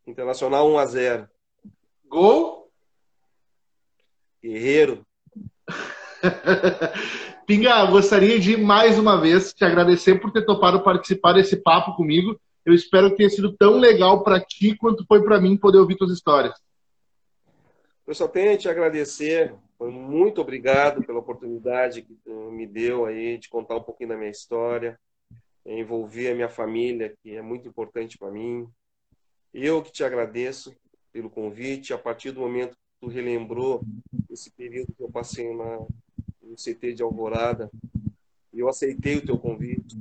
Internacional 0.08 0.68
1 0.72 0.78
a 0.78 0.86
0. 0.86 1.30
Gol? 2.08 2.63
Guerreiro. 4.44 5.06
Pinga, 7.46 7.86
gostaria 7.86 8.38
de 8.38 8.58
mais 8.58 8.98
uma 8.98 9.18
vez 9.18 9.54
te 9.54 9.64
agradecer 9.64 10.20
por 10.20 10.30
ter 10.30 10.44
topado 10.44 10.84
participar 10.84 11.32
desse 11.32 11.56
papo 11.56 11.96
comigo. 11.96 12.38
Eu 12.62 12.74
espero 12.74 13.08
que 13.10 13.16
tenha 13.16 13.30
sido 13.30 13.56
tão 13.56 13.78
legal 13.78 14.22
para 14.22 14.38
ti 14.38 14.76
quanto 14.76 15.02
foi 15.06 15.22
para 15.24 15.40
mim 15.40 15.56
poder 15.56 15.78
ouvir 15.78 15.96
tuas 15.96 16.12
histórias. 16.12 16.54
Eu 18.06 18.14
só 18.14 18.28
tenho 18.28 18.52
a 18.52 18.58
te 18.58 18.68
agradecer. 18.68 19.54
Muito 19.80 20.42
obrigado 20.42 21.02
pela 21.02 21.20
oportunidade 21.20 22.02
que 22.02 22.14
me 22.26 22.66
deu 22.66 23.06
aí 23.06 23.38
de 23.38 23.48
contar 23.48 23.76
um 23.76 23.82
pouquinho 23.82 24.10
da 24.10 24.16
minha 24.16 24.30
história, 24.30 25.00
envolver 25.64 26.32
a 26.32 26.34
minha 26.34 26.50
família, 26.50 27.14
que 27.22 27.34
é 27.34 27.40
muito 27.40 27.66
importante 27.66 28.18
para 28.18 28.30
mim. 28.30 28.68
Eu 29.54 29.82
que 29.82 29.90
te 29.90 30.04
agradeço 30.04 30.74
pelo 31.10 31.30
convite. 31.30 31.94
A 31.94 31.98
partir 31.98 32.30
do 32.30 32.40
momento 32.40 32.76
tu 33.04 33.08
relembrou 33.08 33.82
esse 34.30 34.50
período 34.50 34.94
que 34.94 35.02
eu 35.02 35.10
passei 35.10 35.54
na, 35.54 35.78
no 36.42 36.56
CT 36.56 36.94
de 36.94 37.02
Alvorada, 37.02 37.70
eu 38.52 38.68
aceitei 38.68 39.16
o 39.16 39.26
teu 39.26 39.38
convite 39.38 39.98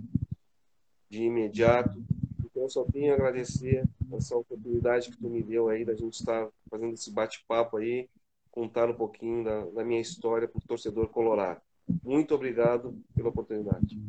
de 1.10 1.24
imediato. 1.24 2.02
Então, 2.40 2.64
eu 2.64 2.70
só 2.70 2.86
tenho 2.86 3.12
a 3.12 3.16
agradecer 3.16 3.84
essa 4.14 4.38
oportunidade 4.38 5.10
que 5.10 5.18
tu 5.18 5.30
me 5.30 5.44
deu 5.44 5.68
aí 5.68 5.84
da 5.84 5.96
gente 5.96 6.14
estar 6.14 6.48
fazendo 6.70 6.94
esse 6.94 7.12
bate-papo 7.12 7.78
aí, 7.78 8.08
contar 8.52 8.90
um 8.90 8.94
pouquinho 8.94 9.44
da, 9.44 9.66
da 9.66 9.84
minha 9.84 10.00
história 10.00 10.48
para 10.48 10.60
o 10.60 10.68
torcedor 10.68 11.10
colorado. 11.10 11.60
Muito 12.04 12.34
obrigado 12.34 12.98
pela 13.14 13.30
oportunidade. 13.30 14.00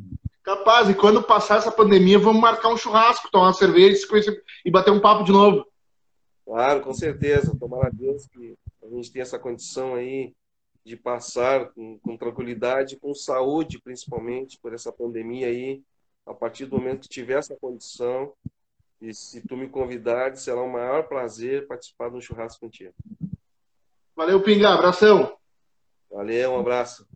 Capaz, 0.43 0.89
e 0.89 0.93
quando 0.93 1.23
passar 1.23 1.57
essa 1.57 1.71
pandemia, 1.71 2.19
vamos 2.19 2.39
marcar 2.39 2.69
um 2.69 2.77
churrasco, 2.77 3.31
tomar 3.31 3.47
uma 3.47 3.53
cerveja 3.53 3.97
e 4.63 4.71
bater 4.71 4.91
um 4.91 5.01
papo 5.01 5.23
de 5.23 5.31
novo. 5.31 5.65
Claro, 6.45 6.81
com 6.81 6.93
certeza. 6.93 7.57
Tomara 7.59 7.87
a 7.87 7.91
Deus 7.91 8.27
que 8.27 8.55
a 8.85 8.95
gente 8.95 9.11
tenha 9.11 9.23
essa 9.23 9.39
condição 9.39 9.95
aí 9.95 10.33
de 10.85 10.95
passar 10.95 11.71
com, 11.71 11.97
com, 11.99 12.15
tranquilidade, 12.15 12.97
com 12.97 13.13
saúde, 13.13 13.81
principalmente, 13.81 14.59
por 14.59 14.73
essa 14.73 14.91
pandemia 14.91 15.47
aí. 15.47 15.81
A 16.25 16.33
partir 16.33 16.65
do 16.65 16.77
momento 16.77 17.01
que 17.01 17.09
tiver 17.09 17.39
essa 17.39 17.55
condição, 17.55 18.33
e 19.01 19.13
se 19.13 19.45
tu 19.47 19.57
me 19.57 19.67
convidares, 19.67 20.41
será 20.41 20.61
um 20.61 20.71
maior 20.71 21.07
prazer 21.07 21.67
participar 21.67 22.09
de 22.09 22.17
um 22.17 22.21
churrasco 22.21 22.61
contigo. 22.61 22.93
Valeu, 24.15 24.41
Pinga. 24.41 24.69
Abração. 24.69 25.37
Valeu, 26.09 26.51
um 26.51 26.59
abraço. 26.59 27.07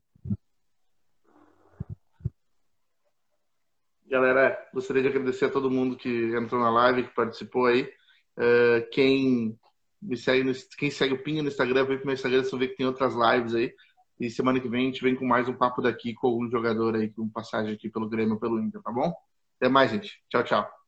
Galera, 4.07 4.67
gostaria 4.73 5.03
de 5.03 5.07
agradecer 5.07 5.45
a 5.45 5.51
todo 5.51 5.69
mundo 5.69 5.95
que 5.95 6.35
entrou 6.35 6.59
na 6.59 6.71
live, 6.71 7.03
que 7.03 7.13
participou 7.13 7.67
aí. 7.67 7.83
Uh, 8.35 8.89
quem 8.91 9.59
me 10.01 10.17
segue, 10.17 10.43
no, 10.43 10.53
quem 10.77 10.89
segue 10.89 11.13
o 11.13 11.23
Pinga 11.23 11.41
no 11.41 11.49
Instagram, 11.49 11.85
vem 11.85 11.97
pro 11.97 12.05
meu 12.05 12.15
Instagram, 12.15 12.39
vocês 12.39 12.51
vão 12.51 12.59
ver 12.59 12.69
que 12.69 12.77
tem 12.77 12.85
outras 12.85 13.13
lives 13.13 13.55
aí. 13.55 13.73
E 14.19 14.29
semana 14.29 14.59
que 14.59 14.67
vem 14.67 14.83
a 14.83 14.85
gente 14.85 15.01
vem 15.01 15.15
com 15.15 15.25
mais 15.25 15.47
um 15.47 15.53
papo 15.53 15.81
daqui 15.81 16.13
com 16.13 16.27
algum 16.27 16.49
jogador 16.49 16.95
aí, 16.95 17.09
com 17.09 17.29
passagem 17.29 17.73
aqui 17.73 17.89
pelo 17.89 18.09
Grêmio, 18.09 18.39
pelo 18.39 18.59
Inter, 18.59 18.81
tá 18.81 18.91
bom? 18.91 19.13
Até 19.57 19.69
mais, 19.69 19.91
gente. 19.91 20.21
Tchau, 20.29 20.43
tchau. 20.43 20.78